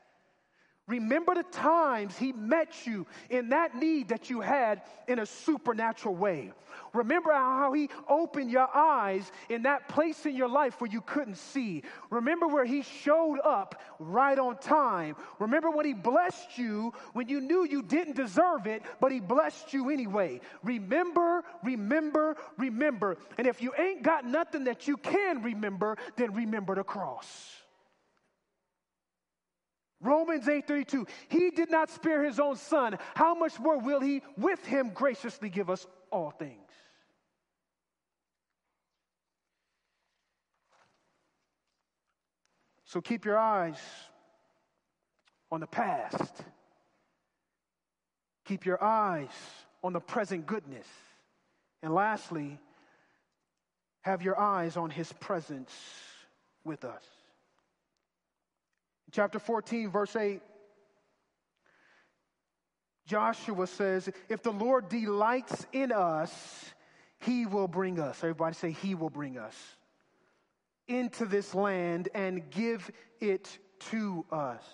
Remember 0.89 1.35
the 1.35 1.45
times 1.45 2.17
He 2.19 2.33
met 2.33 2.87
you 2.87 3.07
in 3.29 3.51
that 3.51 3.77
need 3.77 4.09
that 4.09 4.29
you 4.29 4.41
had 4.41 4.83
in 5.07 5.21
a 5.21 5.27
supernatural 5.27 6.17
way. 6.17 6.53
Remember 6.93 7.33
how 7.33 7.73
He 7.73 7.89
opened 8.09 8.51
your 8.51 8.69
eyes 8.75 9.31
in 9.49 9.63
that 9.63 9.89
place 9.89 10.27
in 10.27 10.35
your 10.35 10.49
life 10.49 10.81
where 10.81 10.91
you 10.91 11.01
couldn't 11.01 11.37
see. 11.37 11.85
Remember 12.11 12.49
where 12.49 12.65
He 12.65 12.83
showed 12.83 13.39
up 13.45 13.81
right 14.01 14.39
on 14.39 14.59
time. 14.59 15.15
Remember 15.39 15.71
when 15.71 15.87
He 15.87 15.95
blessed 15.95 16.59
you 16.59 16.93
when 17.13 17.29
you 17.29 17.41
knew 17.41 17.65
you 17.65 17.83
didn't 17.83 18.17
deserve 18.17 18.67
it, 18.67 18.83
but 19.01 19.13
He 19.13 19.21
blessed 19.21 19.73
you 19.73 19.91
anyway. 19.91 20.41
Remember, 20.65 21.45
remember, 21.63 22.37
remember. 22.59 23.17
And 23.39 23.47
if 23.47 23.63
you 23.63 23.73
ain't 23.79 24.03
got 24.03 24.25
nothing 24.25 24.65
that 24.65 24.89
you 24.89 24.97
can 24.97 25.43
remember, 25.43 25.97
then 26.17 26.35
remember 26.35 26.75
the 26.75 26.85
cross. 26.85 27.60
Romans 30.01 30.47
8:32 30.47 31.07
He 31.29 31.51
did 31.51 31.71
not 31.71 31.91
spare 31.91 32.25
his 32.25 32.41
own 32.41 32.57
son. 32.57 32.99
How 33.15 33.35
much 33.35 33.59
more 33.59 33.79
will 33.79 34.01
he 34.01 34.23
with 34.37 34.65
him 34.65 34.91
graciously 34.91 35.51
give 35.51 35.69
us 35.69 35.87
all 36.11 36.31
things? 36.31 36.57
So 42.85 43.01
keep 43.01 43.25
your 43.25 43.39
eyes 43.39 43.79
on 45.53 45.61
the 45.61 45.67
past. 45.67 46.43
Keep 48.47 48.67
your 48.67 48.83
eyes 48.83 49.31
on 49.85 49.93
the 49.93 50.01
present 50.01 50.47
goodness. 50.47 50.89
And 51.83 51.95
lastly 51.95 52.59
have 54.01 54.23
your 54.23 54.39
eyes 54.41 54.77
on 54.77 54.91
his 54.91 55.13
presence 55.13 55.73
with 56.65 56.85
us 56.85 57.05
chapter 59.13 59.39
14, 59.39 59.91
verse 59.91 60.15
8, 60.17 60.41
Joshua 63.07 63.67
says, 63.67 64.09
If 64.29 64.43
the 64.43 64.53
Lord 64.53 64.89
delights 64.89 65.67
in 65.73 65.93
us, 65.93 66.31
he 67.21 67.45
will 67.47 67.69
bring 67.69 68.01
us. 68.01 68.19
Everybody 68.19 68.55
say, 68.55 68.71
He 68.71 68.95
will 68.95 69.11
bring 69.11 69.39
us 69.39 69.57
into 70.89 71.27
this 71.27 71.55
land 71.55 72.09
and 72.15 72.51
give 72.51 72.91
it 73.21 73.59
to 73.91 74.25
us. 74.33 74.65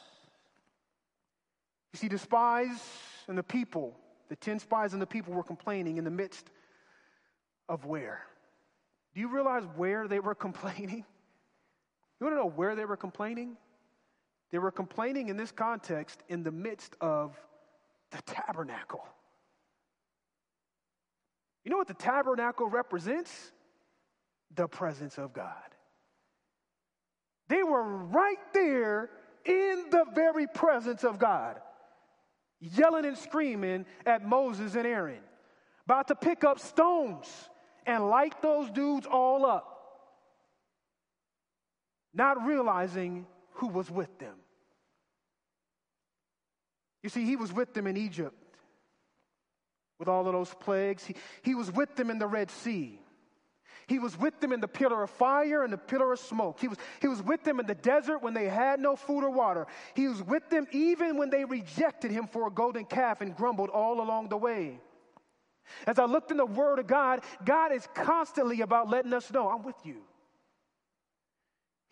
You 1.93 1.99
see, 1.99 2.09
the 2.09 2.18
spies 2.18 2.78
and 3.28 3.37
the 3.37 3.43
people, 3.43 3.97
the 4.28 4.37
10 4.37 4.61
spies 4.61 4.93
and 4.93 5.03
the 5.03 5.07
people 5.07 5.34
were 5.34 5.43
complaining 5.43 5.99
in 5.99 6.05
the 6.05 6.11
midst 6.11 6.49
of 7.68 7.84
where? 7.84 8.22
Do 9.14 9.20
you 9.20 9.28
realize 9.28 9.64
where 9.76 10.07
they 10.09 10.20
were 10.20 10.34
complaining? 10.47 11.05
You 12.20 12.26
want 12.26 12.32
to 12.32 12.41
know 12.41 12.51
where 12.51 12.74
they 12.74 12.84
were 12.84 12.97
complaining? 12.97 13.57
They 14.51 14.59
were 14.59 14.71
complaining 14.71 15.29
in 15.29 15.37
this 15.37 15.53
context 15.53 16.23
in 16.29 16.43
the 16.43 16.53
midst 16.53 16.95
of 17.01 17.37
the 18.11 18.23
tabernacle. 18.23 19.05
You 21.65 21.71
know 21.71 21.79
what 21.79 21.89
the 21.89 21.95
tabernacle 21.95 22.69
represents? 22.69 23.53
The 24.55 24.69
presence 24.69 25.19
of 25.19 25.33
God. 25.33 25.51
They 27.49 27.63
were 27.63 27.83
right 27.83 28.39
there 28.53 29.11
in 29.45 29.87
the 29.91 30.05
very 30.15 30.47
presence 30.47 31.05
of 31.05 31.19
God, 31.19 31.61
yelling 32.61 33.05
and 33.05 33.17
screaming 33.17 33.87
at 34.05 34.25
Moses 34.25 34.75
and 34.75 34.87
Aaron, 34.87 35.21
about 35.85 36.09
to 36.09 36.15
pick 36.15 36.45
up 36.45 36.59
stones 36.59 37.27
and 37.87 38.09
light 38.09 38.43
those 38.43 38.71
dudes 38.71 39.07
all 39.07 39.47
up, 39.47 39.73
not 42.13 42.45
realizing 42.45 43.27
who 43.57 43.69
was 43.69 43.91
with 43.91 44.19
them. 44.19 44.35
You 47.03 47.11
see, 47.11 47.25
he 47.25 47.37
was 47.37 47.53
with 47.53 47.75
them 47.75 47.87
in 47.87 47.97
Egypt 47.97 48.35
with 49.99 50.09
all 50.09 50.27
of 50.27 50.33
those 50.33 50.53
plagues. 50.61 51.05
He, 51.05 51.15
he 51.43 51.55
was 51.55 51.71
with 51.71 51.95
them 51.97 52.11
in 52.11 52.19
the 52.19 52.27
Red 52.27 52.51
Sea. 52.51 53.01
He 53.87 54.01
was 54.01 54.19
with 54.19 54.41
them 54.41 54.53
in 54.53 54.61
the 54.61 54.69
pillar 54.69 55.05
of 55.05 55.11
fire 55.11 55.63
and 55.63 55.73
the 55.73 55.79
pillar 55.79 56.13
of 56.13 56.19
smoke. 56.19 56.59
He 56.61 56.67
was, 56.67 56.77
he 57.01 57.07
was 57.07 57.23
with 57.23 57.45
them 57.45 57.61
in 57.61 57.67
the 57.67 57.75
desert 57.75 58.21
when 58.21 58.35
they 58.35 58.49
had 58.49 58.81
no 58.81 58.97
food 58.97 59.23
or 59.23 59.31
water. 59.31 59.67
He 59.95 60.09
was 60.09 60.23
with 60.23 60.51
them 60.51 60.67
even 60.73 61.17
when 61.17 61.31
they 61.31 61.45
rejected 61.45 62.11
him 62.11 62.27
for 62.27 62.49
a 62.49 62.51
golden 62.51 62.85
calf 62.85 63.21
and 63.21 63.37
grumbled 63.37 63.71
all 63.71 64.01
along 64.01 64.29
the 64.29 64.37
way. 64.37 64.81
As 65.87 65.99
I 65.99 66.05
looked 66.05 66.33
in 66.33 66.37
the 66.37 66.47
Word 66.47 66.81
of 66.81 66.89
God, 66.89 67.21
God 67.45 67.73
is 67.73 67.87
constantly 67.95 68.61
about 68.61 68.89
letting 68.89 69.13
us 69.13 69.33
know, 69.33 69.49
I'm 69.49 69.63
with 69.63 69.77
you. 69.85 70.03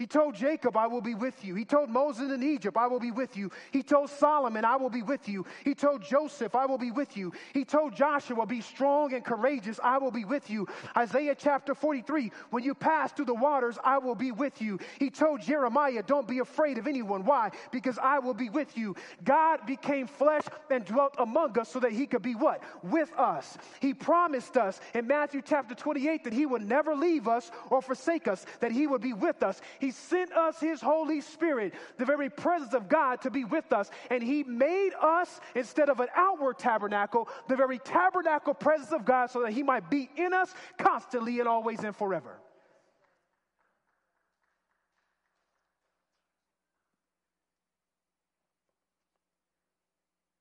He 0.01 0.09
told 0.09 0.35
Jacob, 0.35 0.77
I 0.77 0.89
will 0.89 1.01
be 1.01 1.15
with 1.15 1.45
you. 1.45 1.55
He 1.55 1.65
told 1.65 1.89
Moses 1.89 2.33
in 2.33 2.43
Egypt, 2.43 2.77
I 2.77 2.89
will 2.89 2.99
be 2.99 3.13
with 3.13 3.37
you. 3.37 3.53
He 3.71 3.81
told 3.85 4.11
Solomon, 4.11 4.65
I 4.65 4.75
will 4.75 4.91
be 4.91 5.03
with 5.03 5.29
you. 5.29 5.47
He 5.65 5.73
told 5.73 6.03
Joseph, 6.03 6.57
I 6.57 6.67
will 6.67 6.79
be 6.79 6.91
with 6.91 7.17
you. 7.17 7.33
He 7.53 7.65
told 7.65 7.95
Joshua, 7.95 8.45
be 8.45 8.61
strong 8.61 9.15
and 9.15 9.25
courageous, 9.25 9.79
I 9.85 9.99
will 9.99 10.11
be 10.11 10.25
with 10.25 10.51
you. 10.51 10.67
Isaiah 10.97 11.37
chapter 11.37 11.77
43, 11.77 12.33
when 12.51 12.65
you 12.65 12.75
pass 12.75 13.13
through 13.13 13.27
the 13.27 13.35
waters, 13.35 13.79
I 13.85 13.99
will 13.99 14.17
be 14.17 14.33
with 14.33 14.61
you. 14.61 14.81
He 14.99 15.11
told 15.11 15.43
Jeremiah, 15.43 16.03
don't 16.03 16.27
be 16.27 16.41
afraid 16.41 16.77
of 16.77 16.89
anyone. 16.89 17.25
Why? 17.25 17.53
Because 17.71 17.97
I 17.97 18.19
will 18.19 18.35
be 18.35 18.51
with 18.51 18.77
you. 18.77 18.97
God 19.23 19.65
became 19.65 20.09
flesh 20.09 20.43
and 20.73 20.85
dwelt 20.85 21.15
among 21.19 21.57
us 21.57 21.69
so 21.69 21.79
that 21.79 21.93
he 21.93 22.09
could 22.09 22.23
be 22.23 22.35
what? 22.35 22.65
With 22.83 23.13
us. 23.17 23.57
He 23.79 23.95
promised 23.95 24.57
us 24.57 24.81
in 24.93 25.07
Matthew 25.07 25.41
chapter 25.41 25.77
28 25.77 26.25
that 26.25 26.33
he 26.33 26.47
would 26.47 26.69
never 26.69 26.97
leave 26.97 27.29
us 27.29 27.53
or 27.71 27.81
forsake 27.81 28.27
us, 28.27 28.45
that 28.59 28.73
he 28.73 28.89
would 28.89 29.01
be 29.01 29.13
with 29.13 29.45
us. 29.45 29.61
Sent 29.91 30.33
us 30.33 30.61
His 30.61 30.81
Holy 30.81 31.21
Spirit, 31.21 31.75
the 31.99 32.05
very 32.05 32.31
presence 32.31 32.75
of 32.75 32.89
God, 32.89 33.23
to 33.23 33.31
be 33.31 33.45
with 33.45 33.73
us. 33.73 33.91
And 34.11 34.23
He 34.23 34.43
made 34.45 34.93
us, 35.01 35.41
instead 35.55 35.89
of 35.89 36.01
an 36.01 36.09
outward 36.15 36.59
tabernacle, 36.59 37.29
the 37.49 37.57
very 37.57 37.79
tabernacle 37.79 38.55
presence 38.55 38.93
of 38.93 39.05
God 39.05 39.31
so 39.31 39.43
that 39.43 39.53
He 39.53 39.63
might 39.63 39.91
be 39.91 40.11
in 40.17 40.33
us 40.33 40.53
constantly 40.79 41.41
and 41.41 41.49
always 41.49 41.83
and 41.85 41.95
forever. 41.95 42.39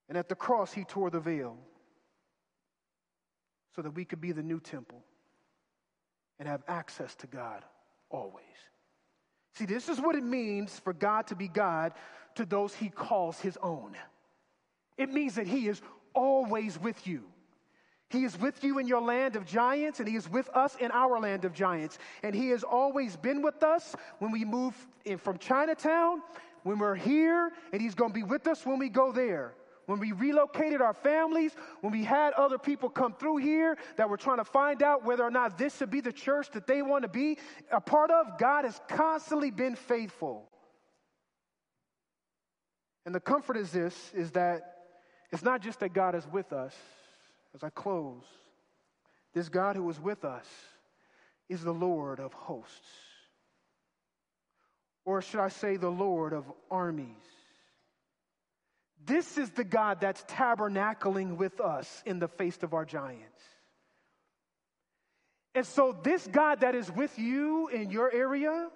And 0.09 0.17
at 0.17 0.29
the 0.29 0.35
cross, 0.35 0.71
He 0.71 0.83
tore 0.83 1.09
the 1.09 1.19
veil 1.19 1.57
so 3.75 3.81
that 3.81 3.91
we 3.91 4.05
could 4.05 4.21
be 4.21 4.31
the 4.31 4.43
new 4.43 4.59
temple 4.59 5.03
and 6.39 6.47
have 6.47 6.63
access 6.67 7.15
to 7.15 7.27
God 7.27 7.63
always. 8.09 8.43
See, 9.53 9.65
this 9.65 9.89
is 9.89 9.99
what 9.99 10.15
it 10.15 10.23
means 10.23 10.79
for 10.79 10.93
God 10.93 11.27
to 11.27 11.35
be 11.35 11.47
God 11.47 11.93
to 12.35 12.45
those 12.45 12.73
he 12.73 12.89
calls 12.89 13.39
his 13.39 13.57
own. 13.61 13.95
It 14.97 15.11
means 15.11 15.35
that 15.35 15.47
he 15.47 15.67
is 15.67 15.81
always 16.13 16.79
with 16.79 17.05
you. 17.05 17.23
He 18.09 18.25
is 18.25 18.39
with 18.39 18.63
you 18.63 18.77
in 18.77 18.87
your 18.87 19.01
land 19.01 19.35
of 19.35 19.43
giants, 19.43 19.99
and 19.99 20.07
He 20.07 20.15
is 20.15 20.29
with 20.29 20.47
us 20.49 20.75
in 20.75 20.91
our 20.91 21.19
land 21.19 21.45
of 21.45 21.53
giants. 21.53 21.97
And 22.21 22.35
He 22.35 22.49
has 22.49 22.63
always 22.63 23.17
been 23.17 23.41
with 23.41 23.63
us 23.63 23.95
when 24.19 24.31
we 24.31 24.45
move 24.45 24.75
from 25.17 25.39
Chinatown, 25.39 26.21
when 26.61 26.77
we're 26.77 26.93
here, 26.93 27.51
and 27.71 27.81
He's 27.81 27.95
going 27.95 28.11
to 28.11 28.13
be 28.13 28.21
with 28.21 28.47
us 28.47 28.67
when 28.67 28.77
we 28.77 28.87
go 28.87 29.11
there 29.11 29.55
when 29.85 29.99
we 29.99 30.11
relocated 30.11 30.81
our 30.81 30.93
families, 30.93 31.51
when 31.81 31.91
we 31.91 32.03
had 32.03 32.33
other 32.33 32.57
people 32.57 32.89
come 32.89 33.13
through 33.13 33.37
here 33.37 33.77
that 33.97 34.09
were 34.09 34.17
trying 34.17 34.37
to 34.37 34.45
find 34.45 34.81
out 34.81 35.03
whether 35.03 35.23
or 35.23 35.31
not 35.31 35.57
this 35.57 35.77
should 35.77 35.89
be 35.89 36.01
the 36.01 36.11
church 36.11 36.49
that 36.51 36.67
they 36.67 36.81
want 36.81 37.03
to 37.03 37.09
be 37.09 37.37
a 37.71 37.81
part 37.81 38.11
of, 38.11 38.37
God 38.37 38.65
has 38.65 38.79
constantly 38.87 39.51
been 39.51 39.75
faithful. 39.75 40.49
And 43.05 43.13
the 43.13 43.19
comfort 43.19 43.57
is 43.57 43.71
this 43.71 44.11
is 44.13 44.31
that 44.31 44.61
it's 45.31 45.43
not 45.43 45.61
just 45.61 45.79
that 45.81 45.93
God 45.93 46.15
is 46.15 46.25
with 46.31 46.53
us. 46.53 46.73
As 47.55 47.63
I 47.63 47.69
close, 47.69 48.23
this 49.33 49.49
God 49.49 49.75
who 49.75 49.89
is 49.89 49.99
with 49.99 50.25
us 50.25 50.45
is 51.49 51.63
the 51.63 51.73
Lord 51.73 52.19
of 52.19 52.33
hosts. 52.33 52.87
Or 55.05 55.21
should 55.21 55.41
I 55.41 55.49
say, 55.49 55.75
the 55.75 55.89
Lord 55.89 56.33
of 56.33 56.45
armies. 56.71 57.32
This 59.05 59.37
is 59.37 59.49
the 59.51 59.63
God 59.63 59.99
that's 59.99 60.23
tabernacling 60.23 61.37
with 61.37 61.59
us 61.59 62.03
in 62.05 62.19
the 62.19 62.27
face 62.27 62.57
of 62.63 62.73
our 62.73 62.85
giants. 62.85 63.41
And 65.55 65.65
so, 65.65 65.95
this 66.03 66.25
God 66.25 66.61
that 66.61 66.73
is 66.73 66.91
with 66.91 67.17
you 67.19 67.67
in 67.67 67.91
your 67.91 68.11
area, 68.11 68.69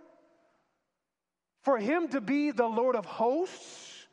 for 1.63 1.77
him 1.77 2.07
to 2.09 2.21
be 2.21 2.51
the 2.51 2.67
Lord 2.67 2.95
of 2.95 3.05
hosts, 3.05 4.07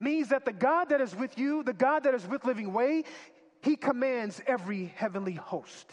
means 0.00 0.28
that 0.28 0.44
the 0.44 0.52
God 0.52 0.90
that 0.90 1.00
is 1.00 1.14
with 1.14 1.38
you, 1.38 1.62
the 1.62 1.72
God 1.72 2.04
that 2.04 2.14
is 2.14 2.26
with 2.26 2.44
Living 2.44 2.72
Way, 2.72 3.04
he 3.62 3.76
commands 3.76 4.40
every 4.46 4.92
heavenly 4.96 5.34
host. 5.34 5.90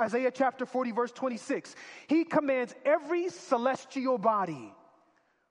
Isaiah 0.00 0.30
chapter 0.30 0.64
40, 0.64 0.92
verse 0.92 1.12
26. 1.12 1.74
He 2.06 2.24
commands 2.24 2.74
every 2.84 3.30
celestial 3.30 4.18
body, 4.18 4.72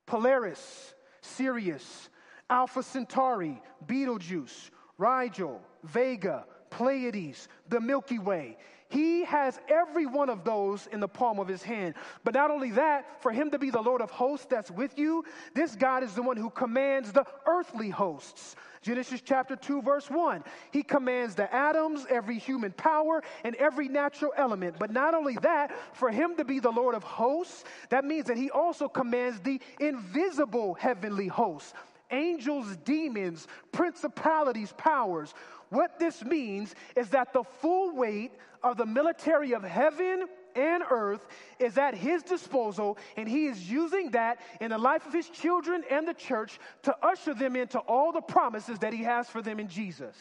Polaris, 0.06 0.94
Sirius, 1.22 2.10
Alpha 2.50 2.82
Centauri, 2.82 3.62
Betelgeuse, 3.86 4.72
Rigel, 4.98 5.62
Vega, 5.84 6.46
Pleiades, 6.70 7.48
the 7.70 7.80
Milky 7.80 8.20
Way. 8.20 8.58
He 8.90 9.26
has 9.26 9.60
every 9.68 10.06
one 10.06 10.30
of 10.30 10.46
those 10.46 10.88
in 10.88 11.02
the 11.02 11.10
palm 11.10 11.40
of 11.40 11.48
his 11.48 11.62
hand. 11.62 11.96
But 12.24 12.34
not 12.34 12.52
only 12.52 12.72
that, 12.72 13.22
for 13.22 13.34
him 13.34 13.52
to 13.52 13.60
be 13.60 13.70
the 13.70 13.82
Lord 13.82 14.02
of 14.02 14.10
hosts 14.10 14.48
that's 14.50 14.72
with 14.72 14.98
you, 14.98 15.26
this 15.54 15.76
God 15.76 16.04
is 16.04 16.14
the 16.14 16.22
one 16.22 16.38
who 16.38 16.50
commands 16.50 17.12
the 17.12 17.26
earthly 17.46 17.90
hosts. 17.90 18.56
Genesis 18.82 19.22
chapter 19.22 19.58
2, 19.58 19.82
verse 19.82 20.10
1. 20.10 20.42
He 20.72 20.84
commands 20.84 21.36
the 21.36 21.54
atoms, 21.54 22.06
every 22.10 22.38
human 22.40 22.72
power, 22.72 23.22
and 23.44 23.56
every 23.56 23.90
natural 23.90 24.32
element. 24.38 24.78
But 24.80 24.92
not 24.92 25.14
only 25.14 25.36
that, 25.42 25.74
for 25.94 26.10
him 26.10 26.38
to 26.38 26.46
be 26.46 26.60
the 26.60 26.72
Lord 26.72 26.96
of 26.96 27.04
hosts, 27.04 27.66
that 27.90 28.06
means 28.06 28.28
that 28.28 28.38
he 28.38 28.50
also 28.52 28.88
commands 28.88 29.42
the 29.42 29.60
invisible 29.82 30.76
heavenly 30.76 31.28
hosts 31.28 31.74
angels, 32.12 32.78
demons, 32.84 33.48
principalities, 33.72 34.74
powers. 34.78 35.34
What 35.70 36.00
this 36.00 36.24
means 36.24 36.76
is 36.96 37.10
that 37.10 37.34
the 37.34 37.44
full 37.44 37.96
weight 37.96 38.32
of 38.64 38.78
the 38.78 38.86
military 38.86 39.54
of 39.54 39.64
heaven 39.64 40.26
and 40.56 40.84
earth 40.90 41.28
is 41.60 41.78
at 41.78 41.94
his 41.94 42.24
disposal, 42.24 42.98
and 43.16 43.30
he 43.30 43.46
is 43.46 43.70
using 43.70 44.12
that 44.12 44.40
in 44.60 44.72
the 44.72 44.78
life 44.78 45.06
of 45.06 45.14
his 45.14 45.30
children 45.30 45.84
and 45.90 46.08
the 46.08 46.14
church 46.14 46.60
to 46.84 46.96
usher 47.06 47.34
them 47.34 47.56
into 47.56 47.80
all 47.80 48.12
the 48.12 48.22
promises 48.22 48.80
that 48.80 48.94
he 48.94 49.04
has 49.04 49.30
for 49.30 49.42
them 49.42 49.60
in 49.60 49.68
Jesus. 49.68 50.16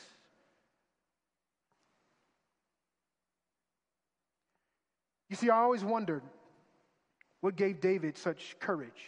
You 5.29 5.37
see, 5.37 5.51
I 5.51 5.59
always 5.59 5.85
wondered 5.85 6.23
what 7.41 7.57
gave 7.57 7.81
David 7.81 8.17
such 8.17 8.57
courage 8.61 9.03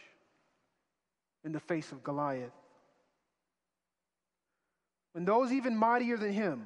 in 1.45 1.53
the 1.53 1.61
face 1.61 1.93
of 1.93 2.03
Goliath 2.03 2.53
when 5.19 5.25
those 5.25 5.51
even 5.51 5.77
mightier 5.77 6.17
than 6.17 6.33
him 6.33 6.65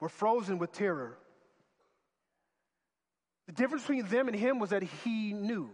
were 0.00 0.08
frozen 0.08 0.58
with 0.58 0.72
terror. 0.72 1.16
The 3.46 3.52
difference 3.52 3.84
between 3.84 4.08
them 4.08 4.26
and 4.26 4.36
him 4.36 4.58
was 4.58 4.70
that 4.70 4.82
he 4.82 5.32
knew 5.32 5.70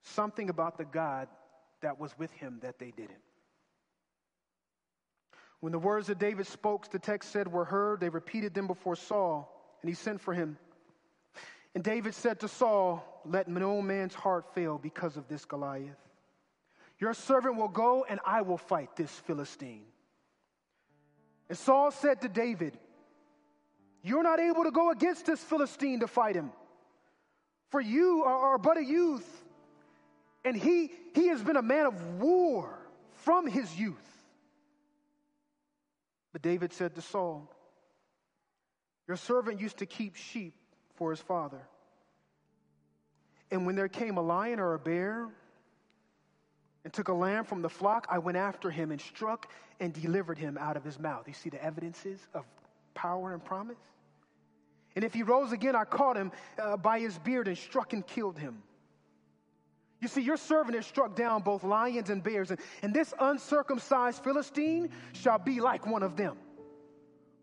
something 0.00 0.48
about 0.48 0.78
the 0.78 0.86
God 0.86 1.28
that 1.82 2.00
was 2.00 2.10
with 2.16 2.30
him 2.30 2.60
that 2.62 2.78
they 2.78 2.90
didn't. 2.90 3.20
When 5.60 5.72
the 5.72 5.78
words 5.78 6.06
that 6.06 6.18
David 6.18 6.46
spoke, 6.46 6.90
the 6.90 6.98
text 6.98 7.30
said, 7.30 7.46
were 7.46 7.66
heard, 7.66 8.00
they 8.00 8.08
repeated 8.08 8.54
them 8.54 8.66
before 8.66 8.96
Saul, 8.96 9.76
and 9.82 9.90
he 9.90 9.94
sent 9.94 10.22
for 10.22 10.32
him. 10.32 10.56
And 11.74 11.84
David 11.84 12.14
said 12.14 12.40
to 12.40 12.48
Saul, 12.48 13.04
Let 13.26 13.46
no 13.46 13.82
man's 13.82 14.14
heart 14.14 14.54
fail 14.54 14.78
because 14.78 15.18
of 15.18 15.28
this 15.28 15.44
Goliath. 15.44 16.05
Your 16.98 17.14
servant 17.14 17.56
will 17.56 17.68
go 17.68 18.06
and 18.08 18.20
I 18.24 18.42
will 18.42 18.58
fight 18.58 18.96
this 18.96 19.10
Philistine. 19.10 19.84
And 21.48 21.58
Saul 21.58 21.90
said 21.90 22.22
to 22.22 22.28
David, 22.28 22.76
You're 24.02 24.22
not 24.22 24.40
able 24.40 24.64
to 24.64 24.70
go 24.70 24.90
against 24.90 25.26
this 25.26 25.42
Philistine 25.42 26.00
to 26.00 26.06
fight 26.06 26.34
him, 26.34 26.50
for 27.70 27.80
you 27.80 28.24
are, 28.24 28.58
but 28.58 28.78
a 28.78 28.84
youth. 28.84 29.26
And 30.44 30.56
he, 30.56 30.92
he 31.14 31.28
has 31.28 31.42
been 31.42 31.56
a 31.56 31.62
man 31.62 31.86
of 31.86 32.20
war 32.20 32.78
from 33.24 33.46
his 33.46 33.78
youth. 33.78 33.94
But 36.32 36.42
David 36.42 36.72
said 36.72 36.94
to 36.94 37.02
Saul, 37.02 37.50
Your 39.08 39.16
servant 39.16 39.60
used 39.60 39.78
to 39.78 39.86
keep 39.86 40.16
sheep 40.16 40.54
for 40.94 41.10
his 41.10 41.20
father. 41.20 41.60
And 43.50 43.66
when 43.66 43.74
there 43.74 43.88
came 43.88 44.16
a 44.16 44.22
lion 44.22 44.60
or 44.60 44.74
a 44.74 44.78
bear, 44.78 45.28
and 46.86 46.92
took 46.92 47.08
a 47.08 47.12
lamb 47.12 47.44
from 47.44 47.62
the 47.62 47.68
flock, 47.68 48.06
I 48.08 48.18
went 48.18 48.36
after 48.36 48.70
him 48.70 48.92
and 48.92 49.00
struck 49.00 49.50
and 49.80 49.92
delivered 49.92 50.38
him 50.38 50.56
out 50.56 50.76
of 50.76 50.84
his 50.84 51.00
mouth. 51.00 51.26
You 51.26 51.34
see 51.34 51.50
the 51.50 51.60
evidences 51.60 52.20
of 52.32 52.44
power 52.94 53.32
and 53.32 53.44
promise? 53.44 53.80
And 54.94 55.04
if 55.04 55.12
he 55.12 55.24
rose 55.24 55.50
again, 55.50 55.74
I 55.74 55.82
caught 55.82 56.16
him 56.16 56.30
uh, 56.56 56.76
by 56.76 57.00
his 57.00 57.18
beard 57.18 57.48
and 57.48 57.58
struck 57.58 57.92
and 57.92 58.06
killed 58.06 58.38
him. 58.38 58.62
You 60.00 60.06
see, 60.06 60.22
your 60.22 60.36
servant 60.36 60.76
has 60.76 60.86
struck 60.86 61.16
down 61.16 61.42
both 61.42 61.64
lions 61.64 62.08
and 62.08 62.22
bears, 62.22 62.52
and, 62.52 62.60
and 62.82 62.94
this 62.94 63.12
uncircumcised 63.18 64.22
Philistine 64.22 64.88
shall 65.12 65.40
be 65.40 65.58
like 65.58 65.88
one 65.88 66.04
of 66.04 66.16
them, 66.16 66.36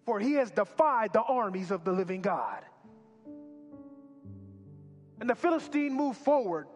for 0.06 0.22
he 0.22 0.36
has 0.36 0.52
defied 0.52 1.12
the 1.12 1.22
armies 1.22 1.70
of 1.70 1.84
the 1.84 1.91
living 1.91 2.22
God. 2.22 2.64
And 5.20 5.30
the 5.30 5.36
Philistine 5.36 5.94
moved 5.94 6.20
forward 6.20 6.68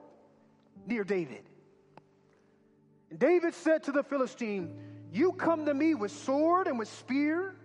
near 0.86 1.06
David. 1.06 1.47
And 3.10 3.20
David 3.20 3.54
said 3.54 3.84
to 3.84 3.92
the 3.92 4.04
Philistine, 4.04 4.76
You 5.12 5.34
come 5.34 5.66
to 5.66 5.74
me 5.74 5.96
with 5.96 6.12
sword 6.12 6.68
and 6.68 6.78
with 6.78 6.90
spear 6.90 7.56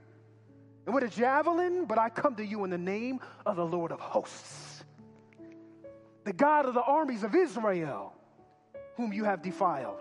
and 0.86 0.94
with 0.94 1.04
a 1.04 1.08
javelin, 1.08 1.84
but 1.86 1.98
I 1.98 2.08
come 2.08 2.34
to 2.36 2.44
you 2.44 2.64
in 2.64 2.70
the 2.70 2.78
name 2.78 3.20
of 3.46 3.56
the 3.56 3.66
Lord 3.66 3.92
of 3.92 4.00
hosts, 4.00 4.84
the 6.24 6.32
God 6.32 6.66
of 6.66 6.74
the 6.74 6.82
armies 6.82 7.22
of 7.22 7.34
Israel, 7.34 8.12
whom 8.96 9.12
you 9.12 9.24
have 9.24 9.42
defiled. 9.42 10.00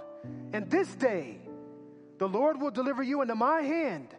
And 0.53 0.69
this 0.69 0.93
day 0.95 1.39
the 2.17 2.29
Lord 2.29 2.61
will 2.61 2.69
deliver 2.71 3.01
you 3.01 3.21
into 3.21 3.35
my 3.35 3.61
hand. 3.61 4.15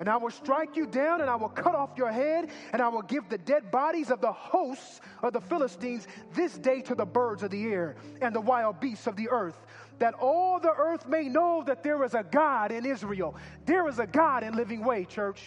And 0.00 0.08
I 0.08 0.16
will 0.16 0.30
strike 0.30 0.76
you 0.76 0.86
down, 0.86 1.20
and 1.20 1.28
I 1.28 1.36
will 1.36 1.50
cut 1.50 1.74
off 1.74 1.90
your 1.94 2.10
head, 2.10 2.48
and 2.72 2.80
I 2.80 2.88
will 2.88 3.02
give 3.02 3.28
the 3.28 3.36
dead 3.36 3.70
bodies 3.70 4.10
of 4.10 4.22
the 4.22 4.32
hosts 4.32 5.00
of 5.22 5.34
the 5.34 5.42
Philistines 5.42 6.08
this 6.34 6.56
day 6.56 6.80
to 6.82 6.94
the 6.94 7.04
birds 7.04 7.42
of 7.42 7.50
the 7.50 7.64
air 7.66 7.96
and 8.22 8.34
the 8.34 8.40
wild 8.40 8.80
beasts 8.80 9.06
of 9.06 9.14
the 9.14 9.28
earth, 9.28 9.58
that 10.00 10.14
all 10.14 10.58
the 10.58 10.72
earth 10.72 11.06
may 11.06 11.28
know 11.28 11.62
that 11.66 11.82
there 11.82 12.02
is 12.04 12.14
a 12.14 12.24
God 12.24 12.72
in 12.72 12.84
Israel. 12.86 13.36
There 13.66 13.86
is 13.86 13.98
a 13.98 14.06
God 14.06 14.42
in 14.42 14.54
Living 14.54 14.82
Way, 14.82 15.04
church. 15.04 15.42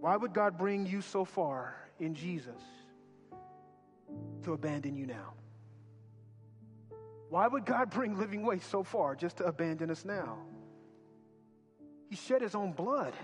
Why 0.00 0.16
would 0.16 0.34
God 0.34 0.58
bring 0.58 0.86
you 0.86 1.00
so 1.02 1.24
far 1.24 1.76
in 1.98 2.14
Jesus 2.14 2.62
to 4.42 4.52
abandon 4.52 4.96
you 4.96 5.06
now? 5.06 5.34
Why 7.28 7.46
would 7.46 7.64
God 7.64 7.90
bring 7.90 8.18
Living 8.18 8.44
Way 8.44 8.58
so 8.58 8.82
far 8.82 9.14
just 9.14 9.38
to 9.38 9.44
abandon 9.44 9.90
us 9.90 10.04
now? 10.04 10.38
He 12.08 12.16
shed 12.16 12.42
his 12.42 12.54
own 12.54 12.72
blood. 12.72 13.14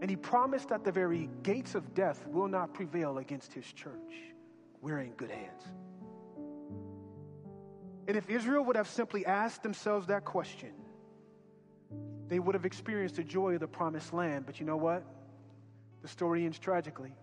And 0.00 0.10
he 0.10 0.16
promised 0.16 0.68
that 0.68 0.84
the 0.84 0.92
very 0.92 1.30
gates 1.42 1.74
of 1.74 1.94
death 1.94 2.26
will 2.26 2.48
not 2.48 2.74
prevail 2.74 3.18
against 3.18 3.52
his 3.52 3.64
church. 3.72 3.92
We're 4.82 5.00
in 5.00 5.12
good 5.12 5.30
hands. 5.30 5.62
And 8.08 8.16
if 8.16 8.28
Israel 8.28 8.64
would 8.64 8.76
have 8.76 8.88
simply 8.88 9.26
asked 9.26 9.62
themselves 9.62 10.06
that 10.08 10.24
question, 10.24 10.72
they 12.28 12.38
would 12.38 12.54
have 12.54 12.64
experienced 12.64 13.16
the 13.16 13.24
joy 13.24 13.54
of 13.54 13.60
the 13.60 13.68
promised 13.68 14.12
land. 14.12 14.46
But 14.46 14.60
you 14.60 14.66
know 14.66 14.76
what? 14.76 15.02
The 16.02 16.08
story 16.08 16.44
ends 16.44 16.58
tragically. 16.58 17.14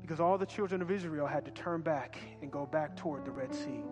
Because 0.00 0.20
all 0.20 0.36
the 0.36 0.46
children 0.46 0.82
of 0.82 0.90
Israel 0.90 1.26
had 1.26 1.44
to 1.44 1.50
turn 1.50 1.80
back 1.80 2.18
and 2.42 2.50
go 2.50 2.66
back 2.66 2.96
toward 2.96 3.24
the 3.24 3.30
Red 3.30 3.54
Sea. 3.54 3.82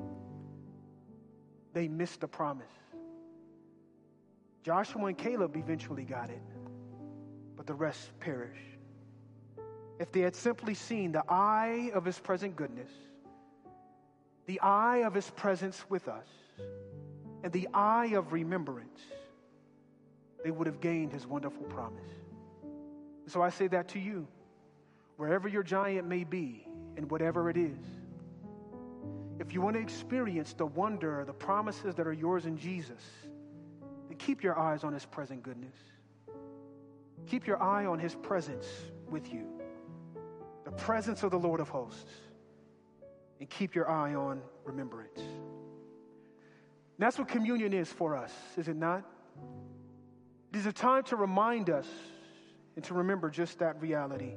They 1.72 1.88
missed 1.88 2.20
the 2.20 2.28
promise. 2.28 2.66
Joshua 4.62 5.06
and 5.06 5.18
Caleb 5.18 5.56
eventually 5.56 6.04
got 6.04 6.30
it, 6.30 6.42
but 7.56 7.66
the 7.66 7.74
rest 7.74 8.18
perish. 8.20 8.58
If 9.98 10.10
they 10.12 10.20
had 10.20 10.34
simply 10.34 10.74
seen 10.74 11.12
the 11.12 11.24
eye 11.28 11.90
of 11.94 12.04
his 12.04 12.18
present 12.18 12.56
goodness, 12.56 12.90
the 14.46 14.60
eye 14.60 14.98
of 14.98 15.14
his 15.14 15.30
presence 15.30 15.84
with 15.88 16.08
us, 16.08 16.26
and 17.42 17.52
the 17.52 17.68
eye 17.72 18.12
of 18.14 18.32
remembrance, 18.32 19.00
they 20.44 20.50
would 20.50 20.66
have 20.66 20.80
gained 20.80 21.12
his 21.12 21.26
wonderful 21.26 21.64
promise. 21.64 22.00
So 23.26 23.42
I 23.42 23.50
say 23.50 23.68
that 23.68 23.88
to 23.88 23.98
you, 23.98 24.26
wherever 25.16 25.48
your 25.48 25.62
giant 25.62 26.08
may 26.08 26.24
be 26.24 26.66
and 26.96 27.10
whatever 27.10 27.48
it 27.48 27.56
is. 27.56 27.78
If 29.38 29.52
you 29.52 29.60
want 29.60 29.74
to 29.76 29.82
experience 29.82 30.52
the 30.52 30.66
wonder, 30.66 31.24
the 31.24 31.32
promises 31.32 31.94
that 31.94 32.06
are 32.06 32.12
yours 32.12 32.46
in 32.46 32.58
Jesus, 32.58 33.02
then 34.08 34.18
keep 34.18 34.42
your 34.42 34.58
eyes 34.58 34.84
on 34.84 34.92
his 34.92 35.04
present 35.04 35.42
goodness. 35.42 35.76
Keep 37.26 37.46
your 37.46 37.62
eye 37.62 37.86
on 37.86 37.98
his 37.98 38.14
presence 38.14 38.66
with 39.08 39.32
you, 39.32 39.46
the 40.64 40.72
presence 40.72 41.22
of 41.22 41.30
the 41.30 41.38
Lord 41.38 41.60
of 41.60 41.68
hosts, 41.68 42.10
and 43.40 43.48
keep 43.48 43.74
your 43.74 43.90
eye 43.90 44.14
on 44.14 44.42
remembrance. 44.64 45.18
And 45.18 46.98
that's 46.98 47.18
what 47.18 47.28
communion 47.28 47.72
is 47.72 47.90
for 47.90 48.16
us, 48.16 48.32
is 48.56 48.68
it 48.68 48.76
not? 48.76 49.04
It 50.52 50.58
is 50.58 50.66
a 50.66 50.72
time 50.72 51.04
to 51.04 51.16
remind 51.16 51.70
us 51.70 51.86
and 52.76 52.84
to 52.84 52.94
remember 52.94 53.30
just 53.30 53.58
that 53.60 53.80
reality 53.80 54.34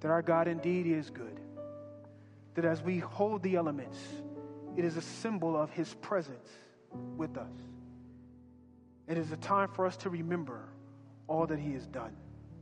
that 0.00 0.10
our 0.10 0.22
God 0.22 0.48
indeed 0.48 0.86
is 0.86 1.08
good. 1.08 1.40
That 2.56 2.66
as 2.66 2.82
we 2.82 2.98
hold 2.98 3.42
the 3.42 3.56
elements, 3.56 3.98
it 4.76 4.84
is 4.84 4.98
a 4.98 5.02
symbol 5.02 5.56
of 5.56 5.70
His 5.70 5.94
presence 5.94 6.48
with 7.16 7.38
us. 7.38 7.50
It 9.08 9.16
is 9.16 9.32
a 9.32 9.36
time 9.38 9.68
for 9.68 9.86
us 9.86 9.96
to 9.98 10.10
remember 10.10 10.68
all 11.28 11.46
that 11.46 11.58
He 11.58 11.72
has 11.72 11.86
done 11.86 12.16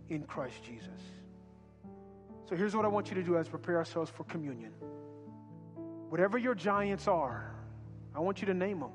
in 0.08 0.22
Christ 0.22 0.62
Jesus. 0.64 1.00
So 2.48 2.56
here's 2.56 2.76
what 2.76 2.84
I 2.84 2.88
want 2.88 3.08
you 3.08 3.14
to 3.14 3.22
do 3.22 3.36
as 3.36 3.48
prepare 3.48 3.76
ourselves 3.76 4.10
for 4.10 4.24
communion. 4.24 4.72
Whatever 6.10 6.36
your 6.36 6.54
giants 6.54 7.08
are, 7.08 7.54
I 8.14 8.20
want 8.20 8.42
you 8.42 8.46
to 8.46 8.54
name 8.54 8.80
them. 8.80 8.90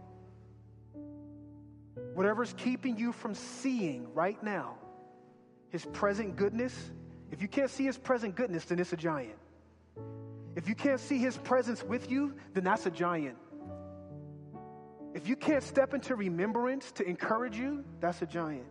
Whatever's 2.13 2.53
keeping 2.57 2.97
you 2.97 3.11
from 3.11 3.33
seeing 3.33 4.13
right 4.13 4.41
now 4.43 4.75
his 5.69 5.85
present 5.85 6.35
goodness, 6.35 6.73
if 7.31 7.41
you 7.41 7.47
can't 7.47 7.69
see 7.69 7.83
his 7.83 7.97
present 7.97 8.35
goodness, 8.35 8.65
then 8.65 8.79
it's 8.79 8.93
a 8.93 8.97
giant. 8.97 9.35
If 10.55 10.69
you 10.69 10.75
can't 10.75 10.99
see 10.99 11.17
his 11.17 11.37
presence 11.37 11.83
with 11.83 12.09
you, 12.09 12.35
then 12.53 12.63
that's 12.63 12.85
a 12.85 12.91
giant. 12.91 13.37
If 15.13 15.27
you 15.27 15.35
can't 15.35 15.63
step 15.63 15.93
into 15.93 16.15
remembrance 16.15 16.91
to 16.93 17.03
encourage 17.07 17.57
you, 17.57 17.83
that's 17.99 18.21
a 18.21 18.25
giant. 18.25 18.65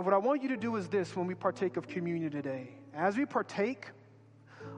And 0.00 0.06
what 0.06 0.14
I 0.14 0.16
want 0.16 0.42
you 0.42 0.48
to 0.48 0.56
do 0.56 0.76
is 0.76 0.88
this 0.88 1.14
when 1.14 1.26
we 1.26 1.34
partake 1.34 1.76
of 1.76 1.86
communion 1.86 2.30
today. 2.30 2.70
As 2.94 3.18
we 3.18 3.26
partake, 3.26 3.88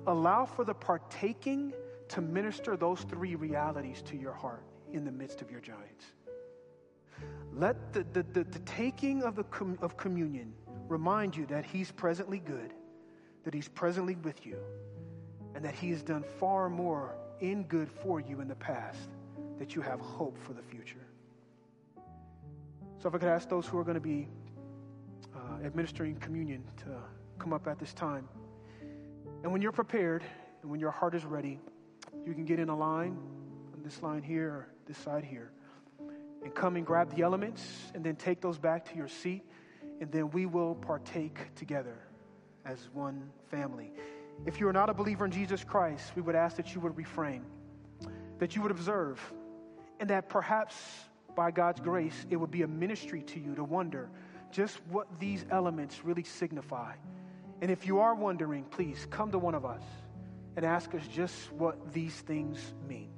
allow 0.09 0.45
for 0.45 0.65
the 0.65 0.75
partaking 0.75 1.73
to 2.09 2.21
minister 2.21 2.77
those 2.77 3.03
three 3.03 3.37
realities 3.37 4.03
to 4.07 4.17
your 4.17 4.33
heart 4.33 4.65
in 4.93 5.05
the 5.05 5.13
midst 5.13 5.41
of 5.41 5.49
your 5.49 5.61
giants. 5.61 6.07
Let 7.55 7.93
the, 7.93 8.05
the, 8.13 8.25
the, 8.33 8.43
the 8.43 8.59
taking 8.67 9.23
of, 9.23 9.37
the 9.37 9.45
com- 9.45 9.79
of 9.81 9.97
communion 9.97 10.55
remind 10.89 11.37
you 11.37 11.47
that 11.47 11.65
He's 11.65 11.93
presently 11.93 12.41
good, 12.41 12.75
that 13.45 13.55
He's 13.55 13.69
presently 13.69 14.17
with 14.17 14.45
you, 14.45 14.57
and 15.55 15.65
that 15.65 15.77
He 15.77 15.91
has 15.91 16.03
done 16.03 16.25
far 16.41 16.69
more 16.69 17.15
in 17.39 17.63
good 17.63 17.89
for 17.89 18.19
you 18.19 18.41
in 18.41 18.49
the 18.49 18.57
past, 18.57 19.11
that 19.61 19.77
you 19.77 19.83
have 19.83 20.01
hope 20.01 20.37
for 20.37 20.53
the 20.53 20.63
future. 20.63 21.07
So, 22.99 23.09
if 23.09 23.15
I 23.15 23.19
could 23.19 23.29
ask 23.29 23.49
those 23.49 23.69
who 23.69 23.79
are 23.79 23.85
going 23.85 23.95
to 23.95 24.01
be 24.01 24.27
administering 25.65 26.17
communion 26.17 26.63
to 26.79 26.97
come 27.39 27.53
up 27.53 27.67
at 27.67 27.79
this 27.79 27.93
time. 27.93 28.29
And 29.43 29.53
when 29.53 29.63
you're 29.63 29.73
prepared 29.73 30.23
and 30.63 30.71
when 30.71 30.81
your 30.81 30.91
heart 30.91 31.15
is 31.15 31.25
ready, 31.25 31.59
you 32.25 32.35
can 32.35 32.45
get 32.45 32.59
in 32.59 32.69
a 32.69 32.77
line 32.77 33.17
on 33.75 33.83
this 33.83 34.03
line 34.03 34.23
here 34.23 34.49
or 34.49 34.69
this 34.87 34.99
side 34.99 35.25
here 35.25 35.53
and 36.43 36.55
come 36.55 36.77
and 36.77 36.85
grab 36.85 37.15
the 37.15 37.23
elements 37.23 37.63
and 37.95 38.05
then 38.05 38.17
take 38.17 38.41
those 38.41 38.59
back 38.59 38.91
to 38.91 38.97
your 38.97 39.09
seat. 39.09 39.43
And 40.01 40.11
then 40.11 40.31
we 40.31 40.47
will 40.47 40.75
partake 40.75 41.55
together 41.55 41.97
as 42.65 42.89
one 42.93 43.31
family. 43.51 43.93
If 44.47 44.59
you 44.59 44.67
are 44.67 44.73
not 44.73 44.91
a 44.91 44.95
believer 44.95 45.25
in 45.25 45.31
Jesus 45.31 45.63
Christ, 45.63 46.13
we 46.17 46.23
would 46.23 46.35
ask 46.35 46.57
that 46.57 46.75
you 46.75 46.81
would 46.81 46.97
refrain, 46.97 47.45
that 48.39 48.57
you 48.57 48.63
would 48.63 48.73
observe, 48.73 49.21
and 50.01 50.11
that 50.11 50.29
perhaps 50.29 50.75
by 51.37 51.51
God's 51.51 51.81
grace, 51.81 52.27
it 52.31 52.37
would 52.37 52.51
be 52.51 52.63
a 52.63 52.69
ministry 52.69 53.23
to 53.23 53.41
you 53.41 53.55
to 53.55 53.65
wonder 53.65 54.11
just 54.53 54.79
what 54.89 55.09
these 55.19 55.45
elements 55.51 56.05
really 56.05 56.23
signify. 56.23 56.95
And 57.61 57.71
if 57.71 57.87
you 57.87 58.01
are 58.01 58.15
wondering, 58.15 58.65
please 58.65 59.07
come 59.11 59.33
to 59.33 59.39
one 59.39 59.55
of 59.55 59.65
us 59.65 59.83
and 60.57 60.65
ask 60.65 60.95
us 60.95 61.03
just 61.09 61.53
what 61.53 61.93
these 61.93 62.15
things 62.15 62.59
mean, 62.89 63.11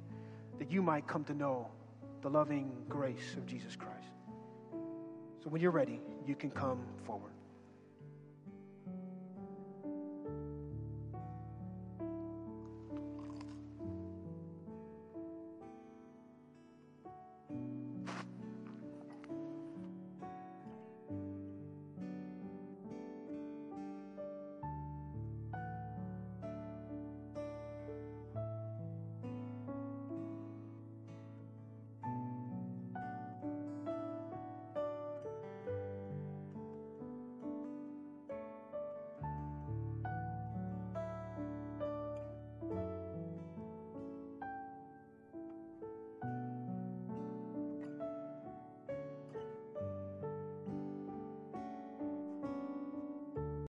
that 0.57 0.71
you 0.71 0.81
might 0.81 1.05
come 1.07 1.23
to 1.25 1.33
know 1.33 1.67
the 2.21 2.29
loving 2.29 2.71
grace 2.89 3.35
of 3.37 3.45
Jesus 3.45 3.75
Christ. 3.75 3.93
So 5.43 5.49
when 5.49 5.61
you're 5.61 5.71
ready, 5.71 5.99
you 6.25 6.35
can 6.35 6.49
come 6.49 6.79
forward. 7.03 7.34